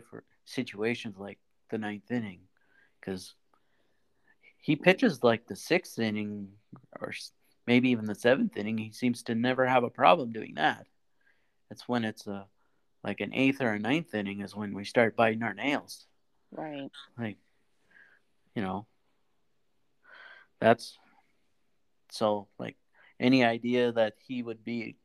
situations 0.46 1.18
like 1.18 1.40
the 1.72 1.80
ninth 1.80 2.12
inning 2.12 2.42
because 3.00 3.34
he 4.58 4.76
pitches 4.76 5.24
like 5.24 5.48
the 5.48 5.56
sixth 5.56 5.98
inning 5.98 6.50
or 7.02 7.12
maybe 7.66 7.90
even 7.90 8.06
the 8.06 8.14
seventh 8.14 8.56
inning. 8.56 8.78
He 8.78 8.92
seems 8.92 9.24
to 9.24 9.34
never 9.34 9.66
have 9.66 9.84
a 9.84 9.90
problem 9.90 10.32
doing 10.32 10.54
that. 10.58 10.86
It's 11.72 11.88
when 11.88 12.06
it's 12.06 12.28
a 12.28 12.46
like 13.04 13.20
an 13.20 13.34
eighth 13.34 13.62
or 13.62 13.72
a 13.74 13.80
ninth 13.80 14.14
inning 14.14 14.42
is 14.42 14.56
when 14.56 14.76
we 14.76 14.86
start 14.86 15.16
biting 15.16 15.42
our 15.42 15.56
nails. 15.56 16.06
Right. 16.52 16.92
Like, 17.18 17.38
you 18.54 18.62
know, 18.62 18.86
that's 20.60 21.00
so 22.12 22.48
like 22.60 22.78
any 23.20 23.44
idea 23.44 23.92
that 23.92 24.14
he 24.28 24.44
would 24.44 24.64
be 24.64 24.98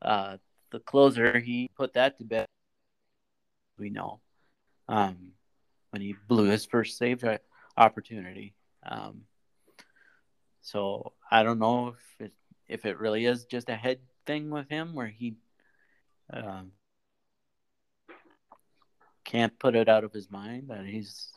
uh, 0.00 0.38
the 0.72 0.80
closer, 0.80 1.38
he 1.38 1.70
put 1.76 1.92
that 1.92 2.18
to 2.18 2.24
bed. 2.24 2.46
We 3.82 3.90
know 3.90 4.20
um, 4.88 5.32
when 5.90 6.00
he 6.00 6.14
blew 6.28 6.44
his 6.44 6.64
first 6.64 6.98
save 6.98 7.24
opportunity. 7.76 8.54
Um, 8.84 9.22
so 10.60 11.14
I 11.28 11.42
don't 11.42 11.58
know 11.58 11.88
if 11.88 12.26
it 12.26 12.32
if 12.68 12.86
it 12.86 13.00
really 13.00 13.26
is 13.26 13.44
just 13.44 13.68
a 13.68 13.74
head 13.74 13.98
thing 14.24 14.50
with 14.50 14.68
him 14.68 14.94
where 14.94 15.08
he 15.08 15.34
um, 16.32 16.70
can't 19.24 19.58
put 19.58 19.74
it 19.74 19.88
out 19.88 20.04
of 20.04 20.12
his 20.12 20.30
mind 20.30 20.68
that 20.68 20.86
he's 20.86 21.32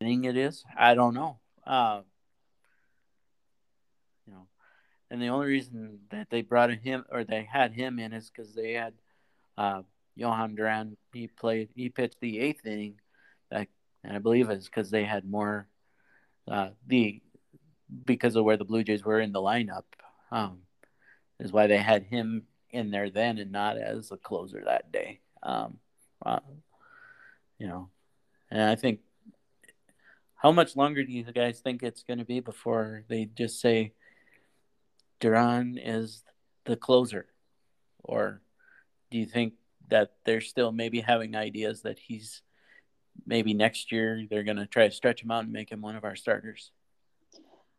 winning 0.00 0.24
it 0.24 0.38
is. 0.38 0.64
I 0.74 0.94
don't 0.94 1.12
know. 1.12 1.38
Uh, 1.66 2.00
you 4.26 4.32
know, 4.32 4.46
and 5.10 5.20
the 5.20 5.28
only 5.28 5.48
reason 5.48 5.98
that 6.10 6.30
they 6.30 6.40
brought 6.40 6.70
him 6.70 7.04
or 7.10 7.24
they 7.24 7.44
had 7.44 7.72
him 7.72 7.98
in 7.98 8.14
is 8.14 8.30
because 8.30 8.54
they 8.54 8.72
had 8.72 8.94
uh, 9.58 9.82
Jhoan 10.18 10.56
Duran. 10.56 10.96
He 11.12 11.28
played, 11.28 11.70
he 11.74 11.88
pitched 11.88 12.20
the 12.20 12.40
eighth 12.40 12.66
inning, 12.66 13.00
that, 13.50 13.68
and 14.04 14.16
I 14.16 14.18
believe 14.18 14.50
it's 14.50 14.66
because 14.66 14.90
they 14.90 15.04
had 15.04 15.28
more 15.28 15.68
uh, 16.48 16.70
the 16.86 17.20
because 18.04 18.36
of 18.36 18.44
where 18.44 18.56
the 18.56 18.64
Blue 18.64 18.82
Jays 18.82 19.04
were 19.04 19.20
in 19.20 19.32
the 19.32 19.40
lineup. 19.40 19.84
Um, 20.30 20.62
is 21.38 21.52
why 21.52 21.66
they 21.66 21.78
had 21.78 22.04
him 22.04 22.44
in 22.70 22.90
there 22.90 23.10
then 23.10 23.38
and 23.38 23.52
not 23.52 23.76
as 23.76 24.10
a 24.10 24.16
closer 24.16 24.62
that 24.64 24.90
day. 24.90 25.20
Um, 25.42 25.78
uh, 26.24 26.40
you 27.58 27.68
know, 27.68 27.90
and 28.50 28.62
I 28.62 28.74
think 28.74 29.00
how 30.34 30.52
much 30.52 30.76
longer 30.76 31.04
do 31.04 31.12
you 31.12 31.24
guys 31.24 31.60
think 31.60 31.82
it's 31.82 32.02
going 32.02 32.18
to 32.18 32.24
be 32.24 32.40
before 32.40 33.04
they 33.08 33.24
just 33.24 33.60
say 33.60 33.92
Duran 35.20 35.78
is 35.78 36.22
the 36.64 36.76
closer? 36.76 37.26
Or 38.02 38.40
do 39.10 39.18
you 39.18 39.26
think 39.26 39.54
that 39.88 40.12
they're 40.24 40.40
still 40.40 40.72
maybe 40.72 41.00
having 41.00 41.36
ideas 41.36 41.82
that 41.82 41.98
he's 41.98 42.42
maybe 43.24 43.54
next 43.54 43.92
year 43.92 44.26
they're 44.28 44.42
going 44.42 44.56
to 44.56 44.66
try 44.66 44.86
to 44.86 44.94
stretch 44.94 45.22
him 45.22 45.30
out 45.30 45.44
and 45.44 45.52
make 45.52 45.70
him 45.70 45.80
one 45.80 45.96
of 45.96 46.04
our 46.04 46.16
starters? 46.16 46.70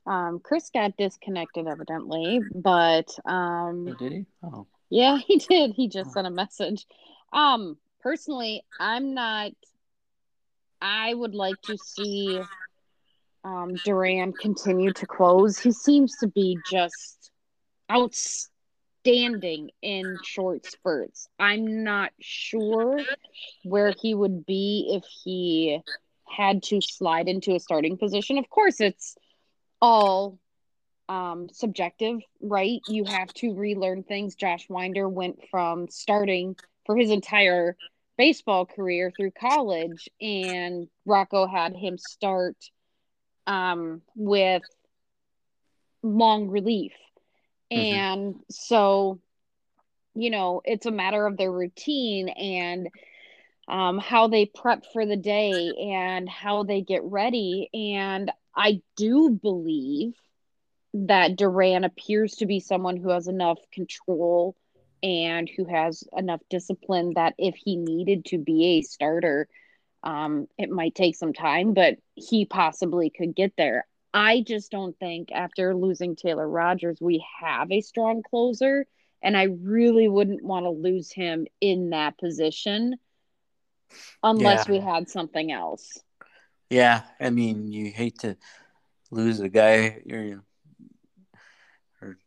Um, 0.06 0.40
Chris 0.42 0.70
got 0.74 0.96
disconnected 0.98 1.68
evidently, 1.68 2.40
but 2.56 3.10
um, 3.26 3.90
oh, 3.90 3.96
did 4.00 4.12
he? 4.14 4.26
Oh, 4.42 4.66
yeah, 4.90 5.18
he 5.18 5.38
did. 5.38 5.72
He 5.72 5.90
just 5.90 6.12
oh. 6.12 6.14
sent 6.14 6.28
a 6.28 6.32
message. 6.32 6.86
Um, 7.34 7.78
personally, 8.02 8.64
I'm 8.80 9.14
not. 9.14 9.52
I 10.82 11.14
would 11.14 11.36
like 11.36 11.60
to 11.64 11.78
see 11.78 12.40
um, 13.44 13.76
Duran 13.84 14.32
continue 14.34 14.94
to 14.94 15.06
close. 15.06 15.58
He 15.58 15.72
seems 15.72 16.16
to 16.18 16.28
be 16.28 16.58
just 16.70 17.32
outstanding 17.92 18.57
in 19.08 20.18
short 20.24 20.66
spurts. 20.66 21.30
I'm 21.40 21.84
not 21.84 22.12
sure 22.20 23.00
where 23.64 23.94
he 24.02 24.14
would 24.14 24.46
be 24.46 24.90
if 24.92 25.06
he 25.24 25.82
had 26.28 26.64
to 26.64 26.82
slide 26.82 27.28
into 27.28 27.56
a 27.56 27.60
starting 27.60 27.98
position. 27.98 28.38
Of 28.38 28.50
course, 28.50 28.82
it's 28.82 29.16
all 29.82 30.40
um, 31.08 31.48
subjective, 31.52 32.20
right? 32.42 32.82
You 32.88 33.06
have 33.06 33.34
to 33.36 33.54
relearn 33.54 34.04
things. 34.04 34.36
Josh 34.36 34.70
Winder 34.70 35.08
went 35.08 35.40
from 35.50 35.88
starting 35.88 36.56
for 36.86 36.98
his 36.98 37.10
entire 37.10 37.78
baseball 38.18 38.66
career 38.66 39.12
through 39.16 39.32
college, 39.32 40.10
and 40.20 40.88
Rocco 41.06 41.48
had 41.48 41.76
him 41.76 41.98
start 41.98 42.58
um, 43.46 44.02
with 44.16 44.64
long 46.04 46.50
relief. 46.50 46.94
Mm-hmm. 47.72 47.96
And 47.96 48.36
so, 48.50 49.20
you 50.16 50.30
know, 50.30 50.62
it's 50.66 50.86
a 50.86 50.92
matter 50.92 51.26
of 51.26 51.38
their 51.38 51.52
routine 51.52 52.30
and 52.30 52.90
um, 53.68 54.00
how 54.00 54.28
they 54.28 54.46
prep 54.46 54.86
for 54.94 55.06
the 55.06 55.18
day 55.18 55.74
and 55.92 56.30
how 56.30 56.64
they 56.64 56.82
get 56.82 57.04
ready. 57.04 57.70
And 57.74 58.32
I 58.56 58.82
do 58.96 59.30
believe 59.30 60.14
that 60.94 61.36
Duran 61.36 61.84
appears 61.84 62.36
to 62.36 62.46
be 62.46 62.60
someone 62.60 62.98
who 62.98 63.10
has 63.10 63.28
enough 63.28 63.60
control 63.72 64.56
and 65.04 65.50
who 65.56 65.66
has 65.66 66.04
enough 66.16 66.42
discipline 66.50 67.14
that 67.16 67.36
if 67.38 67.56
he 67.56 67.76
needed 67.76 68.26
to 68.26 68.38
be 68.38 68.66
a 68.66 68.82
starter, 68.82 69.48
um, 70.04 70.48
it 70.58 70.70
might 70.70 70.96
take 70.96 71.16
some 71.16 71.34
time, 71.34 71.74
but 71.74 71.98
he 72.16 72.46
possibly 72.46 73.10
could 73.10 73.36
get 73.36 73.54
there. 73.58 73.86
I 74.14 74.42
just 74.42 74.72
don't 74.72 74.98
think 74.98 75.32
after 75.32 75.76
losing 75.76 76.16
Taylor 76.16 76.48
Rogers, 76.48 76.98
we 77.00 77.26
have 77.40 77.72
a 77.72 77.82
strong 77.82 78.24
closer. 78.24 78.86
And 79.22 79.36
I 79.36 79.44
really 79.44 80.08
wouldn't 80.08 80.44
want 80.44 80.66
to 80.66 80.70
lose 80.70 81.12
him 81.12 81.48
in 81.60 81.90
that 81.90 82.18
position 82.18 82.96
unless 84.22 84.68
yeah. 84.68 84.72
we 84.74 84.80
had 84.80 85.10
something 85.10 85.52
else. 85.52 86.00
Yeah. 86.70 87.04
I 87.20 87.30
mean, 87.32 87.72
you 87.72 87.92
hate 87.92 88.20
to 88.20 88.38
lose 89.10 89.40
a 89.40 89.50
guy 89.50 90.02
or, 90.12 90.44
or 92.02 92.18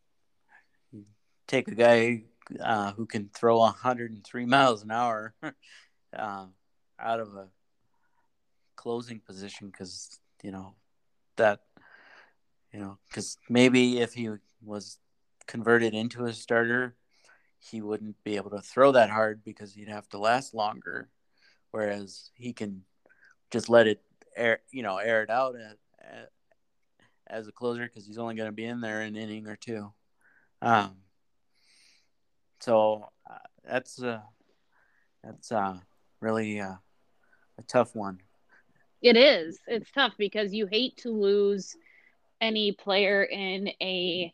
take 1.47 1.69
a 1.69 1.75
guy 1.75 2.25
uh, 2.63 2.93
who 2.93 3.07
can 3.07 3.31
throw 3.33 3.59
103 3.59 4.47
miles 4.47 4.83
an 4.83 4.91
hour 4.91 5.35
uh, 6.17 6.47
out 6.99 7.21
of 7.21 7.35
a 7.35 7.49
closing 8.77 9.21
position 9.21 9.69
because 9.69 10.19
you 10.43 10.51
know 10.51 10.75
that 11.37 11.61
you 12.73 12.81
know 12.81 12.99
because 13.09 13.37
maybe 13.49 14.01
if 14.01 14.15
he 14.15 14.31
was 14.63 14.99
converted 15.47 15.95
into 15.95 16.25
a 16.25 16.33
starter 16.33 16.95
he 17.61 17.83
wouldn't 17.83 18.17
be 18.25 18.37
able 18.37 18.51
to 18.51 18.61
throw 18.61 18.93
that 18.93 19.11
hard 19.11 19.45
because 19.45 19.75
he'd 19.75 19.89
have 19.89 20.09
to 20.09 20.19
last 20.19 20.55
longer. 20.55 21.11
Whereas 21.71 22.31
he 22.35 22.53
can 22.53 22.85
just 23.51 23.69
let 23.69 23.87
it 23.87 24.01
air 24.37 24.61
you 24.71 24.83
know 24.83 24.97
air 24.97 25.23
it 25.23 25.31
out 25.31 25.57
at, 25.57 25.77
at, 26.01 26.31
as 27.27 27.49
a 27.49 27.53
closer 27.53 27.83
because 27.83 28.07
he's 28.07 28.19
only 28.19 28.35
going 28.35 28.49
to 28.49 28.53
be 28.53 28.65
in 28.65 28.81
there 28.81 29.03
an 29.03 29.17
inning 29.17 29.47
or 29.47 29.57
two. 29.57 29.93
Um 30.63 30.97
so 32.61 33.11
uh, 33.29 33.39
that's 33.65 34.03
uh 34.03 34.21
that's 35.23 35.53
uh 35.53 35.79
really 36.21 36.61
uh, 36.61 36.77
a 37.59 37.63
tough 37.67 37.95
one. 37.95 38.21
It 39.03 39.17
is. 39.17 39.59
It's 39.67 39.91
tough 39.93 40.15
because 40.19 40.53
you 40.53 40.67
hate 40.67 40.97
to 40.99 41.11
lose 41.11 41.77
any 42.41 42.73
player 42.73 43.23
in 43.23 43.69
a 43.81 44.33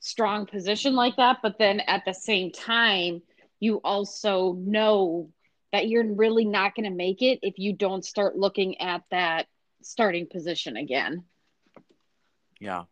strong 0.00 0.46
position 0.46 0.94
like 0.94 1.16
that. 1.16 1.38
But 1.42 1.58
then 1.58 1.80
at 1.80 2.04
the 2.04 2.14
same 2.14 2.52
time, 2.52 3.22
you 3.60 3.80
also 3.84 4.52
know 4.52 5.30
that 5.72 5.88
you're 5.88 6.14
really 6.14 6.44
not 6.44 6.74
going 6.74 6.88
to 6.88 6.94
make 6.94 7.22
it 7.22 7.40
if 7.42 7.58
you 7.58 7.72
don't 7.72 8.04
start 8.04 8.36
looking 8.36 8.80
at 8.80 9.02
that 9.10 9.46
starting 9.82 10.26
position 10.26 10.76
again. 10.76 11.24
Yeah. 12.60 12.84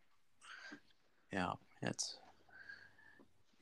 Yeah. 1.33 1.53
It's, 1.83 2.17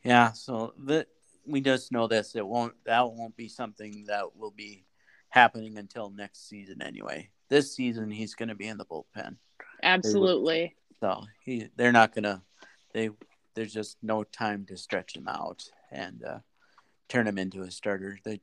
yeah. 0.02 0.32
So 0.32 0.74
that 0.84 1.08
we 1.46 1.60
just 1.60 1.92
know 1.92 2.08
this. 2.08 2.34
It 2.34 2.46
won't, 2.46 2.74
that 2.86 3.10
won't 3.10 3.36
be 3.36 3.48
something 3.48 4.04
that 4.08 4.36
will 4.36 4.50
be 4.50 4.84
happening 5.28 5.78
until 5.78 6.10
next 6.10 6.48
season 6.48 6.82
anyway. 6.82 7.30
This 7.48 7.74
season, 7.74 8.10
he's 8.10 8.34
going 8.34 8.48
to 8.48 8.54
be 8.54 8.66
in 8.66 8.78
the 8.78 8.84
bullpen. 8.84 9.36
Absolutely. 9.82 10.74
So 11.04 11.26
he, 11.44 11.68
they're 11.76 11.92
not 11.92 12.14
to, 12.24 12.40
they, 12.94 13.10
there's 13.54 13.74
just 13.74 13.98
no 14.02 14.24
time 14.24 14.64
to 14.68 14.76
stretch 14.78 15.14
him 15.14 15.28
out 15.28 15.62
and 15.92 16.24
uh, 16.24 16.38
turn 17.10 17.26
him 17.26 17.36
into 17.36 17.60
a 17.60 17.70
starter. 17.70 18.18
They, 18.24 18.40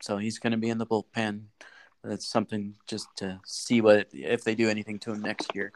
so 0.00 0.18
he's 0.18 0.38
to 0.52 0.58
be 0.58 0.68
in 0.68 0.78
the 0.78 0.86
bullpen. 0.86 1.46
That's 2.04 2.24
something 2.24 2.76
just 2.86 3.08
to 3.16 3.40
see 3.44 3.80
what 3.80 4.10
if 4.12 4.44
they 4.44 4.54
do 4.54 4.68
anything 4.68 5.00
to 5.00 5.10
him 5.10 5.22
next 5.22 5.56
year. 5.56 5.72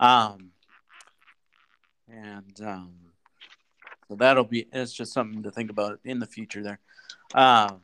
Um, 0.00 0.52
and 2.10 2.58
um, 2.62 2.94
so 4.08 4.14
that'll 4.14 4.44
be 4.44 4.66
it's 4.72 4.94
just 4.94 5.12
something 5.12 5.42
to 5.42 5.50
think 5.50 5.68
about 5.68 6.00
in 6.02 6.18
the 6.18 6.26
future 6.26 6.62
there. 6.62 6.78
Um, 7.34 7.82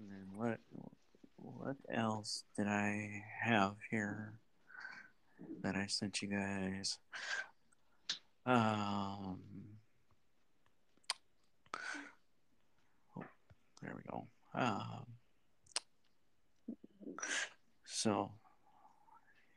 and 0.00 0.34
what 0.34 0.58
what 1.36 1.76
else 1.88 2.42
did 2.56 2.66
I 2.66 3.22
have 3.44 3.76
here 3.88 4.32
that 5.66 5.74
I 5.74 5.86
sent 5.88 6.22
you 6.22 6.28
guys? 6.28 6.98
Um, 8.46 9.40
oh, 13.16 13.24
there 13.82 13.92
we 13.96 14.02
go. 14.08 14.28
Um, 14.54 15.06
so, 17.84 18.30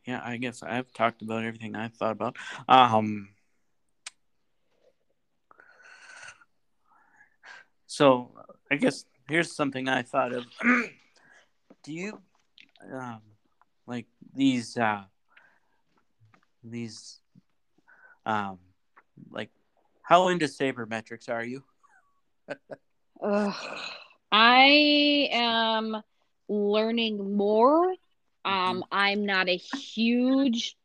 yeah, 0.07 0.19
I 0.25 0.37
guess 0.37 0.63
I've 0.63 0.91
talked 0.93 1.21
about 1.21 1.45
everything 1.45 1.75
I 1.75 1.89
thought 1.89 2.13
about. 2.13 2.35
Um, 2.67 3.29
so 7.85 8.31
I 8.71 8.77
guess 8.77 9.05
here's 9.27 9.55
something 9.55 9.87
I 9.87 10.01
thought 10.01 10.33
of. 10.33 10.45
Do 11.83 11.93
you 11.93 12.19
um, 12.91 13.21
like 13.85 14.07
these 14.33 14.75
uh, 14.75 15.03
these 16.63 17.19
um, 18.25 18.59
like 19.31 19.49
how 20.03 20.29
into 20.29 20.45
sabermetrics 20.45 21.29
are 21.29 21.43
you? 21.43 21.63
I 24.31 25.29
am 25.31 26.01
learning 26.47 27.35
more. 27.35 27.85
Um, 28.45 28.77
mm-hmm. 28.77 28.79
I'm 28.91 29.25
not 29.25 29.49
a 29.49 29.57
huge 29.57 30.75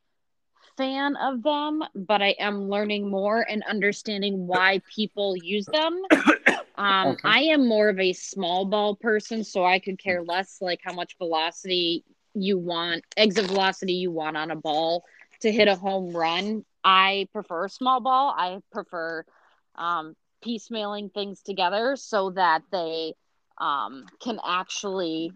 fan 0.76 1.16
of 1.16 1.42
them, 1.42 1.84
but 1.94 2.20
I 2.20 2.34
am 2.38 2.68
learning 2.68 3.08
more 3.08 3.40
and 3.48 3.62
understanding 3.68 4.46
why 4.46 4.80
people 4.94 5.36
use 5.36 5.66
them. 5.66 6.02
Um, 6.76 7.10
okay. 7.10 7.20
I 7.22 7.38
am 7.52 7.68
more 7.68 7.88
of 7.88 8.00
a 8.00 8.12
small 8.12 8.64
ball 8.64 8.96
person, 8.96 9.44
so 9.44 9.64
I 9.64 9.78
could 9.78 9.96
care 9.96 10.24
mm. 10.24 10.28
less 10.28 10.58
like 10.60 10.80
how 10.82 10.92
much 10.92 11.16
velocity 11.18 12.04
you 12.34 12.58
want, 12.58 13.04
exit 13.16 13.46
velocity 13.46 13.92
you 13.92 14.10
want 14.10 14.36
on 14.36 14.50
a 14.50 14.56
ball 14.56 15.04
to 15.40 15.52
hit 15.52 15.68
a 15.68 15.76
home 15.76 16.16
run. 16.16 16.64
I 16.82 17.28
prefer 17.32 17.68
small 17.68 18.00
ball. 18.00 18.34
I 18.36 18.58
prefer 18.72 19.24
um, 19.74 20.14
piecemealing 20.44 21.12
things 21.12 21.40
together 21.42 21.96
so 21.96 22.30
that 22.30 22.62
they 22.70 23.14
um, 23.58 24.06
can 24.22 24.38
actually 24.46 25.32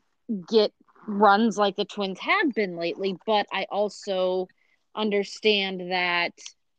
get 0.49 0.73
runs 1.07 1.57
like 1.57 1.77
the 1.77 1.85
Twins 1.85 2.19
have 2.21 2.55
been 2.55 2.77
lately. 2.77 3.17
But 3.27 3.47
I 3.53 3.67
also 3.71 4.49
understand 4.95 5.93
that 5.93 6.33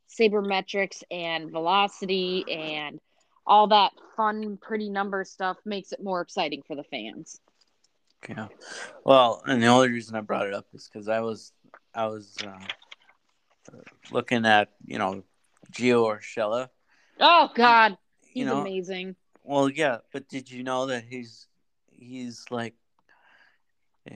sabermetrics 0.10 1.04
and 1.10 1.52
velocity 1.52 2.46
and 2.52 3.00
all 3.46 3.68
that 3.68 3.92
fun, 4.16 4.58
pretty 4.62 4.90
number 4.90 5.24
stuff 5.24 5.58
makes 5.66 5.92
it 5.92 6.04
more 6.04 6.22
exciting 6.22 6.62
for 6.68 6.76
the 6.76 6.84
fans. 6.84 7.40
Yeah. 8.28 8.48
Well, 9.06 9.42
and 9.46 9.64
the 9.64 9.68
only 9.68 9.90
reason 9.90 10.16
I 10.16 10.22
brought 10.22 10.46
it 10.46 10.54
up 10.54 10.68
is 10.74 10.90
because 10.92 11.08
I 11.08 11.22
was 11.22 11.54
I 11.96 12.08
was 12.08 12.38
uh, 12.46 12.60
looking 14.12 14.45
at 14.45 14.70
you 14.86 14.97
know 14.97 15.24
Gio 15.72 16.18
Urshela. 16.18 16.70
Oh 17.20 17.49
God, 17.55 17.97
he's 18.22 18.41
you 18.41 18.45
know, 18.45 18.62
amazing. 18.62 19.16
Well, 19.43 19.70
yeah, 19.70 19.97
but 20.12 20.28
did 20.30 20.49
you 20.49 20.64
know 20.64 20.88
that 20.88 21.03
he's 21.03 21.47
he's 21.91 22.45
like 22.49 22.76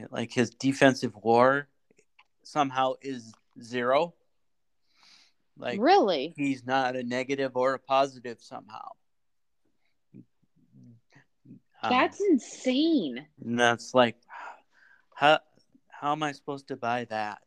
like 0.10 0.32
his 0.32 0.52
defensive 0.52 1.14
WAR 1.16 1.68
somehow 2.44 2.94
is 3.02 3.34
zero? 3.62 4.14
Like 5.58 5.80
really, 5.82 6.34
he's 6.36 6.66
not 6.66 6.96
a 6.96 7.04
negative 7.04 7.52
or 7.56 7.74
a 7.74 7.80
positive 7.80 8.42
somehow. 8.42 8.90
That's 11.90 12.22
um, 12.22 12.28
insane. 12.30 13.26
And 13.44 13.60
that's 13.60 13.94
like, 13.94 14.16
how 15.16 15.40
how 15.90 16.14
am 16.14 16.24
I 16.24 16.32
supposed 16.32 16.70
to 16.70 16.76
buy 16.76 17.06
that? 17.06 17.40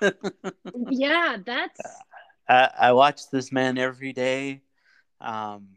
yeah, 0.90 1.36
that's. 1.44 1.80
I, 2.48 2.70
I 2.78 2.92
watch 2.92 3.28
this 3.30 3.50
man 3.50 3.76
every 3.76 4.12
day. 4.12 4.62
Um, 5.20 5.68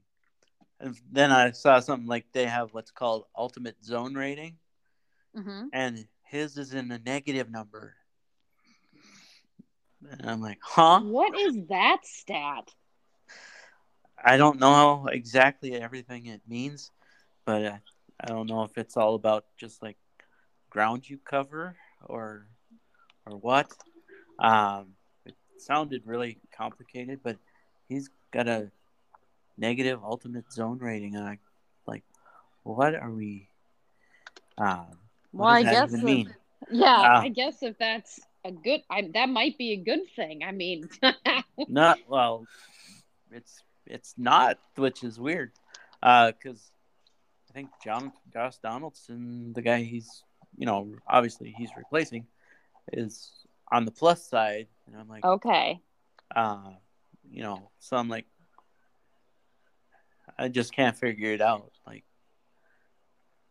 and 0.79 0.95
then 1.11 1.31
I 1.31 1.51
saw 1.51 1.79
something 1.79 2.07
like 2.07 2.25
they 2.31 2.45
have 2.45 2.73
what's 2.73 2.91
called 2.91 3.25
ultimate 3.35 3.83
zone 3.83 4.13
rating, 4.13 4.57
mm-hmm. 5.35 5.67
and 5.73 6.05
his 6.23 6.57
is 6.57 6.73
in 6.73 6.91
a 6.91 6.99
negative 6.99 7.49
number. 7.49 7.95
And 10.09 10.29
I'm 10.29 10.41
like, 10.41 10.59
huh? 10.61 11.01
What 11.01 11.37
is 11.37 11.57
that 11.69 12.05
stat? 12.05 12.69
I 14.23 14.37
don't 14.37 14.59
know 14.59 15.07
exactly 15.11 15.73
everything 15.73 16.27
it 16.27 16.41
means, 16.47 16.91
but 17.45 17.65
uh, 17.65 17.77
I 18.19 18.27
don't 18.27 18.47
know 18.47 18.63
if 18.63 18.77
it's 18.77 18.95
all 18.97 19.15
about 19.15 19.45
just 19.57 19.81
like 19.81 19.97
ground 20.69 21.09
you 21.09 21.17
cover 21.17 21.75
or 22.05 22.47
or 23.29 23.37
what. 23.37 23.71
Um, 24.39 24.93
it 25.25 25.35
sounded 25.57 26.03
really 26.05 26.37
complicated, 26.55 27.19
but 27.23 27.37
he's 27.87 28.09
got 28.31 28.47
a 28.47 28.71
negative 29.57 29.99
ultimate 30.03 30.51
zone 30.51 30.79
rating. 30.79 31.15
And 31.15 31.27
I 31.27 31.39
like, 31.85 32.03
what 32.63 32.95
are 32.95 33.11
we? 33.11 33.47
Um, 34.57 34.87
well, 35.31 35.49
I 35.49 35.63
guess. 35.63 35.93
If, 35.93 36.27
yeah, 36.71 36.85
uh, 36.85 37.21
I 37.21 37.29
guess 37.29 37.61
if 37.63 37.77
that's 37.77 38.19
a 38.43 38.51
good, 38.51 38.81
I, 38.89 39.09
that 39.13 39.29
might 39.29 39.57
be 39.57 39.71
a 39.71 39.77
good 39.77 40.01
thing. 40.15 40.43
I 40.43 40.51
mean, 40.51 40.89
not 41.67 41.99
well. 42.07 42.45
It's 43.31 43.63
it's 43.85 44.13
not, 44.17 44.59
which 44.75 45.03
is 45.03 45.19
weird, 45.19 45.51
because 46.01 46.71
uh, 46.71 47.49
I 47.49 47.53
think 47.53 47.69
John 47.83 48.11
Josh 48.33 48.57
Donaldson, 48.57 49.53
the 49.53 49.61
guy 49.61 49.81
he's 49.81 50.23
you 50.57 50.65
know 50.65 50.89
obviously 51.07 51.53
he's 51.57 51.69
replacing, 51.77 52.25
is 52.93 53.31
on 53.71 53.85
the 53.85 53.91
plus 53.91 54.25
side, 54.27 54.67
and 54.87 54.95
I'm 54.95 55.07
like, 55.07 55.23
okay, 55.23 55.79
uh, 56.35 56.71
you 57.29 57.43
know, 57.43 57.69
so 57.79 57.97
I'm 57.97 58.09
like, 58.09 58.25
I 60.37 60.47
just 60.47 60.73
can't 60.73 60.95
figure 60.95 61.31
it 61.31 61.41
out, 61.41 61.71
like, 61.85 62.03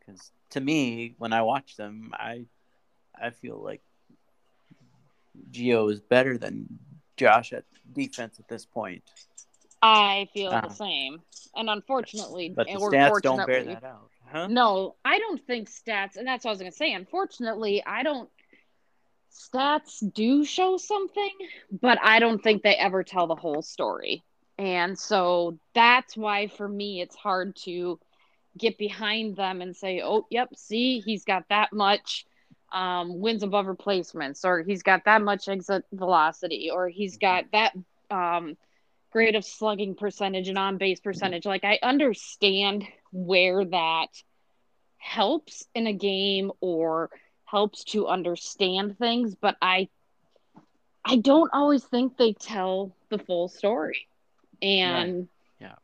because 0.00 0.30
to 0.50 0.60
me, 0.60 1.14
when 1.18 1.32
I 1.32 1.42
watch 1.42 1.76
them, 1.76 2.10
I 2.14 2.46
I 3.20 3.30
feel 3.30 3.60
like 3.62 3.82
Gio 5.50 5.90
is 5.90 6.00
better 6.00 6.38
than 6.38 6.78
Josh 7.16 7.52
at 7.52 7.64
defense 7.92 8.38
at 8.38 8.48
this 8.48 8.64
point. 8.64 9.02
I 9.80 10.28
feel 10.34 10.50
uh, 10.50 10.62
the 10.62 10.70
same, 10.70 11.20
and 11.54 11.70
unfortunately, 11.70 12.52
but 12.54 12.66
the 12.66 12.72
stats 12.74 13.20
don't 13.22 13.46
bear 13.46 13.64
that 13.64 13.84
out. 13.84 14.10
Huh? 14.30 14.46
No, 14.48 14.96
I 15.04 15.18
don't 15.18 15.44
think 15.46 15.70
stats, 15.70 16.16
and 16.16 16.26
that's 16.26 16.44
what 16.44 16.50
I 16.50 16.52
was 16.52 16.60
to 16.60 16.72
say. 16.72 16.92
Unfortunately, 16.92 17.82
I 17.86 18.02
don't. 18.02 18.28
Stats 19.38 20.02
do 20.12 20.44
show 20.44 20.76
something, 20.76 21.30
but 21.70 21.98
I 22.02 22.18
don't 22.18 22.42
think 22.42 22.62
they 22.62 22.74
ever 22.74 23.04
tell 23.04 23.26
the 23.26 23.36
whole 23.36 23.62
story, 23.62 24.24
and 24.58 24.98
so 24.98 25.58
that's 25.74 26.16
why 26.16 26.48
for 26.48 26.68
me 26.68 27.00
it's 27.00 27.14
hard 27.16 27.54
to 27.64 28.00
get 28.56 28.78
behind 28.78 29.36
them 29.36 29.62
and 29.62 29.76
say, 29.76 30.02
"Oh, 30.02 30.26
yep, 30.30 30.48
see, 30.56 31.00
he's 31.00 31.24
got 31.24 31.44
that 31.50 31.72
much." 31.72 32.26
Um, 32.70 33.20
wins 33.20 33.42
above 33.42 33.66
replacements, 33.66 34.44
or 34.44 34.62
he's 34.62 34.82
got 34.82 35.04
that 35.06 35.22
much 35.22 35.48
exit 35.48 35.84
velocity, 35.92 36.70
or 36.70 36.88
he's 36.88 37.16
got 37.16 37.44
that 37.52 37.72
um, 38.10 38.58
grade 39.10 39.36
of 39.36 39.44
slugging 39.44 39.94
percentage 39.94 40.48
and 40.48 40.58
on 40.58 40.76
base 40.76 41.00
percentage. 41.00 41.46
Like 41.46 41.64
I 41.64 41.78
understand 41.82 42.84
where 43.10 43.64
that 43.64 44.08
helps 44.98 45.66
in 45.74 45.86
a 45.86 45.92
game 45.92 46.52
or 46.60 47.10
helps 47.50 47.84
to 47.84 48.06
understand 48.06 48.98
things, 48.98 49.34
but 49.34 49.56
I 49.62 49.88
I 51.04 51.16
don't 51.16 51.50
always 51.52 51.84
think 51.84 52.16
they 52.16 52.34
tell 52.34 52.94
the 53.08 53.18
full 53.18 53.48
story. 53.48 54.06
And 54.60 55.28
yeah. 55.60 55.76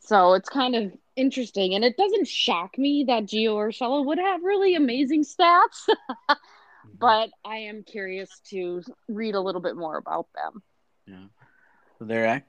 So 0.00 0.34
it's 0.34 0.48
kind 0.48 0.74
of 0.74 0.92
interesting. 1.14 1.74
And 1.74 1.84
it 1.84 1.96
doesn't 1.96 2.26
shock 2.26 2.76
me 2.76 3.04
that 3.06 3.24
Gio 3.24 3.54
Urshela 3.54 4.04
would 4.04 4.18
have 4.18 4.42
really 4.42 4.74
amazing 4.74 5.24
stats. 5.24 5.88
Mm-hmm. 6.80 6.96
but 6.98 7.28
I 7.44 7.56
am 7.56 7.82
curious 7.82 8.40
to 8.48 8.82
read 9.06 9.34
a 9.34 9.40
little 9.40 9.60
bit 9.60 9.76
more 9.76 9.98
about 9.98 10.28
them. 10.34 10.62
Yeah. 11.06 11.26
They're 12.00 12.42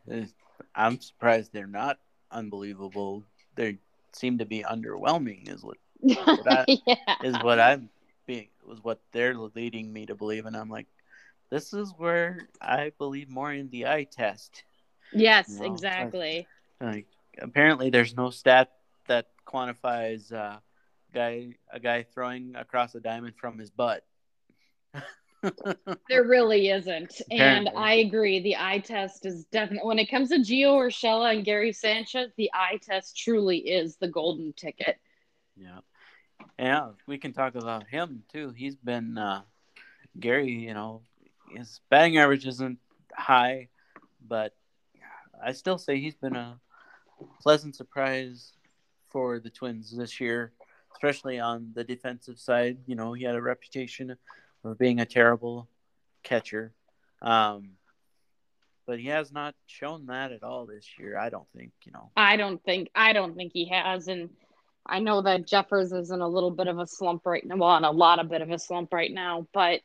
I'm 0.74 1.02
surprised 1.02 1.52
they're 1.52 1.68
not 1.68 2.00
unbelievable. 2.32 3.24
They 3.56 3.80
seem 4.14 4.38
to 4.38 4.46
be 4.46 4.64
underwhelming 4.64 5.54
is 5.54 5.64
what, 5.64 5.78
what 6.00 6.50
I, 6.50 6.66
yeah. 6.88 7.16
is 7.24 7.36
what 7.44 7.60
I'm 7.60 7.90
being 8.32 8.48
was 8.66 8.82
what 8.82 9.02
they're 9.12 9.36
leading 9.36 9.92
me 9.92 10.06
to 10.06 10.16
believe 10.16 10.46
and 10.46 10.56
I'm 10.56 10.70
like 10.70 10.88
this 11.50 11.74
is 11.74 11.94
where 11.98 12.48
I 12.62 12.94
believe 12.98 13.30
more 13.30 13.52
in 13.52 13.70
the 13.70 13.86
eye 13.86 14.08
test. 14.10 14.64
Yes, 15.12 15.50
you 15.50 15.60
know, 15.60 15.74
exactly. 15.74 16.48
Like, 16.80 16.94
like, 16.94 17.08
apparently 17.42 17.90
there's 17.90 18.16
no 18.16 18.30
stat 18.30 18.72
that 19.08 19.28
quantifies 19.46 20.32
uh, 20.32 20.60
guy 21.14 21.50
a 21.74 21.80
guy 21.80 22.04
throwing 22.04 22.56
across 22.56 22.96
a 22.96 23.02
diamond 23.02 23.36
from 23.36 23.60
his 23.60 23.70
butt. 23.70 24.06
there 26.08 26.24
really 26.24 26.70
isn't. 26.70 27.22
Apparently. 27.32 27.70
And 27.70 27.70
I 27.78 27.96
agree. 27.96 28.42
The 28.42 28.56
eye 28.56 28.80
test 28.80 29.26
is 29.26 29.44
definitely, 29.52 29.88
when 29.88 30.00
it 30.00 30.10
comes 30.10 30.30
to 30.30 30.38
Gio 30.38 30.78
Urshela 30.78 31.36
and 31.36 31.44
Gary 31.44 31.74
Sanchez, 31.74 32.32
the 32.38 32.50
eye 32.54 32.80
test 32.82 33.18
truly 33.18 33.58
is 33.58 33.98
the 33.98 34.08
golden 34.08 34.54
ticket. 34.54 34.98
Yeah. 35.58 35.80
Yeah, 36.62 36.90
we 37.08 37.18
can 37.18 37.34
talk 37.34 37.56
about 37.56 37.88
him 37.88 38.22
too. 38.32 38.52
He's 38.56 38.76
been, 38.76 39.18
uh, 39.18 39.42
Gary, 40.20 40.52
you 40.52 40.76
know, 40.76 41.02
his 41.50 41.82
batting 41.90 42.20
average 42.20 42.46
isn't 42.46 42.78
high, 43.16 43.70
but 44.28 44.54
I 45.44 45.54
still 45.54 45.80
say 45.80 46.00
he's 46.00 46.14
been 46.14 46.36
a 46.36 46.60
pleasant 47.42 47.76
surprise 47.76 48.54
for 49.10 49.40
the 49.40 49.50
Twins 49.50 49.98
this 49.98 50.20
year, 50.20 50.52
especially 50.94 51.40
on 51.40 51.72
the 51.74 51.84
defensive 51.84 52.38
side. 52.38 52.78
You 52.86 52.96
know, 52.96 53.14
he 53.14 53.24
had 53.24 53.36
a 53.36 53.42
reputation 53.42 54.16
of 54.64 54.78
being 54.78 55.00
a 55.00 55.06
terrible 55.06 55.68
catcher. 56.22 56.74
Um, 57.24 57.72
but 58.86 59.00
he 59.00 59.08
has 59.08 59.32
not 59.32 59.56
shown 59.66 60.06
that 60.08 60.32
at 60.32 60.44
all 60.44 60.68
this 60.68 60.86
year. 61.00 61.18
I 61.18 61.30
don't 61.30 61.48
think, 61.56 61.72
you 61.86 61.92
know. 61.92 62.12
I 62.16 62.38
don't 62.38 62.64
think 62.64 62.90
I 62.94 63.14
don't 63.14 63.36
think 63.36 63.52
he 63.52 63.66
has 63.70 64.08
and 64.08 64.30
I 64.86 65.00
know 65.00 65.22
that 65.22 65.48
Jeffers 65.48 65.92
is 65.92 66.12
in 66.12 66.22
a 66.22 66.28
little 66.28 66.52
bit 66.52 66.68
of 66.68 66.80
a 66.80 66.88
slump 66.88 67.26
right 67.26 67.46
now, 67.46 67.56
well, 67.58 67.78
in 67.78 67.84
a 67.84 67.92
lot 67.92 68.20
of 68.20 68.30
bit 68.30 68.42
of 68.42 68.50
a 68.50 68.60
slump 68.60 68.94
right 68.94 69.12
now, 69.12 69.48
but 69.54 69.82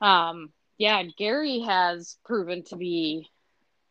um 0.00 0.52
yeah, 0.78 1.02
Gary 1.16 1.60
has 1.60 2.16
proven 2.24 2.64
to 2.64 2.76
be 2.76 3.28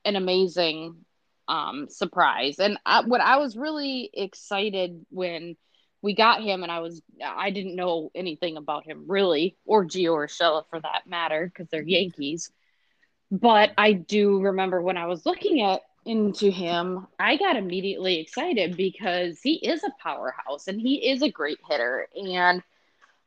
an 0.03 0.15
amazing 0.15 1.05
um 1.47 1.87
surprise. 1.89 2.59
And 2.59 2.77
I, 2.85 3.01
what 3.01 3.21
I 3.21 3.37
was 3.37 3.55
really 3.55 4.09
excited 4.13 5.05
when 5.09 5.55
we 6.01 6.15
got 6.15 6.41
him 6.41 6.63
and 6.63 6.71
I 6.71 6.79
was 6.79 7.01
I 7.23 7.51
didn't 7.51 7.75
know 7.75 8.11
anything 8.15 8.57
about 8.57 8.85
him 8.85 9.05
really 9.07 9.55
or 9.65 9.85
Gio 9.85 10.15
Urshela 10.15 10.63
for 10.69 10.79
that 10.79 11.03
matter 11.05 11.45
because 11.45 11.69
they're 11.69 11.83
Yankees. 11.83 12.51
But 13.29 13.71
I 13.77 13.93
do 13.93 14.41
remember 14.41 14.81
when 14.81 14.97
I 14.97 15.05
was 15.05 15.25
looking 15.25 15.61
at 15.61 15.81
into 16.05 16.49
him, 16.49 17.07
I 17.19 17.37
got 17.37 17.55
immediately 17.55 18.19
excited 18.19 18.75
because 18.75 19.39
he 19.41 19.53
is 19.55 19.83
a 19.83 19.93
powerhouse 20.01 20.67
and 20.67 20.79
he 20.79 21.09
is 21.09 21.21
a 21.21 21.29
great 21.29 21.59
hitter 21.69 22.07
and 22.15 22.63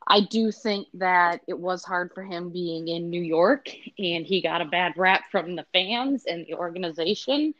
I 0.07 0.21
do 0.21 0.51
think 0.51 0.87
that 0.95 1.41
it 1.47 1.57
was 1.57 1.83
hard 1.83 2.11
for 2.13 2.23
him 2.23 2.51
being 2.51 2.87
in 2.87 3.09
New 3.09 3.21
York 3.21 3.69
and 3.97 4.25
he 4.25 4.41
got 4.41 4.61
a 4.61 4.65
bad 4.65 4.93
rap 4.97 5.23
from 5.31 5.55
the 5.55 5.65
fans 5.73 6.25
and 6.25 6.45
the 6.45 6.55
organization 6.55 7.53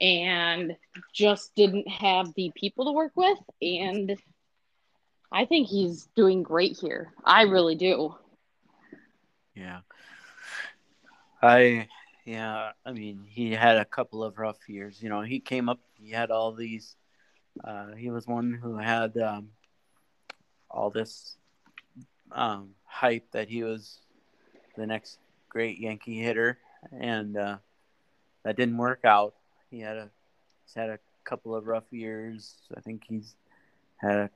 and 0.00 0.76
just 1.12 1.54
didn't 1.54 1.88
have 1.88 2.34
the 2.34 2.50
people 2.54 2.86
to 2.86 2.92
work 2.92 3.12
with 3.14 3.38
and 3.62 4.16
I 5.30 5.44
think 5.44 5.68
he's 5.68 6.06
doing 6.16 6.42
great 6.42 6.76
here. 6.80 7.12
I 7.24 7.42
really 7.42 7.74
do. 7.74 8.14
Yeah. 9.54 9.80
I 11.42 11.88
yeah, 12.26 12.72
I 12.84 12.92
mean, 12.92 13.24
he 13.26 13.52
had 13.52 13.78
a 13.78 13.84
couple 13.84 14.22
of 14.22 14.38
rough 14.38 14.68
years. 14.68 15.02
You 15.02 15.08
know, 15.08 15.22
he 15.22 15.40
came 15.40 15.68
up, 15.68 15.80
he 15.94 16.10
had 16.10 16.30
all 16.30 16.52
these 16.52 16.96
uh, 17.64 17.94
he 17.96 18.10
was 18.10 18.26
one 18.26 18.58
who 18.62 18.76
had 18.76 19.16
um, 19.16 19.50
all 20.70 20.90
this 20.90 21.36
um, 22.32 22.70
hype 22.84 23.30
that 23.32 23.48
he 23.48 23.62
was 23.62 24.00
the 24.76 24.86
next 24.86 25.18
great 25.48 25.78
Yankee 25.78 26.20
hitter, 26.20 26.58
and 26.92 27.36
uh, 27.36 27.56
that 28.44 28.56
didn't 28.56 28.76
work 28.76 29.04
out. 29.04 29.34
He 29.70 29.80
had 29.80 29.96
a 29.96 30.10
he's 30.64 30.74
had 30.74 30.90
a 30.90 30.98
couple 31.24 31.54
of 31.54 31.66
rough 31.66 31.90
years. 31.90 32.54
I 32.76 32.80
think 32.80 33.04
he's 33.08 33.34
had 33.96 34.16
a 34.16 34.30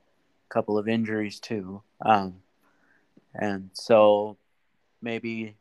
couple 0.49 0.79
of 0.79 0.89
injuries 0.89 1.41
too. 1.41 1.83
Um, 2.05 2.37
and 3.35 3.71
so 3.75 4.37
maybe 5.03 5.57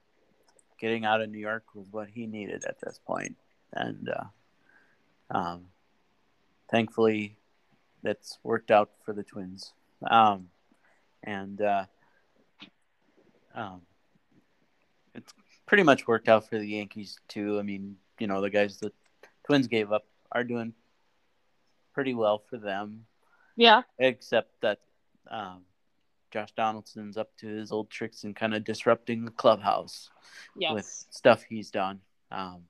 getting 0.79 1.05
out 1.05 1.21
of 1.21 1.29
New 1.29 1.39
York 1.39 1.63
was 1.75 1.87
what 1.91 2.09
he 2.09 2.25
needed 2.25 2.65
at 2.65 2.79
this 2.81 2.99
point. 3.05 3.35
And 3.73 4.09
uh, 4.09 5.37
um, 5.37 5.65
thankfully, 6.71 7.35
that's 8.01 8.37
worked 8.43 8.71
out 8.71 8.89
for 9.05 9.13
the 9.13 9.23
Twins. 9.23 9.73
Um, 10.09 10.49
and 11.23 11.61
uh, 11.61 11.85
um, 13.53 13.81
it's 15.13 15.33
pretty 15.65 15.83
much 15.83 16.07
worked 16.07 16.29
out 16.29 16.49
for 16.49 16.57
the 16.57 16.67
Yankees 16.67 17.17
too. 17.27 17.59
I 17.59 17.63
mean, 17.63 17.97
you 18.19 18.27
know, 18.27 18.41
the 18.41 18.49
guys 18.49 18.77
the 18.77 18.91
Twins 19.45 19.67
gave 19.67 19.91
up 19.91 20.05
are 20.31 20.43
doing 20.43 20.73
pretty 21.93 22.13
well 22.13 22.41
for 22.49 22.57
them. 22.57 23.05
Yeah. 23.55 23.81
Except 23.97 24.49
that 24.61 24.79
um, 25.29 25.63
Josh 26.31 26.51
Donaldson's 26.53 27.17
up 27.17 27.35
to 27.37 27.47
his 27.47 27.71
old 27.71 27.89
tricks 27.89 28.23
and 28.23 28.35
kind 28.35 28.53
of 28.53 28.63
disrupting 28.63 29.25
the 29.25 29.31
clubhouse 29.31 30.09
yes. 30.55 30.73
with 30.73 31.05
stuff 31.09 31.43
he's 31.47 31.71
done. 31.71 31.99
Um, 32.31 32.63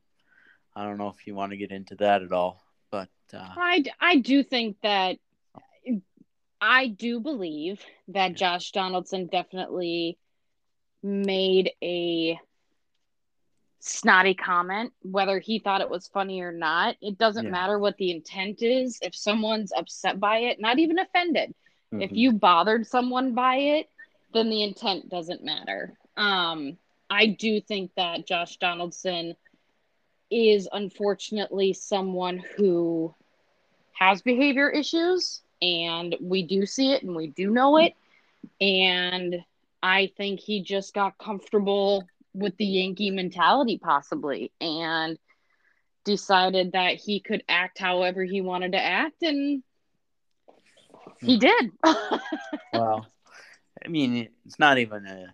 I 0.76 0.84
don't 0.84 0.98
know 0.98 1.10
if 1.10 1.28
you 1.28 1.36
want 1.36 1.52
to 1.52 1.58
get 1.58 1.72
into 1.72 1.96
that 1.96 2.22
at 2.22 2.32
all, 2.32 2.64
but 2.92 3.10
uh, 3.34 3.48
I 3.58 3.84
I 4.00 4.18
do 4.18 4.44
think 4.44 4.78
that 4.84 5.18
I 6.62 6.88
do 6.88 7.20
believe 7.20 7.82
that 8.10 8.36
Josh 8.36 8.72
Donaldson 8.72 9.28
definitely 9.28 10.18
made 11.02 11.72
a 11.82 12.40
snotty 13.80 14.34
comment, 14.34 14.92
whether 15.02 15.40
he 15.40 15.60
thought 15.60 15.82
it 15.82 15.90
was 15.90 16.08
funny 16.08 16.42
or 16.42 16.52
not. 16.52 16.98
It 17.02 17.18
doesn't 17.18 17.46
yeah. 17.46 17.52
matter 17.52 17.80
what 17.80 17.98
the 17.98 18.12
intent 18.12 18.62
is. 18.62 19.00
If 19.02 19.16
someone's 19.16 19.72
upset 19.72 20.20
by 20.20 20.40
it, 20.40 20.60
not 20.60 20.80
even 20.80 21.00
offended, 21.00 21.54
mm-hmm. 21.94 22.02
if 22.02 22.12
you 22.12 22.32
bothered 22.32 22.88
someone 22.88 23.34
by 23.34 23.56
it, 23.56 23.90
then 24.34 24.50
the 24.50 24.64
intent 24.64 25.10
doesn't 25.10 25.44
matter. 25.44 25.98
Um, 26.18 26.78
I 27.10 27.28
do 27.28 27.60
think 27.62 27.92
that 27.96 28.28
Josh 28.28 28.58
Donaldson 28.58 29.36
is 30.30 30.70
unfortunately 30.72 31.74
someone 31.74 32.44
who 32.56 33.14
has 33.94 34.22
behavior 34.22 34.70
issues, 34.70 35.42
and 35.62 36.16
we 36.22 36.44
do 36.44 36.66
see 36.66 36.94
it 36.94 37.04
and 37.04 37.16
we 37.16 37.28
do 37.28 37.50
know 37.50 37.78
it. 37.78 37.94
And 38.62 39.44
I 39.82 40.12
think 40.16 40.40
he 40.40 40.62
just 40.62 40.94
got 40.94 41.18
comfortable 41.18 42.08
with 42.34 42.56
the 42.58 42.66
Yankee 42.66 43.12
mentality, 43.12 43.78
possibly, 43.78 44.52
and 44.62 45.18
decided 46.06 46.74
that 46.74 46.96
he 46.96 47.20
could 47.20 47.44
act 47.50 47.80
however 47.80 48.24
he 48.24 48.42
wanted 48.42 48.74
to 48.74 48.82
act, 48.82 49.24
and 49.24 49.64
he 51.22 51.38
did. 51.38 51.72
well, 52.74 53.08
I 53.84 53.88
mean, 53.88 54.30
it's 54.46 54.60
not 54.60 54.78
even 54.78 55.06
a 55.06 55.34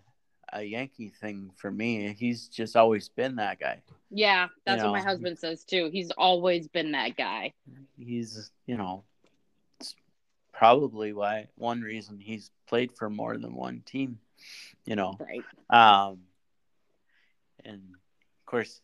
a 0.52 0.62
Yankee 0.62 1.12
thing 1.20 1.50
for 1.56 1.70
me. 1.70 2.14
He's 2.16 2.48
just 2.48 2.76
always 2.76 3.08
been 3.08 3.36
that 3.36 3.58
guy. 3.58 3.82
Yeah, 4.10 4.48
that's 4.64 4.82
you 4.82 4.88
what 4.88 4.98
my 4.98 5.04
husband 5.04 5.38
says 5.38 5.64
too. 5.64 5.90
He's 5.92 6.10
always 6.12 6.68
been 6.68 6.92
that 6.92 7.16
guy. 7.16 7.52
He's, 7.98 8.52
you 8.66 8.76
know, 8.76 9.02
it's 9.80 9.96
probably 10.52 11.12
why 11.12 11.48
one 11.56 11.80
reason 11.80 12.20
he's 12.20 12.50
played 12.68 12.92
for 12.92 13.10
more 13.10 13.36
than 13.36 13.54
one 13.54 13.82
team 13.84 14.20
you 14.84 14.96
know. 14.96 15.18
Right. 15.18 15.42
Um, 15.70 16.20
and 17.64 17.82
of 17.82 18.46
course, 18.46 18.80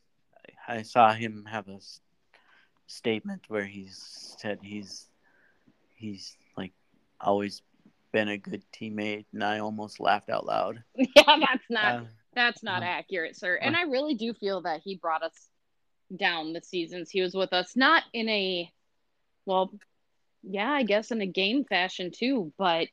I 0.67 0.83
saw 0.83 1.13
him 1.13 1.47
have 1.51 1.69
a 1.69 1.79
statement 2.87 3.45
where 3.49 3.65
he 3.65 3.89
said 3.91 4.59
he's 4.63 5.09
he's 5.95 6.37
always 7.23 7.63
been 8.13 8.29
a 8.29 8.39
good 8.39 8.63
teammate, 8.73 9.25
and 9.33 9.43
I 9.43 9.59
almost 9.59 10.01
laughed 10.01 10.29
out 10.29 10.47
loud. 10.47 10.83
Yeah, 11.17 11.39
that's 11.41 11.71
not 11.71 11.95
uh, 11.95 12.05
that's 12.35 12.63
not 12.63 12.83
uh, 12.83 12.87
accurate, 12.87 13.37
sir. 13.37 13.57
And 13.57 13.77
I 13.77 13.83
really 13.83 14.15
do 14.15 14.33
feel 14.35 14.63
that 14.63 14.81
he 14.85 14.97
brought 14.97 15.23
us 15.23 15.49
down 16.15 16.53
the 16.53 16.61
seasons 16.61 17.11
he 17.11 17.23
was 17.23 17.35
with 17.35 17.53
us, 17.53 17.75
not 17.77 18.05
in 18.13 18.29
a 18.29 18.71
well, 19.47 19.73
yeah, 20.43 20.71
I 20.71 20.83
guess 20.83 21.11
in 21.11 21.21
a 21.21 21.27
game 21.27 21.65
fashion 21.65 22.11
too, 22.11 22.53
but 22.59 22.89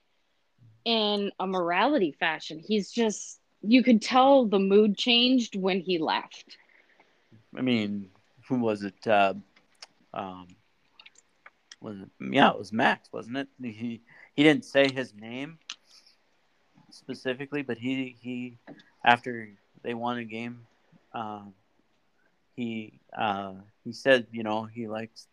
in 0.86 1.32
a 1.40 1.48
morality 1.48 2.16
fashion. 2.20 2.60
He's 2.66 2.92
just 2.92 3.40
you 3.62 3.84
could 3.84 4.02
tell 4.02 4.46
the 4.46 4.60
mood 4.60 4.98
changed 4.98 5.56
when 5.56 5.82
he 5.82 5.98
left. 5.98 6.58
I 7.56 7.62
mean, 7.62 8.10
who 8.48 8.60
was 8.60 8.84
it? 8.84 9.08
Uh, 9.08 9.34
um, 10.14 10.48
was 11.82 11.98
it? 12.00 12.10
Yeah, 12.20 12.52
it 12.52 12.58
was 12.58 12.72
Max, 12.72 13.10
wasn't 13.12 13.38
it? 13.38 13.48
He 13.62 14.02
he 14.40 14.44
didn't 14.44 14.64
say 14.64 14.90
his 14.90 15.14
name 15.14 15.58
specifically, 16.92 17.62
but 17.62 17.78
he 17.78 18.16
he 18.22 18.58
after 19.04 19.50
they 19.84 19.94
won 19.94 20.18
a 20.18 20.24
game, 20.24 20.62
um, 21.14 21.54
he 22.56 23.02
uh, 23.18 23.52
he 23.84 23.92
said 23.92 24.28
you 24.32 24.44
know 24.44 24.64
he 24.64 24.88
likes 24.88 25.28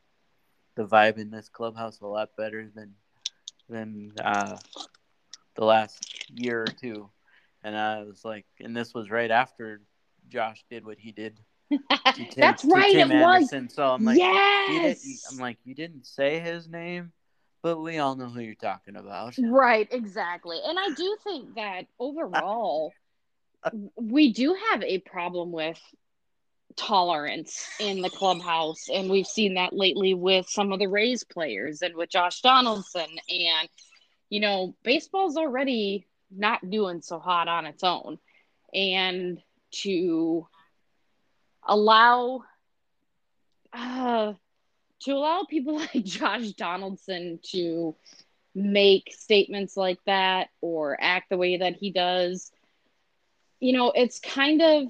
the 0.75 0.85
vibe 0.85 1.19
in 1.19 1.31
this 1.31 1.49
clubhouse 1.49 2.01
a 2.01 2.07
lot 2.07 2.31
better 2.37 2.69
than 2.75 2.95
than 3.69 4.11
uh, 4.25 4.57
the 5.55 5.65
last 5.65 6.29
year 6.35 6.63
or 6.63 6.67
two, 6.67 7.09
and 7.63 7.77
I 7.77 8.03
was 8.03 8.25
like, 8.25 8.45
and 8.59 8.77
this 8.77 8.93
was 8.93 9.09
right 9.09 9.31
after 9.31 9.83
Josh 10.29 10.65
did 10.69 10.85
what 10.85 10.99
he 10.99 11.13
did. 11.13 11.39
Tim, 11.71 12.27
That's 12.39 12.65
right, 12.65 12.91
Tim 12.91 13.13
it 13.13 13.15
Anderson. 13.15 13.67
was. 13.67 13.75
So 13.75 13.87
I'm 13.87 14.05
like, 14.05 14.19
yes. 14.19 15.29
I'm 15.31 15.39
like, 15.39 15.59
you 15.65 15.77
didn't 15.77 16.07
say 16.09 16.41
his 16.41 16.69
name, 16.69 17.13
but 17.67 17.83
we 17.83 17.99
all 17.99 18.15
know 18.15 18.29
who 18.29 18.39
you're 18.39 18.55
talking 18.55 18.95
about. 18.95 19.35
Right, 19.41 19.89
exactly. 19.91 20.57
And 20.65 20.79
I 20.79 20.91
do 20.91 21.17
think 21.25 21.57
that 21.57 21.87
overall, 21.99 22.93
we 23.97 24.33
do 24.33 24.57
have 24.71 24.85
a 24.85 25.01
problem 25.01 25.51
with 25.51 25.81
tolerance 26.77 27.69
in 27.81 28.03
the 28.03 28.09
clubhouse. 28.09 28.89
And 28.89 29.11
we've 29.11 29.27
seen 29.27 29.55
that 29.55 29.73
lately 29.73 30.15
with 30.15 30.47
some 30.49 30.73
of 30.73 30.79
the 30.79 30.87
Rays 30.87 31.25
players 31.25 31.83
and 31.83 31.97
with 31.97 32.09
Josh 32.09 32.41
Donaldson. 32.41 33.09
And, 33.29 33.69
you 34.31 34.39
know, 34.39 34.77
baseball's 34.85 35.37
already 35.37 36.07
not 36.31 36.71
doing 36.71 37.03
so 37.03 37.19
hot 37.19 37.49
on 37.49 37.67
its 37.67 37.83
own. 37.83 38.21
And 38.73 39.43
to 39.83 40.47
allow 41.67 42.43
uh, 43.73 44.35
to 45.01 45.13
allow 45.13 45.45
people 45.49 45.77
like 45.79 46.05
Josh 46.05 46.51
Donaldson 46.53 47.41
to 47.53 47.95
make 48.55 49.13
statements 49.13 49.77
like 49.77 49.99
that 50.07 50.49
or 50.61 50.97
act 51.01 51.29
the 51.31 51.37
way 51.37 51.59
that 51.59 51.75
he 51.77 51.91
does 51.91 52.51
you 53.61 53.73
know 53.73 53.93
it's 53.95 54.19
kind 54.19 54.63
of 54.63 54.85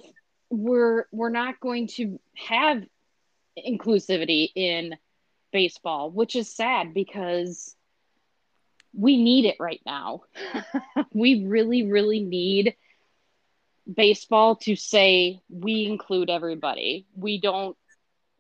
we're 0.51 1.07
we're 1.11 1.31
not 1.31 1.59
going 1.59 1.89
to 1.89 2.21
have 2.37 2.85
inclusivity 3.59 4.51
in 4.55 4.95
baseball 5.53 6.11
which 6.13 6.37
is 6.37 6.49
sad 6.55 6.95
because 6.95 7.75
we 8.97 9.23
need 9.23 9.45
it 9.45 9.57
right 9.61 9.81
now. 9.85 10.23
We 11.13 11.45
really 11.47 11.83
really 11.83 12.21
need 12.21 12.75
baseball 13.93 14.57
to 14.57 14.77
say 14.77 15.41
we 15.49 15.87
include 15.87 16.31
everybody. 16.31 17.07
We 17.15 17.41
don't 17.41 17.77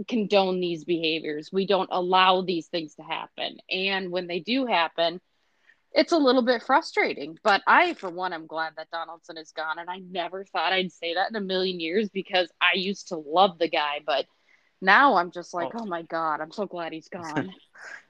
condone 0.08 0.60
these 0.60 0.84
behaviors 0.84 1.50
we 1.52 1.66
don't 1.66 1.88
allow 1.92 2.42
these 2.42 2.66
things 2.66 2.94
to 2.94 3.02
happen 3.02 3.58
and 3.70 4.10
when 4.10 4.26
they 4.26 4.40
do 4.40 4.66
happen 4.66 5.20
it's 5.96 6.12
a 6.12 6.18
little 6.18 6.42
bit 6.42 6.62
frustrating. 6.62 7.38
But 7.42 7.62
I, 7.66 7.94
for 7.94 8.10
one, 8.10 8.34
I'm 8.34 8.46
glad 8.46 8.74
that 8.76 8.90
Donaldson 8.90 9.38
is 9.38 9.50
gone. 9.52 9.78
And 9.78 9.88
I 9.88 9.98
never 9.98 10.44
thought 10.44 10.74
I'd 10.74 10.92
say 10.92 11.14
that 11.14 11.30
in 11.30 11.36
a 11.36 11.40
million 11.40 11.80
years 11.80 12.10
because 12.10 12.50
I 12.60 12.76
used 12.76 13.08
to 13.08 13.16
love 13.16 13.58
the 13.58 13.68
guy. 13.68 14.00
But 14.04 14.26
now 14.82 15.16
I'm 15.16 15.30
just 15.30 15.54
like, 15.54 15.70
oh, 15.74 15.80
oh 15.82 15.86
my 15.86 16.02
god, 16.02 16.42
I'm 16.42 16.52
so 16.52 16.66
glad 16.66 16.92
he's 16.92 17.08
gone. 17.12 17.50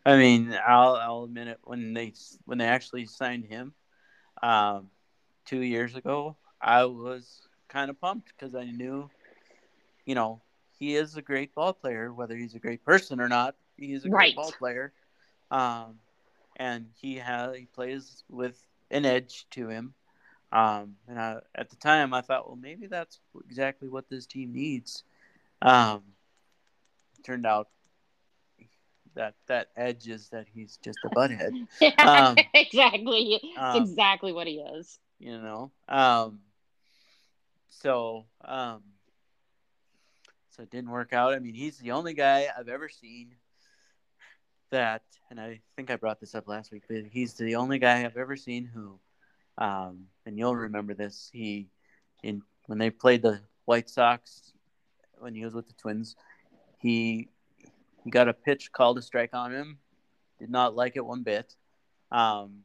I 0.05 0.17
mean, 0.17 0.59
I'll 0.67 0.97
I'll 0.97 1.25
admit 1.25 1.47
it 1.49 1.59
when 1.63 1.95
they 1.95 2.13
when 2.45 2.59
they 2.59 2.67
actually 2.67 3.07
signed 3.07 3.45
him, 3.45 3.73
um, 4.43 4.91
two 5.45 5.61
years 5.61 5.95
ago, 5.95 6.37
I 6.61 6.85
was 6.87 7.47
kind 7.69 7.89
of 7.89 8.01
pumped 8.01 8.33
because 8.37 8.57
I 8.57 8.65
knew, 8.65 9.09
you 10.05 10.17
know, 10.17 10.41
he 10.79 10.95
is 10.95 11.17
a 11.17 11.23
great 11.23 11.55
ball 11.55 11.73
player. 11.73 12.13
Whether 12.13 12.37
he's 12.37 12.55
a 12.55 12.59
great 12.59 12.85
person 12.85 13.21
or 13.21 13.29
not, 13.29 13.55
he 13.77 13.93
is 13.93 14.05
a 14.05 14.09
great 14.09 14.17
right. 14.19 14.37
ball 14.37 14.53
player. 14.53 14.93
Um, 15.51 15.99
and 16.57 16.87
he 17.01 17.17
has 17.17 17.57
he 17.57 17.67
plays 17.67 18.25
with 18.29 18.59
an 18.91 19.05
edge 19.05 19.47
to 19.53 19.69
him. 19.69 19.95
Um, 20.53 20.97
and 21.09 21.19
I, 21.19 21.37
at 21.55 21.71
the 21.71 21.77
time, 21.77 22.15
I 22.15 22.21
thought, 22.21 22.47
well, 22.47 22.57
maybe 22.57 22.87
that's 22.87 23.21
exactly 23.45 23.89
what 23.89 24.09
this 24.09 24.27
team 24.27 24.53
needs. 24.53 25.05
Um, 25.61 26.03
turned 27.25 27.47
out 27.47 27.69
that 29.15 29.35
that 29.49 29.69
edge 29.77 30.07
is 30.07 30.29
that 30.29 30.47
he's 30.53 30.79
just 30.83 30.99
a 31.05 31.09
butthead. 31.09 31.53
um, 31.99 32.37
exactly, 32.55 33.41
um, 33.59 33.83
exactly 33.83 34.33
what 34.33 34.47
he 34.47 34.61
is. 34.61 34.99
You 35.19 35.39
know, 35.39 35.73
um, 35.89 36.41
so 37.71 38.27
um, 38.45 38.83
so 40.57 40.63
it 40.63 40.71
didn't 40.71 40.91
work 40.91 41.13
out. 41.13 41.35
I 41.35 41.39
mean, 41.39 41.55
he's 41.55 41.79
the 41.79 41.93
only 41.93 42.15
guy 42.15 42.49
I've 42.57 42.69
ever 42.69 42.89
seen 42.89 43.35
that, 44.71 45.03
and 45.31 45.39
I 45.39 45.61
think 45.77 45.91
I 45.91 45.97
brought 45.97 46.19
this 46.19 46.35
up 46.35 46.49
last 46.49 46.73
week, 46.73 46.85
but 46.89 47.05
he's 47.11 47.35
the 47.35 47.57
only 47.57 47.79
guy 47.79 48.05
I've 48.05 48.17
ever 48.17 48.37
seen 48.37 48.65
who, 48.65 48.99
um, 49.59 50.07
and 50.25 50.39
you'll 50.39 50.57
remember 50.57 50.95
this. 50.95 51.31
He, 51.33 51.69
in 52.23 52.43
when 52.67 52.79
they 52.79 52.91
played 52.91 53.23
the 53.23 53.41
White 53.67 53.91
Sox, 53.91 54.53
when 55.19 55.35
he 55.35 55.45
was 55.45 55.55
with 55.55 55.67
the 55.67 55.75
Twins, 55.75 56.17
he 56.79 57.29
he 58.03 58.11
got 58.11 58.29
a 58.29 58.33
pitch 58.33 58.73
called 58.73 58.99
a 58.99 59.03
strike 59.03 59.35
on 59.35 59.53
him. 59.53 59.79
Did 60.39 60.51
not 60.51 60.75
like 60.75 60.97
it 60.97 61.05
one 61.05 61.23
bit, 61.23 61.55
um, 62.11 62.63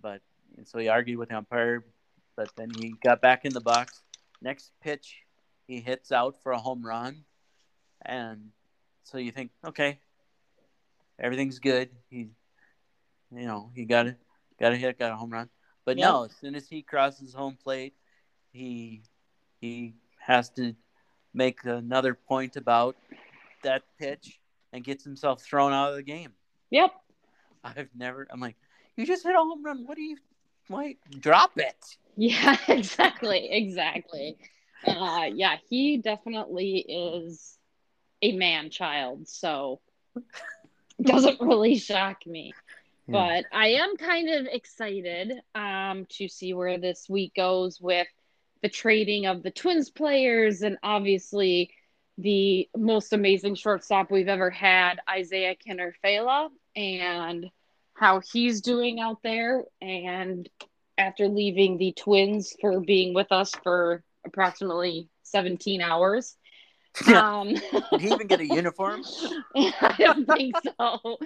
but 0.00 0.22
so 0.64 0.78
he 0.78 0.88
argued 0.88 1.18
with 1.18 1.28
the 1.28 1.36
umpire. 1.36 1.84
But 2.36 2.50
then 2.56 2.70
he 2.70 2.94
got 3.02 3.20
back 3.20 3.44
in 3.44 3.52
the 3.52 3.60
box. 3.60 4.02
Next 4.40 4.72
pitch, 4.80 5.18
he 5.70 5.80
hits 5.80 6.10
out 6.10 6.42
for 6.42 6.50
a 6.50 6.58
home 6.58 6.84
run, 6.84 7.24
and 8.04 8.50
so 9.04 9.18
you 9.18 9.30
think, 9.30 9.52
okay, 9.64 10.00
everything's 11.16 11.60
good. 11.60 11.90
He, 12.08 12.30
you 13.32 13.46
know, 13.46 13.70
he 13.74 13.84
got 13.84 14.08
a 14.08 14.16
got 14.58 14.72
a 14.72 14.76
hit, 14.76 14.98
got 14.98 15.12
a 15.12 15.16
home 15.16 15.30
run. 15.30 15.48
But 15.84 15.96
yep. 15.96 16.08
no, 16.08 16.24
as 16.24 16.32
soon 16.40 16.56
as 16.56 16.66
he 16.66 16.82
crosses 16.82 17.32
home 17.32 17.56
plate, 17.62 17.94
he 18.52 19.02
he 19.60 19.94
has 20.18 20.50
to 20.50 20.74
make 21.32 21.64
another 21.64 22.14
point 22.14 22.56
about 22.56 22.96
that 23.62 23.84
pitch 23.96 24.40
and 24.72 24.82
gets 24.82 25.04
himself 25.04 25.40
thrown 25.40 25.72
out 25.72 25.90
of 25.90 25.96
the 25.96 26.02
game. 26.02 26.32
Yep. 26.70 26.90
I've 27.62 27.90
never. 27.96 28.26
I'm 28.28 28.40
like, 28.40 28.56
you 28.96 29.06
just 29.06 29.22
hit 29.22 29.36
a 29.36 29.38
home 29.38 29.64
run. 29.64 29.86
What 29.86 29.96
do 29.96 30.02
you? 30.02 30.16
Why 30.66 30.96
drop 31.20 31.52
it? 31.58 31.96
Yeah, 32.16 32.56
exactly, 32.68 33.52
exactly. 33.52 34.36
Uh, 34.86 35.28
yeah, 35.32 35.56
he 35.68 35.98
definitely 35.98 36.78
is 36.78 37.56
a 38.22 38.32
man 38.32 38.70
child. 38.70 39.28
So 39.28 39.80
doesn't 41.02 41.40
really 41.40 41.76
shock 41.76 42.26
me. 42.26 42.52
But 43.08 43.46
I 43.52 43.68
am 43.68 43.96
kind 43.96 44.28
of 44.28 44.46
excited 44.46 45.32
um, 45.54 46.06
to 46.10 46.28
see 46.28 46.54
where 46.54 46.78
this 46.78 47.08
week 47.08 47.34
goes 47.34 47.80
with 47.80 48.06
the 48.62 48.68
trading 48.68 49.26
of 49.26 49.42
the 49.42 49.50
Twins 49.50 49.90
players 49.90 50.62
and 50.62 50.78
obviously 50.82 51.72
the 52.18 52.68
most 52.76 53.12
amazing 53.12 53.54
shortstop 53.56 54.10
we've 54.10 54.28
ever 54.28 54.50
had, 54.50 55.00
Isaiah 55.08 55.56
Kiner-Falefa, 55.56 56.50
and 56.76 57.50
how 57.94 58.20
he's 58.32 58.60
doing 58.60 59.00
out 59.00 59.22
there. 59.24 59.64
And 59.80 60.48
after 60.96 61.26
leaving 61.28 61.78
the 61.78 61.92
Twins 61.92 62.54
for 62.60 62.80
being 62.80 63.14
with 63.14 63.32
us 63.32 63.52
for 63.64 64.04
approximately 64.24 65.08
17 65.24 65.80
hours, 65.80 66.36
um, 67.14 67.54
Did 67.54 68.00
he 68.00 68.12
even 68.12 68.26
get 68.26 68.40
a 68.40 68.46
uniform? 68.46 69.02
I 69.56 69.94
don't 69.98 70.26
think 70.26 70.54
so. 70.78 71.18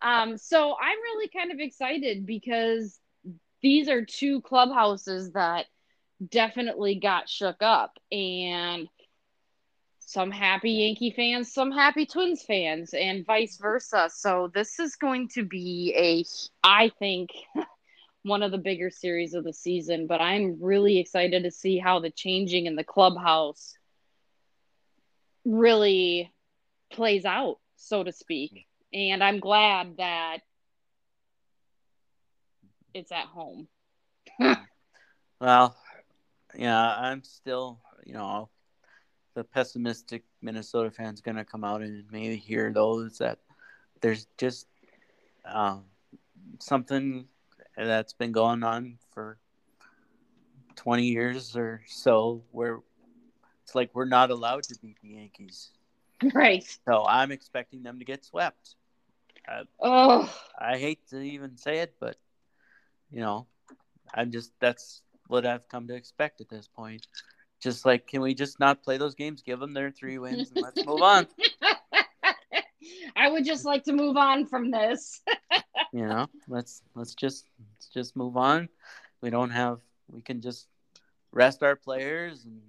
Um, 0.00 0.38
so 0.38 0.76
I'm 0.80 0.98
really 1.02 1.28
kind 1.28 1.50
of 1.52 1.58
excited 1.58 2.24
because 2.24 2.98
these 3.60 3.88
are 3.88 4.04
two 4.04 4.40
clubhouses 4.42 5.32
that 5.32 5.66
definitely 6.26 6.96
got 6.96 7.28
shook 7.28 7.62
up 7.62 7.98
and 8.10 8.88
some 10.00 10.30
happy 10.30 10.70
Yankee 10.70 11.10
fans, 11.10 11.52
some 11.52 11.70
happy 11.70 12.06
Twins 12.06 12.42
fans, 12.42 12.94
and 12.94 13.26
vice 13.26 13.58
versa. 13.58 14.08
So 14.14 14.50
this 14.54 14.80
is 14.80 14.96
going 14.96 15.28
to 15.34 15.44
be 15.44 15.92
a, 15.96 16.24
I 16.66 16.90
think, 16.98 17.30
one 18.22 18.42
of 18.42 18.50
the 18.50 18.58
bigger 18.58 18.90
series 18.90 19.34
of 19.34 19.44
the 19.44 19.52
season. 19.52 20.06
But 20.06 20.20
I'm 20.20 20.58
really 20.60 20.98
excited 20.98 21.44
to 21.44 21.50
see 21.50 21.78
how 21.78 22.00
the 22.00 22.10
changing 22.10 22.66
in 22.66 22.76
the 22.76 22.84
clubhouse 22.84 23.74
really 25.44 26.32
plays 26.92 27.24
out, 27.24 27.58
so 27.76 28.02
to 28.02 28.12
speak. 28.12 28.66
And 28.92 29.22
I'm 29.22 29.40
glad 29.40 29.96
that 29.98 30.38
it's 32.94 33.12
at 33.12 33.26
home. 33.26 33.68
well, 35.40 35.76
yeah, 36.54 36.96
I'm 36.96 37.22
still, 37.22 37.80
you 38.04 38.14
know, 38.14 38.48
the 39.34 39.44
pessimistic 39.44 40.24
Minnesota 40.42 40.90
fans 40.90 41.20
going 41.20 41.36
to 41.36 41.44
come 41.44 41.64
out 41.64 41.82
and 41.82 42.04
maybe 42.10 42.36
hear 42.36 42.72
those 42.72 43.18
that 43.18 43.38
there's 44.00 44.26
just 44.36 44.66
um, 45.44 45.84
something 46.58 47.26
that's 47.86 48.12
been 48.12 48.32
going 48.32 48.62
on 48.62 48.98
for 49.12 49.38
20 50.76 51.04
years 51.04 51.56
or 51.56 51.82
so 51.86 52.42
where 52.50 52.78
it's 53.64 53.74
like 53.74 53.90
we're 53.94 54.04
not 54.04 54.30
allowed 54.30 54.62
to 54.64 54.74
beat 54.80 54.96
the 55.02 55.08
Yankees. 55.08 55.70
Right. 56.34 56.64
So 56.86 57.04
I'm 57.06 57.30
expecting 57.30 57.82
them 57.82 57.98
to 57.98 58.04
get 58.04 58.24
swept. 58.24 58.76
I, 59.46 59.62
oh, 59.80 60.34
I 60.58 60.78
hate 60.78 61.06
to 61.10 61.20
even 61.20 61.56
say 61.56 61.78
it, 61.78 61.94
but 62.00 62.16
you 63.10 63.20
know, 63.20 63.46
I'm 64.12 64.30
just 64.30 64.52
that's 64.60 65.02
what 65.26 65.46
I've 65.46 65.68
come 65.68 65.86
to 65.88 65.94
expect 65.94 66.40
at 66.40 66.48
this 66.48 66.68
point. 66.68 67.06
Just 67.60 67.84
like, 67.84 68.06
can 68.06 68.20
we 68.20 68.34
just 68.34 68.60
not 68.60 68.82
play 68.82 68.98
those 68.98 69.14
games? 69.14 69.42
Give 69.42 69.58
them 69.58 69.74
their 69.74 69.90
three 69.90 70.18
wins 70.18 70.50
and 70.50 70.62
let's 70.62 70.84
move 70.86 71.02
on. 71.02 71.26
I 73.16 73.28
would 73.28 73.44
just 73.44 73.64
like 73.64 73.84
to 73.84 73.92
move 73.92 74.16
on 74.16 74.46
from 74.46 74.70
this. 74.70 75.20
you 75.92 76.06
know, 76.06 76.26
let's 76.48 76.82
let's 76.94 77.14
just 77.14 77.46
let's 77.74 77.88
just 77.88 78.16
move 78.16 78.36
on. 78.36 78.68
We 79.20 79.30
don't 79.30 79.50
have. 79.50 79.80
We 80.10 80.22
can 80.22 80.40
just 80.40 80.66
rest 81.32 81.62
our 81.62 81.76
players 81.76 82.46
and 82.46 82.60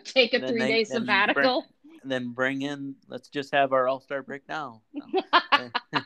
take 0.04 0.34
a 0.34 0.46
three 0.46 0.60
day 0.60 0.84
sabbatical. 0.84 1.64
Bring, 1.82 2.00
and 2.02 2.10
then 2.10 2.32
bring 2.32 2.62
in. 2.62 2.96
Let's 3.08 3.28
just 3.28 3.52
have 3.54 3.72
our 3.72 3.88
All 3.88 4.00
Star 4.00 4.22
break 4.22 4.42
now. 4.48 4.82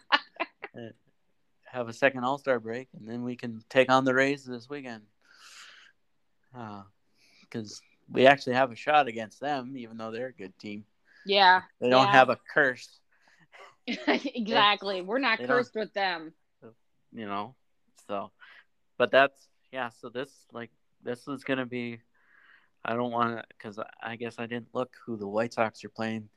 have 1.65 1.89
a 1.89 1.93
second 1.93 2.25
All 2.25 2.39
Star 2.39 2.61
break, 2.61 2.89
and 2.99 3.09
then 3.09 3.23
we 3.25 3.37
can 3.37 3.63
take 3.71 3.91
on 3.91 4.05
the 4.05 4.15
Rays 4.15 4.45
this 4.45 4.69
weekend. 4.69 5.03
Because 6.53 7.81
uh, 7.81 7.85
we 8.11 8.27
actually 8.27 8.55
have 8.55 8.71
a 8.71 8.77
shot 8.77 9.09
against 9.09 9.41
them, 9.41 9.77
even 9.77 9.97
though 9.97 10.11
they're 10.11 10.27
a 10.27 10.33
good 10.33 10.59
team. 10.59 10.85
Yeah. 11.25 11.63
They 11.81 11.89
don't 11.89 12.07
yeah. 12.07 12.13
have 12.13 12.29
a 12.29 12.39
curse. 12.53 13.01
exactly. 13.87 15.03
We're 15.03 15.19
not 15.19 15.39
cursed 15.41 15.75
with 15.75 15.93
them. 15.93 16.33
You 17.15 17.27
know, 17.27 17.55
so, 18.09 18.31
but 18.97 19.11
that's, 19.11 19.49
yeah, 19.71 19.91
so 20.01 20.09
this, 20.09 20.31
like, 20.53 20.71
this 21.03 21.29
is 21.29 21.45
going 21.45 21.59
to 21.59 21.67
be, 21.67 22.01
I 22.85 22.95
don't 22.95 23.13
want 23.13 23.37
to, 23.37 23.45
because 23.49 23.79
I 24.03 24.17
guess 24.17 24.37
I 24.39 24.47
didn't 24.47 24.69
look 24.73 24.95
who 25.05 25.17
the 25.17 25.29
White 25.29 25.53
Sox 25.53 25.85
are 25.85 25.91
playing. 25.91 26.29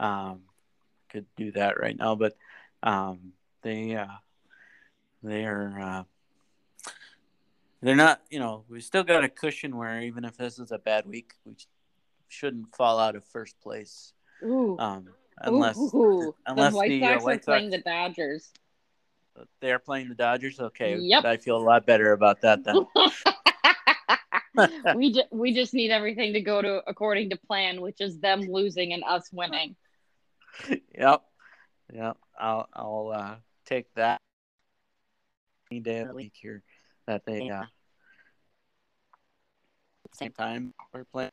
Um, 0.00 0.40
could 1.08 1.26
do 1.36 1.52
that 1.52 1.78
right 1.80 1.96
now, 1.96 2.16
but 2.16 2.36
um, 2.82 3.32
they, 3.62 3.94
uh, 3.94 4.06
they're, 5.22 5.78
uh, 5.80 6.02
they're 7.82 7.94
not, 7.94 8.20
you 8.30 8.40
know, 8.40 8.64
we 8.68 8.80
still 8.80 9.04
got 9.04 9.22
a 9.22 9.28
cushion 9.28 9.76
where 9.76 10.00
even 10.00 10.24
if 10.24 10.36
this 10.36 10.58
is 10.58 10.72
a 10.72 10.78
bad 10.78 11.06
week, 11.06 11.34
we 11.44 11.54
shouldn't 12.28 12.74
fall 12.74 12.98
out 12.98 13.14
of 13.14 13.24
first 13.24 13.60
place. 13.60 14.12
Ooh. 14.42 14.76
Um, 14.78 15.08
unless 15.38 15.78
Ooh. 15.78 16.34
unless 16.46 16.72
the 16.72 16.76
White 16.76 16.88
the 16.88 17.00
Sox 17.00 17.22
uh, 17.22 17.24
White 17.24 17.34
are 17.34 17.38
playing 17.38 17.70
the 17.70 17.78
Dodgers. 17.78 18.52
they're 19.60 19.78
playing 19.78 20.08
the 20.08 20.14
Dodgers. 20.14 20.60
Okay, 20.60 20.96
Yep. 20.96 21.24
I 21.24 21.36
feel 21.36 21.56
a 21.56 21.64
lot 21.64 21.86
better 21.86 22.12
about 22.12 22.40
that 22.42 22.64
then. 22.64 22.86
we 24.96 25.12
ju- 25.12 25.22
we 25.30 25.52
just 25.52 25.74
need 25.74 25.90
everything 25.90 26.32
to 26.32 26.40
go 26.40 26.62
to 26.62 26.82
according 26.86 27.30
to 27.30 27.36
plan, 27.36 27.80
which 27.80 28.00
is 28.00 28.18
them 28.20 28.40
losing 28.40 28.92
and 28.92 29.04
us 29.04 29.30
winning. 29.32 29.76
yep, 30.68 31.22
yep. 31.92 32.16
I'll 32.38 32.68
I'll 32.72 33.12
uh, 33.14 33.34
take 33.66 33.92
that 33.94 34.20
any 35.70 35.80
day 35.80 35.98
of 35.98 36.08
the 36.08 36.14
week 36.14 36.32
here 36.40 36.62
that 37.06 37.26
they 37.26 37.50
uh, 37.50 37.64
same 40.12 40.32
time 40.32 40.72
we're 40.92 41.04
playing. 41.04 41.30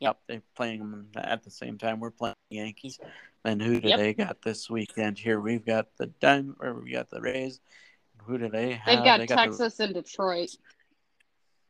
Yep, 0.00 0.18
they're 0.26 0.42
playing 0.56 0.80
them 0.80 1.08
at 1.16 1.42
the 1.44 1.50
same 1.50 1.76
time 1.78 2.00
we're 2.00 2.10
playing 2.10 2.34
the 2.50 2.56
Yankees. 2.56 2.98
And 3.44 3.60
who 3.60 3.80
do 3.80 3.88
Yep. 3.88 3.98
they 3.98 4.14
got 4.14 4.42
this 4.42 4.68
weekend? 4.68 5.18
Here 5.18 5.40
we've 5.40 5.64
got 5.64 5.94
the 5.98 6.10
or 6.60 6.74
we 6.74 6.92
got 6.92 7.10
the 7.10 7.20
Rays. 7.20 7.60
Who 8.24 8.38
do 8.38 8.48
they 8.48 8.72
have? 8.72 8.86
They've 8.86 9.04
got 9.04 9.18
They 9.18 9.26
the- 9.26 9.34
Texas 9.34 9.80
and 9.80 9.94
Detroit. 9.94 10.50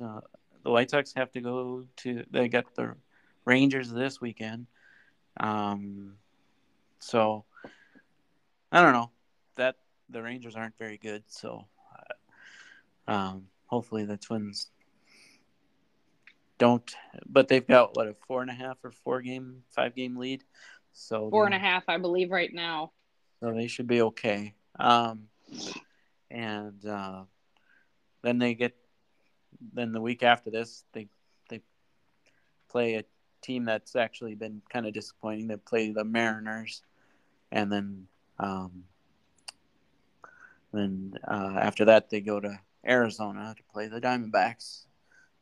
uh, 0.01 0.21
the 0.63 0.71
White 0.71 0.91
Sox 0.91 1.13
have 1.15 1.31
to 1.33 1.41
go 1.41 1.87
to. 1.99 2.25
They 2.31 2.49
got 2.49 2.75
the 2.75 2.95
Rangers 3.45 3.91
this 3.91 4.21
weekend. 4.21 4.67
Um, 5.39 6.17
so 6.99 7.45
I 8.73 8.81
don't 8.83 8.93
know 8.93 9.11
that 9.57 9.77
the 10.09 10.23
Rangers 10.23 10.55
aren't 10.57 10.77
very 10.79 10.99
good. 10.99 11.23
So 11.29 11.67
uh, 13.09 13.11
um, 13.13 13.49
hopefully 13.67 14.05
the 14.05 14.17
Twins 14.17 14.71
don't. 16.61 16.95
But 17.27 17.49
they've 17.49 17.67
got 17.67 17.97
what 17.97 18.07
a 18.07 18.15
four 18.29 18.43
and 18.43 18.51
a 18.51 18.55
half 18.55 18.77
or 18.85 18.93
four 18.93 19.21
game, 19.23 19.65
five 19.75 19.97
game 19.97 20.17
lead. 20.17 20.45
So 20.93 21.29
Four 21.31 21.47
and 21.47 21.55
a 21.55 21.59
half, 21.59 21.85
I 21.89 21.99
believe, 21.99 22.31
right 22.31 22.53
now. 22.53 22.93
so 23.41 23.53
they 23.53 23.67
should 23.67 23.89
be 23.89 24.03
okay. 24.03 24.55
Um, 24.79 25.25
and 26.31 26.85
uh, 26.87 27.23
then 28.23 28.39
they 28.39 28.55
get 28.55 28.77
then 29.75 29.93
the 29.93 30.01
week 30.01 30.23
after 30.23 30.51
this 30.51 30.85
they 30.93 31.09
they 31.49 31.61
play 32.71 32.95
a 32.95 33.05
team 33.43 33.65
that's 33.65 33.97
actually 33.97 34.35
been 34.35 34.63
kind 34.73 34.87
of 34.87 34.93
disappointing. 34.93 35.49
They 35.49 35.57
play 35.57 35.91
the 35.91 36.05
Mariners, 36.05 36.83
and 37.51 37.73
then 37.73 38.07
um, 38.39 38.85
then 40.73 41.15
uh, 41.27 41.57
after 41.59 41.87
that 41.87 42.11
they 42.11 42.21
go 42.21 42.41
to 42.41 42.59
Arizona 42.87 43.55
to 43.57 43.63
play 43.73 43.89
the 43.89 44.01
Diamondbacks. 44.01 44.85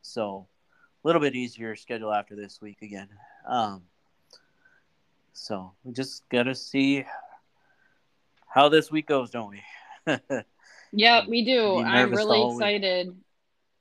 So 0.03 0.47
little 1.09 1.23
bit 1.23 1.35
easier 1.35 1.75
schedule 1.75 2.13
after 2.13 2.37
this 2.37 2.61
week 2.61 2.83
again. 2.83 3.09
Um, 3.47 3.83
so 5.33 5.73
we 5.83 5.95
just 5.95 6.29
got 6.29 6.43
to 6.43 6.55
see 6.55 7.07
how 8.47 8.69
this 8.69 8.91
week 8.91 9.07
goes, 9.07 9.31
don't 9.31 9.51
we? 9.51 9.63
Yeah, 10.91 11.27
we 11.29 11.45
do. 11.45 11.81
I'm 11.81 12.13
really 12.13 12.39
all 12.39 12.57
week. 12.57 12.65
excited. 12.65 13.15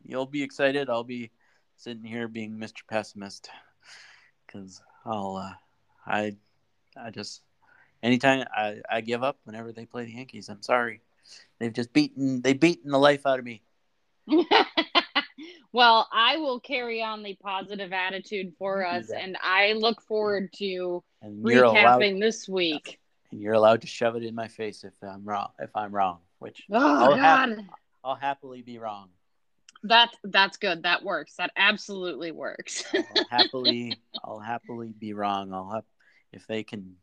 You'll 0.05 0.25
be 0.25 0.43
excited. 0.43 0.89
I'll 0.89 1.05
be 1.05 1.32
sitting 1.78 2.03
here 2.03 2.28
being 2.28 2.57
Mr. 2.57 2.86
Pessimist 2.89 3.49
because 4.45 4.82
I'll, 5.05 5.38
uh, 5.38 5.53
I, 6.05 6.36
I 7.01 7.11
just 7.11 7.43
anytime 8.03 8.45
I, 8.53 8.82
I 8.89 8.99
give 8.99 9.23
up 9.23 9.38
whenever 9.45 9.71
they 9.71 9.86
play 9.86 10.03
the 10.03 10.11
Yankees. 10.11 10.49
I'm 10.49 10.61
sorry, 10.61 10.99
they've 11.59 11.71
just 11.71 11.93
beaten 11.93 12.41
they 12.41 12.51
beaten 12.53 12.91
the 12.91 12.99
life 12.99 13.25
out 13.25 13.39
of 13.39 13.45
me. 13.45 13.61
well, 15.71 16.07
I 16.11 16.38
will 16.38 16.59
carry 16.59 17.01
on 17.01 17.23
the 17.23 17.35
positive 17.35 17.93
attitude 17.93 18.53
for 18.57 18.85
us, 18.85 19.09
and 19.09 19.38
I 19.41 19.73
look 19.73 20.01
forward 20.01 20.51
to 20.53 20.65
you're 20.65 21.63
allowed 21.63 22.01
recapping 22.01 22.19
this 22.19 22.47
week. 22.47 22.99
and 23.31 23.41
you're 23.41 23.53
allowed 23.53 23.81
to 23.81 23.88
shove 23.88 24.15
it 24.15 24.23
in 24.23 24.35
my 24.35 24.47
face 24.47 24.83
if 24.83 24.93
I'm 25.03 25.23
wrong. 25.25 25.49
If 25.59 25.75
I'm 25.75 25.93
wrong, 25.93 26.19
which 26.39 26.63
Oh 26.71 26.77
I'll 26.77 27.15
God, 27.15 27.49
hap- 27.49 27.79
I'll 28.03 28.15
happily 28.15 28.61
be 28.61 28.77
wrong. 28.79 29.09
that 29.83 30.09
that's 30.23 30.57
good. 30.57 30.83
That 30.83 31.03
works. 31.03 31.35
That 31.35 31.51
absolutely 31.55 32.31
works. 32.31 32.83
I'll 32.93 33.25
happily 33.29 33.99
I'll 34.23 34.39
happily 34.39 34.93
be 34.97 35.13
wrong. 35.13 35.53
I'll 35.53 35.71
have 35.71 35.83
if 36.33 36.47
they 36.47 36.63
can 36.63 36.95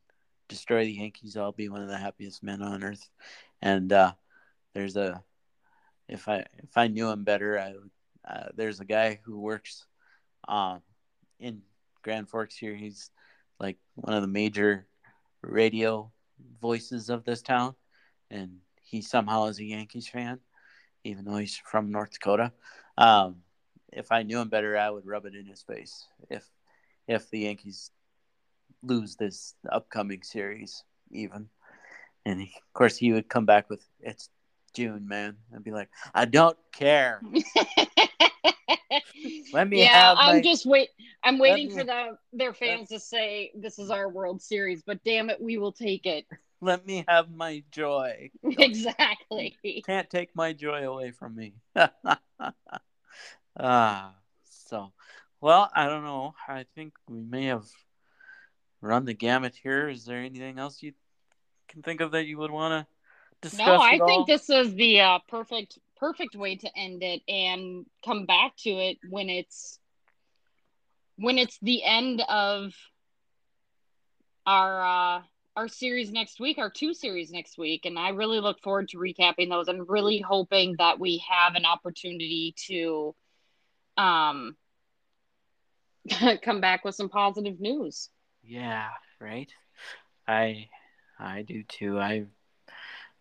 destroy 0.49 0.85
the 0.85 0.93
Yankees, 0.93 1.37
I'll 1.37 1.53
be 1.53 1.68
one 1.68 1.82
of 1.82 1.89
the 1.89 1.97
happiest 1.97 2.43
men 2.43 2.62
on 2.62 2.82
earth. 2.85 3.09
And 3.62 3.93
uh, 3.93 4.12
there's 4.74 4.97
a 4.97 5.22
if 6.09 6.28
I 6.28 6.45
if 6.62 6.76
I 6.76 6.89
knew 6.89 7.11
him 7.11 7.24
better, 7.24 7.59
I 7.59 7.72
would. 7.72 7.91
Uh, 8.29 8.47
there's 8.55 8.81
a 8.81 8.85
guy 8.85 9.18
who 9.25 9.39
works 9.39 9.87
um, 10.49 10.81
in 11.39 11.62
Grand 12.03 12.29
Forks 12.29 12.57
here. 12.57 12.75
He's 12.75 13.11
like 13.61 13.77
one 13.95 14.14
of 14.14 14.22
the 14.22 14.29
major 14.29 14.87
radio 15.43 16.11
voices 16.61 17.11
of 17.11 17.25
this 17.25 17.43
town, 17.43 17.75
and 18.31 18.59
he 18.83 19.03
somehow 19.03 19.47
is 19.47 19.59
a 19.59 19.64
Yankees 19.64 20.09
fan, 20.09 20.39
even 21.05 21.25
though 21.25 21.37
he's 21.37 21.57
from 21.57 21.91
North 21.91 22.12
Dakota. 22.12 22.53
Um, 22.97 23.37
if 23.93 24.11
I 24.11 24.22
knew 24.22 24.41
him 24.41 24.49
better, 24.49 24.77
I 24.77 24.91
would 24.91 25.07
rub 25.07 25.27
it 25.27 25.35
in 25.35 25.47
his 25.47 25.62
face. 25.62 26.07
If 26.31 26.49
if 27.07 27.31
the 27.31 27.41
Yankees 27.41 27.91
lose 28.83 29.16
this 29.16 29.55
upcoming 29.70 30.22
series, 30.22 30.83
even, 31.11 31.49
and 32.25 32.41
he, 32.41 32.47
of 32.47 32.72
course 32.72 32.97
he 32.97 33.12
would 33.12 33.29
come 33.29 33.47
back 33.47 33.68
with 33.68 33.85
it's 34.01 34.31
June, 34.75 35.07
man, 35.07 35.37
and 35.53 35.64
be 35.64 35.70
like, 35.70 35.89
I 36.14 36.25
don't 36.25 36.59
care. 36.72 37.22
Let 39.53 39.68
me 39.68 39.80
yeah, 39.80 39.92
have 39.92 40.18
I'm 40.20 40.36
my- 40.36 40.42
just 40.42 40.66
wait. 40.66 40.88
I'm 41.22 41.38
waiting 41.38 41.68
me- 41.68 41.74
for 41.74 41.84
the 41.84 42.16
their 42.32 42.53
fans 42.53 42.88
to 42.90 43.01
say 43.01 43.51
this 43.55 43.78
is 43.78 43.90
our 43.90 44.09
World 44.09 44.42
Series, 44.42 44.82
but 44.82 45.03
damn 45.05 45.30
it, 45.30 45.40
we 45.40 45.59
will 45.59 45.72
take 45.72 46.07
it. 46.07 46.26
Let 46.61 46.86
me 46.86 47.05
have 47.09 47.30
my 47.30 47.62
joy. 47.70 48.30
exactly. 48.42 49.57
Can't 49.86 50.09
take 50.09 50.34
my 50.34 50.53
joy 50.53 50.88
away 50.88 51.11
from 51.11 51.34
me. 51.36 51.55
ah, 53.59 54.14
so 54.45 54.92
well, 55.40 55.70
I 55.74 55.86
don't 55.88 56.05
know. 56.05 56.34
I 56.49 56.64
think 56.74 56.95
we 57.09 57.20
may 57.20 57.47
have 57.47 57.66
run 58.80 59.05
the 59.05 59.14
gamut 59.14 59.55
here. 59.62 59.88
Is 59.88 60.05
there 60.05 60.18
anything 60.18 60.59
else 60.59 60.82
you 60.82 60.92
can 61.68 61.82
think 61.82 62.01
of 62.01 62.12
that 62.12 62.26
you 62.26 62.38
would 62.38 62.51
want 62.51 62.86
to 62.86 62.86
discuss? 63.49 63.66
No, 63.66 63.76
I 63.80 63.95
at 63.95 64.01
all? 64.01 64.09
think 64.09 64.26
this 64.26 64.49
is 64.51 64.74
the 64.74 65.01
uh, 65.01 65.18
perfect 65.28 65.78
perfect 66.05 66.36
way 66.36 66.55
to 66.55 66.68
end 66.76 67.02
it 67.02 67.22
and 67.26 67.86
come 68.05 68.26
back 68.26 68.55
to 68.59 68.68
it 68.68 68.98
when 69.09 69.30
it's 69.30 69.78
when 71.16 71.38
it's 71.38 71.59
the 71.62 71.82
end 71.82 72.22
of 72.28 72.74
our 74.44 74.82
uh, 75.16 75.22
our 75.57 75.68
series 75.68 76.12
next 76.12 76.40
week, 76.40 76.59
our 76.59 76.68
two 76.68 76.92
series 76.92 77.30
next 77.30 77.57
week, 77.57 77.86
and 77.86 77.98
I 77.98 78.11
really 78.11 78.40
look 78.40 78.61
forward 78.61 78.88
to 78.90 78.98
recapping 78.98 79.48
those 79.48 79.68
and 79.68 79.88
really 79.88 80.20
hoping 80.20 80.74
that 80.78 81.00
we 81.00 81.24
have 81.30 81.55
an 81.55 81.64
opportunity 81.64 82.55
to 82.66 83.14
um 83.96 84.57
come 86.42 86.61
back 86.61 86.84
with 86.84 86.96
some 86.96 87.09
positive 87.09 87.61
news. 87.61 88.11
Yeah, 88.42 88.90
right. 89.20 89.50
I 90.28 90.68
I 91.18 91.42
do 91.42 91.62
too. 91.62 91.98
I 91.98 92.26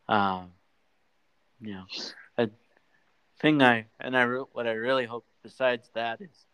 um 0.10 0.52
you 1.62 1.76
know, 1.76 1.86
thing 3.44 3.62
I 3.62 3.88
and 4.00 4.16
I 4.18 4.26
what 4.26 4.68
I 4.68 4.72
really 4.72 5.06
hope 5.06 5.26
besides 5.44 5.90
that 5.96 6.22
is 6.22 6.46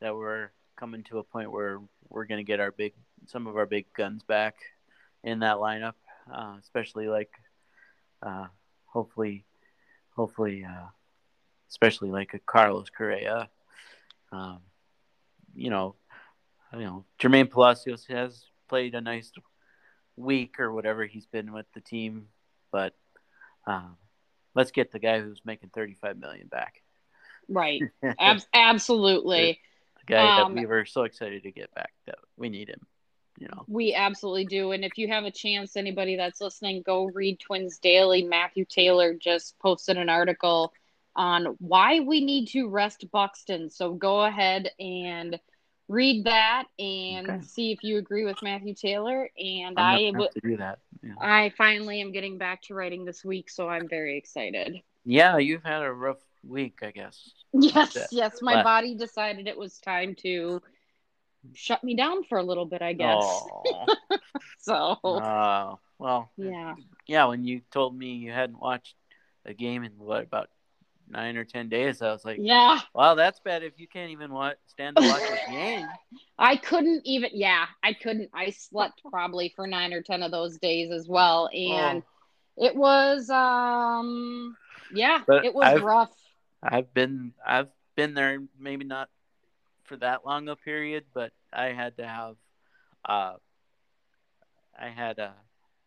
that 0.00 0.16
we're 0.16 0.48
coming 0.74 1.02
to 1.04 1.18
a 1.18 1.22
point 1.22 1.52
where 1.52 1.80
we're 2.08 2.24
going 2.24 2.38
to 2.38 2.50
get 2.50 2.60
our 2.60 2.72
big 2.72 2.94
some 3.26 3.46
of 3.46 3.58
our 3.58 3.66
big 3.66 3.92
guns 3.92 4.22
back 4.22 4.56
in 5.22 5.40
that 5.40 5.56
lineup, 5.56 5.92
uh, 6.34 6.54
especially 6.58 7.08
like 7.08 7.30
uh, 8.22 8.46
hopefully 8.86 9.44
hopefully 10.16 10.64
uh, 10.64 10.88
especially 11.68 12.10
like 12.10 12.32
a 12.32 12.38
Carlos 12.38 12.88
Correa. 12.88 13.50
Um, 14.32 14.60
you 15.54 15.68
know, 15.68 15.94
you 16.72 16.80
know, 16.80 17.04
Jermaine 17.20 17.50
Palacios 17.50 18.06
has 18.06 18.46
played 18.66 18.94
a 18.94 19.02
nice 19.02 19.30
week 20.16 20.58
or 20.58 20.72
whatever 20.72 21.04
he's 21.04 21.26
been 21.26 21.52
with 21.52 21.66
the 21.74 21.82
team, 21.82 22.28
but 22.72 22.94
um, 23.66 23.98
let's 24.54 24.70
get 24.70 24.92
the 24.92 24.98
guy 24.98 25.20
who's 25.20 25.40
making 25.44 25.70
35 25.70 26.18
million 26.18 26.48
back. 26.48 26.82
Right. 27.48 27.82
Ab- 28.18 28.42
absolutely. 28.52 29.60
The 30.06 30.12
guy 30.12 30.42
um, 30.42 30.54
that 30.54 30.60
we 30.60 30.66
were 30.66 30.84
so 30.84 31.02
excited 31.02 31.42
to 31.42 31.50
get 31.50 31.74
back 31.74 31.92
that 32.06 32.18
we 32.36 32.48
need 32.48 32.68
him. 32.68 32.86
You 33.38 33.48
know. 33.48 33.64
We 33.68 33.94
absolutely 33.94 34.44
do. 34.44 34.72
And 34.72 34.84
if 34.84 34.98
you 34.98 35.08
have 35.08 35.24
a 35.24 35.30
chance, 35.30 35.76
anybody 35.76 36.16
that's 36.16 36.40
listening, 36.40 36.82
go 36.82 37.04
read 37.06 37.40
Twins 37.40 37.78
Daily. 37.78 38.22
Matthew 38.22 38.66
Taylor 38.66 39.14
just 39.14 39.58
posted 39.58 39.96
an 39.96 40.10
article 40.10 40.74
on 41.16 41.56
why 41.58 42.00
we 42.00 42.24
need 42.24 42.48
to 42.48 42.68
rest 42.68 43.06
Buxton. 43.10 43.70
So 43.70 43.94
go 43.94 44.24
ahead 44.24 44.70
and 44.78 45.40
read 45.90 46.24
that 46.24 46.64
and 46.78 47.28
okay. 47.28 47.42
see 47.42 47.72
if 47.72 47.82
you 47.82 47.98
agree 47.98 48.24
with 48.24 48.36
Matthew 48.42 48.74
Taylor. 48.74 49.28
And 49.36 49.78
I 49.78 50.12
will 50.14 50.30
do 50.42 50.56
that. 50.56 50.78
Yeah. 51.02 51.14
I 51.20 51.52
finally 51.58 52.00
am 52.00 52.12
getting 52.12 52.38
back 52.38 52.62
to 52.62 52.74
writing 52.74 53.04
this 53.04 53.24
week, 53.24 53.50
so 53.50 53.68
I'm 53.68 53.88
very 53.88 54.16
excited. 54.16 54.76
Yeah, 55.04 55.38
you've 55.38 55.64
had 55.64 55.82
a 55.82 55.92
rough 55.92 56.22
week, 56.46 56.78
I 56.82 56.92
guess. 56.92 57.32
Yes, 57.52 57.96
yes. 58.12 58.38
My 58.40 58.56
but... 58.56 58.64
body 58.64 58.94
decided 58.94 59.48
it 59.48 59.58
was 59.58 59.78
time 59.78 60.14
to 60.22 60.62
shut 61.54 61.82
me 61.82 61.96
down 61.96 62.22
for 62.24 62.38
a 62.38 62.42
little 62.42 62.66
bit, 62.66 62.82
I 62.82 62.92
guess. 62.92 63.24
so. 64.60 64.74
Uh, 65.02 65.74
well. 65.98 66.30
Yeah. 66.36 66.74
Yeah, 67.08 67.24
when 67.24 67.44
you 67.44 67.62
told 67.72 67.98
me 67.98 68.12
you 68.12 68.30
hadn't 68.30 68.60
watched 68.60 68.94
a 69.44 69.54
game 69.54 69.82
in 69.82 69.92
what 69.98 70.22
about 70.22 70.50
nine 71.10 71.36
or 71.36 71.44
ten 71.44 71.68
days. 71.68 72.02
I 72.02 72.12
was 72.12 72.24
like, 72.24 72.38
yeah, 72.40 72.80
wow, 72.94 73.14
that's 73.14 73.40
bad 73.40 73.62
if 73.62 73.78
you 73.78 73.86
can't 73.88 74.10
even 74.10 74.32
watch 74.32 74.56
stand 74.66 74.96
to 74.96 75.02
watch 75.02 75.22
a 75.22 75.50
game. 75.50 75.86
I 76.38 76.56
couldn't 76.56 77.02
even. 77.04 77.30
Yeah, 77.32 77.66
I 77.82 77.92
couldn't. 77.92 78.30
I 78.34 78.50
slept 78.50 79.02
probably 79.10 79.52
for 79.54 79.66
nine 79.66 79.92
or 79.92 80.02
ten 80.02 80.22
of 80.22 80.30
those 80.30 80.58
days 80.58 80.90
as 80.90 81.08
well, 81.08 81.48
and 81.52 82.02
oh. 82.02 82.64
it 82.64 82.76
was 82.76 83.28
um, 83.30 84.56
yeah, 84.94 85.20
but 85.26 85.44
it 85.44 85.54
was 85.54 85.64
I've, 85.64 85.82
rough. 85.82 86.12
I've 86.62 86.92
been 86.94 87.32
I've 87.46 87.70
been 87.96 88.14
there, 88.14 88.38
maybe 88.58 88.84
not 88.84 89.08
for 89.84 89.96
that 89.96 90.24
long 90.24 90.48
a 90.48 90.56
period, 90.56 91.04
but 91.12 91.32
I 91.52 91.66
had 91.66 91.96
to 91.96 92.06
have 92.06 92.36
uh, 93.04 93.34
I 94.78 94.88
had 94.88 95.18
a 95.18 95.34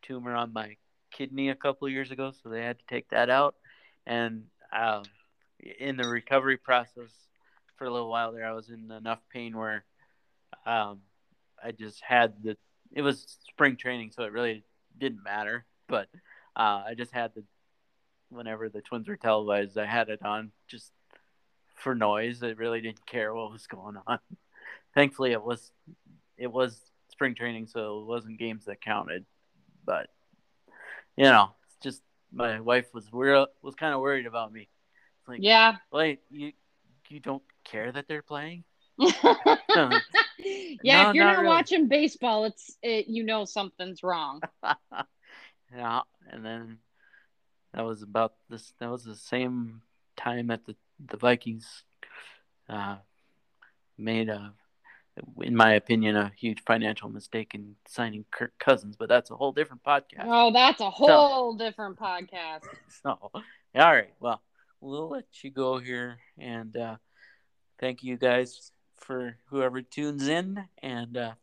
tumor 0.02 0.36
on 0.36 0.54
my 0.54 0.76
kidney 1.12 1.50
a 1.50 1.56
couple 1.56 1.88
years 1.88 2.12
ago, 2.12 2.32
so 2.32 2.50
they 2.50 2.62
had 2.62 2.80
to 2.80 2.86
take 2.90 3.10
that 3.10 3.30
out. 3.30 3.56
And 4.06 4.46
um, 4.74 5.04
in 5.80 5.98
the 5.98 6.08
recovery 6.08 6.58
process 6.58 7.12
for 7.78 7.86
a 7.86 7.92
little 7.92 8.10
while 8.10 8.32
there, 8.32 8.46
I 8.46 8.54
was 8.54 8.70
in 8.70 8.92
enough 8.92 9.20
pain 9.32 9.58
where 9.58 9.86
um, 10.66 11.02
I 11.64 11.72
just 11.72 12.02
had 12.02 12.34
the. 12.44 12.58
It 12.92 13.02
was 13.02 13.38
spring 13.50 13.76
training, 13.76 14.12
so 14.12 14.24
it 14.24 14.32
really 14.32 14.64
didn't 14.98 15.24
matter. 15.24 15.66
But 15.88 16.08
uh, 16.56 16.84
I 16.88 16.94
just 16.96 17.14
had 17.14 17.34
the. 17.36 17.44
Whenever 18.30 18.68
the 18.68 18.82
Twins 18.82 19.08
were 19.08 19.16
televised, 19.16 19.78
I 19.78 19.86
had 19.86 20.10
it 20.10 20.24
on 20.26 20.52
just 20.68 20.92
for 21.76 21.94
noise. 21.94 22.42
I 22.42 22.50
really 22.50 22.82
didn't 22.82 23.06
care 23.06 23.34
what 23.34 23.52
was 23.52 23.68
going 23.68 23.98
on. 24.08 24.20
Thankfully, 24.96 25.32
it 25.32 25.44
was 25.44 25.72
it 26.38 26.52
was 26.52 26.80
spring 27.10 27.36
training, 27.36 27.68
so 27.68 28.02
it 28.02 28.06
wasn't 28.06 28.40
games 28.40 28.66
that 28.66 28.82
counted. 28.82 29.26
But 29.86 30.08
you 31.16 31.26
know, 31.26 31.52
it's 31.68 31.78
just 31.84 32.02
my 32.34 32.60
wife 32.60 32.94
was 32.94 33.08
real 33.12 33.48
was 33.62 33.76
kind 33.76 33.94
of 33.94 34.02
worried 34.02 34.26
about 34.26 34.52
me. 34.52 34.68
Like, 35.28 35.40
yeah. 35.42 35.76
Wait, 35.92 36.22
you 36.30 36.52
you 37.10 37.20
don't 37.20 37.44
care 37.64 37.92
that 37.92 38.08
they're 38.08 38.22
playing? 38.22 38.64
yeah, 38.98 39.10
no, 39.76 39.90
if 40.40 41.16
you're 41.16 41.26
not, 41.26 41.34
not 41.34 41.38
really. 41.38 41.48
watching 41.48 41.88
baseball, 41.88 42.46
it's 42.46 42.78
it, 42.82 43.08
you 43.08 43.24
know 43.24 43.46
something's 43.46 44.04
wrong. 44.04 44.42
yeah, 45.76 46.02
and 46.30 46.46
then 46.46 46.78
that 47.74 47.86
was 47.86 48.02
about 48.04 48.34
this. 48.50 48.74
That 48.80 48.90
was 48.90 49.04
the 49.04 49.16
same 49.16 49.82
time 50.16 50.48
that 50.48 50.66
the 50.66 50.76
the 51.06 51.18
Vikings 51.18 51.84
uh, 52.70 52.98
made 53.98 54.30
a 54.30 54.54
in 55.42 55.56
my 55.56 55.74
opinion, 55.74 56.16
a 56.16 56.32
huge 56.36 56.64
financial 56.66 57.10
mistake 57.10 57.54
in 57.54 57.76
signing 57.88 58.26
Kirk 58.32 58.54
Cousins, 58.60 58.96
but 58.98 59.10
that's 59.10 59.30
a 59.30 59.36
whole 59.36 59.52
different 59.52 59.84
podcast. 59.84 60.26
Oh, 60.26 60.52
that's 60.52 60.82
a 60.82 60.90
whole 60.90 61.54
so, 61.54 61.58
different 61.58 61.98
podcast. 61.98 62.62
So, 63.02 63.18
all 63.32 63.42
right. 63.76 64.14
Well, 64.20 64.42
we'll 64.80 65.10
let 65.10 65.26
you 65.44 65.52
go 65.52 65.78
here. 65.80 66.20
And 66.38 66.76
uh, 66.78 66.96
thank 67.80 68.04
you 68.04 68.18
guys 68.18 68.72
for 68.98 69.38
whoever 69.48 69.82
tunes 69.82 70.28
in 70.28 70.64
and 70.82 71.18
uh, 71.18 71.34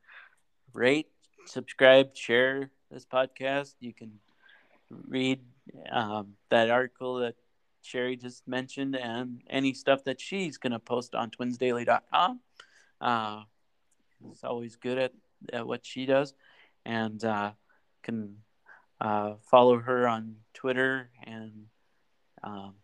rate, 0.73 1.09
subscribe, 1.47 2.17
share 2.17 2.71
this 2.91 3.05
podcast. 3.05 3.75
You 3.81 3.93
can 3.93 4.21
read 4.91 5.41
um, 5.91 6.35
that 6.51 6.71
article 6.71 7.17
that 7.17 7.35
Sherry 7.83 8.17
just 8.17 8.47
mentioned 8.47 8.97
and 8.97 9.43
any 9.49 9.75
stuff 9.75 10.05
that 10.05 10.21
she's 10.21 10.59
going 10.59 10.73
to 10.73 10.79
post 10.79 11.15
on 11.15 11.31
twinsdaily.com. 11.31 12.41
Uh, 13.01 13.43
is 14.31 14.45
always 14.45 14.77
good 14.77 14.99
at, 14.99 15.13
at 15.53 15.67
what 15.67 15.85
she 15.85 16.07
does, 16.07 16.35
and 16.85 17.23
uh, 17.25 17.53
can 18.03 18.37
uh, 19.01 19.35
follow 19.51 19.79
her 19.79 20.07
on 20.09 20.37
Twitter 20.55 21.11
and 21.25 21.67
um, 22.43 22.75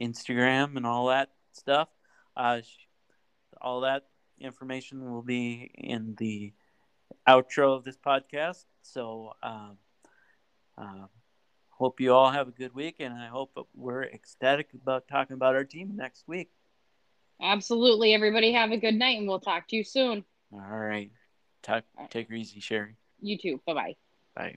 Instagram 0.00 0.76
and 0.76 0.86
all 0.86 1.06
that 1.06 1.30
stuff. 1.52 1.88
Uh, 2.36 2.60
she, 2.60 2.86
all 3.60 3.80
that 3.80 4.04
information 4.40 5.10
will 5.10 5.22
be 5.22 5.70
in 5.74 6.14
the 6.18 6.52
outro 7.26 7.76
of 7.76 7.84
this 7.84 7.96
podcast. 7.96 8.64
So, 8.82 9.32
um, 9.42 9.78
uh, 10.76 11.06
hope 11.70 12.00
you 12.00 12.12
all 12.12 12.30
have 12.30 12.48
a 12.48 12.52
good 12.52 12.74
week, 12.74 12.96
and 13.00 13.14
I 13.14 13.26
hope 13.26 13.56
we're 13.74 14.04
ecstatic 14.04 14.68
about 14.74 15.08
talking 15.08 15.34
about 15.34 15.54
our 15.54 15.64
team 15.64 15.92
next 15.96 16.24
week. 16.26 16.50
Absolutely. 17.40 18.14
Everybody 18.14 18.52
have 18.52 18.72
a 18.72 18.76
good 18.76 18.94
night, 18.94 19.18
and 19.18 19.28
we'll 19.28 19.40
talk 19.40 19.68
to 19.68 19.76
you 19.76 19.84
soon. 19.84 20.24
All 20.52 20.60
right. 20.78 21.10
Talk, 21.62 21.84
take 22.10 22.28
her 22.28 22.34
easy, 22.34 22.60
Sherry. 22.60 22.96
You 23.20 23.36
too. 23.36 23.60
Bye-bye. 23.66 23.96
Bye. 24.34 24.56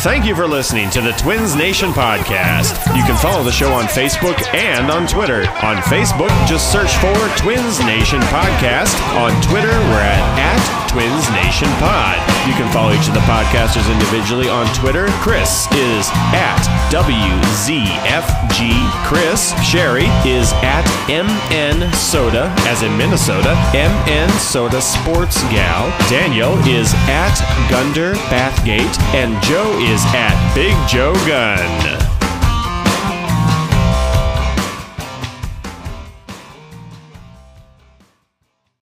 Thank 0.00 0.24
you 0.24 0.34
for 0.34 0.46
listening 0.46 0.88
to 0.90 1.02
the 1.02 1.12
Twins 1.12 1.54
Nation 1.54 1.90
podcast. 1.90 2.72
You 2.96 3.04
can 3.04 3.16
follow 3.16 3.44
the 3.44 3.52
show 3.52 3.70
on 3.72 3.84
Facebook 3.84 4.42
and 4.54 4.90
on 4.90 5.06
Twitter. 5.06 5.42
On 5.62 5.76
Facebook, 5.76 6.30
just 6.46 6.72
search 6.72 6.90
for 6.96 7.14
Twins 7.36 7.80
Nation 7.84 8.20
Podcast. 8.22 8.98
On 9.16 9.30
Twitter, 9.42 9.68
we're 9.68 10.00
at, 10.00 10.38
at 10.38 10.90
Twins 10.90 11.30
Nation 11.32 11.68
Pod. 11.78 12.29
You 12.46 12.54
can 12.54 12.72
follow 12.72 12.92
each 12.92 13.06
of 13.06 13.14
the 13.14 13.20
podcasters 13.20 13.92
individually 13.92 14.48
on 14.48 14.66
Twitter. 14.74 15.06
Chris 15.20 15.66
is 15.72 16.08
at 16.32 16.60
WZFG 16.90 18.70
Chris. 19.04 19.52
Sherry 19.62 20.06
is 20.24 20.52
at 20.64 20.84
MN 21.08 21.92
Soda, 21.92 22.52
as 22.60 22.82
in 22.82 22.96
Minnesota, 22.96 23.54
MN 23.74 24.30
Soda 24.38 24.80
Sports 24.80 25.42
Gal. 25.44 25.90
Daniel 26.08 26.56
is 26.66 26.94
at 27.08 27.36
Gunder 27.70 28.14
Bathgate. 28.32 28.98
And 29.14 29.40
Joe 29.44 29.70
is 29.80 30.02
at 30.14 30.54
Big 30.54 30.74
Joe 30.88 31.14
Gun. 31.26 32.19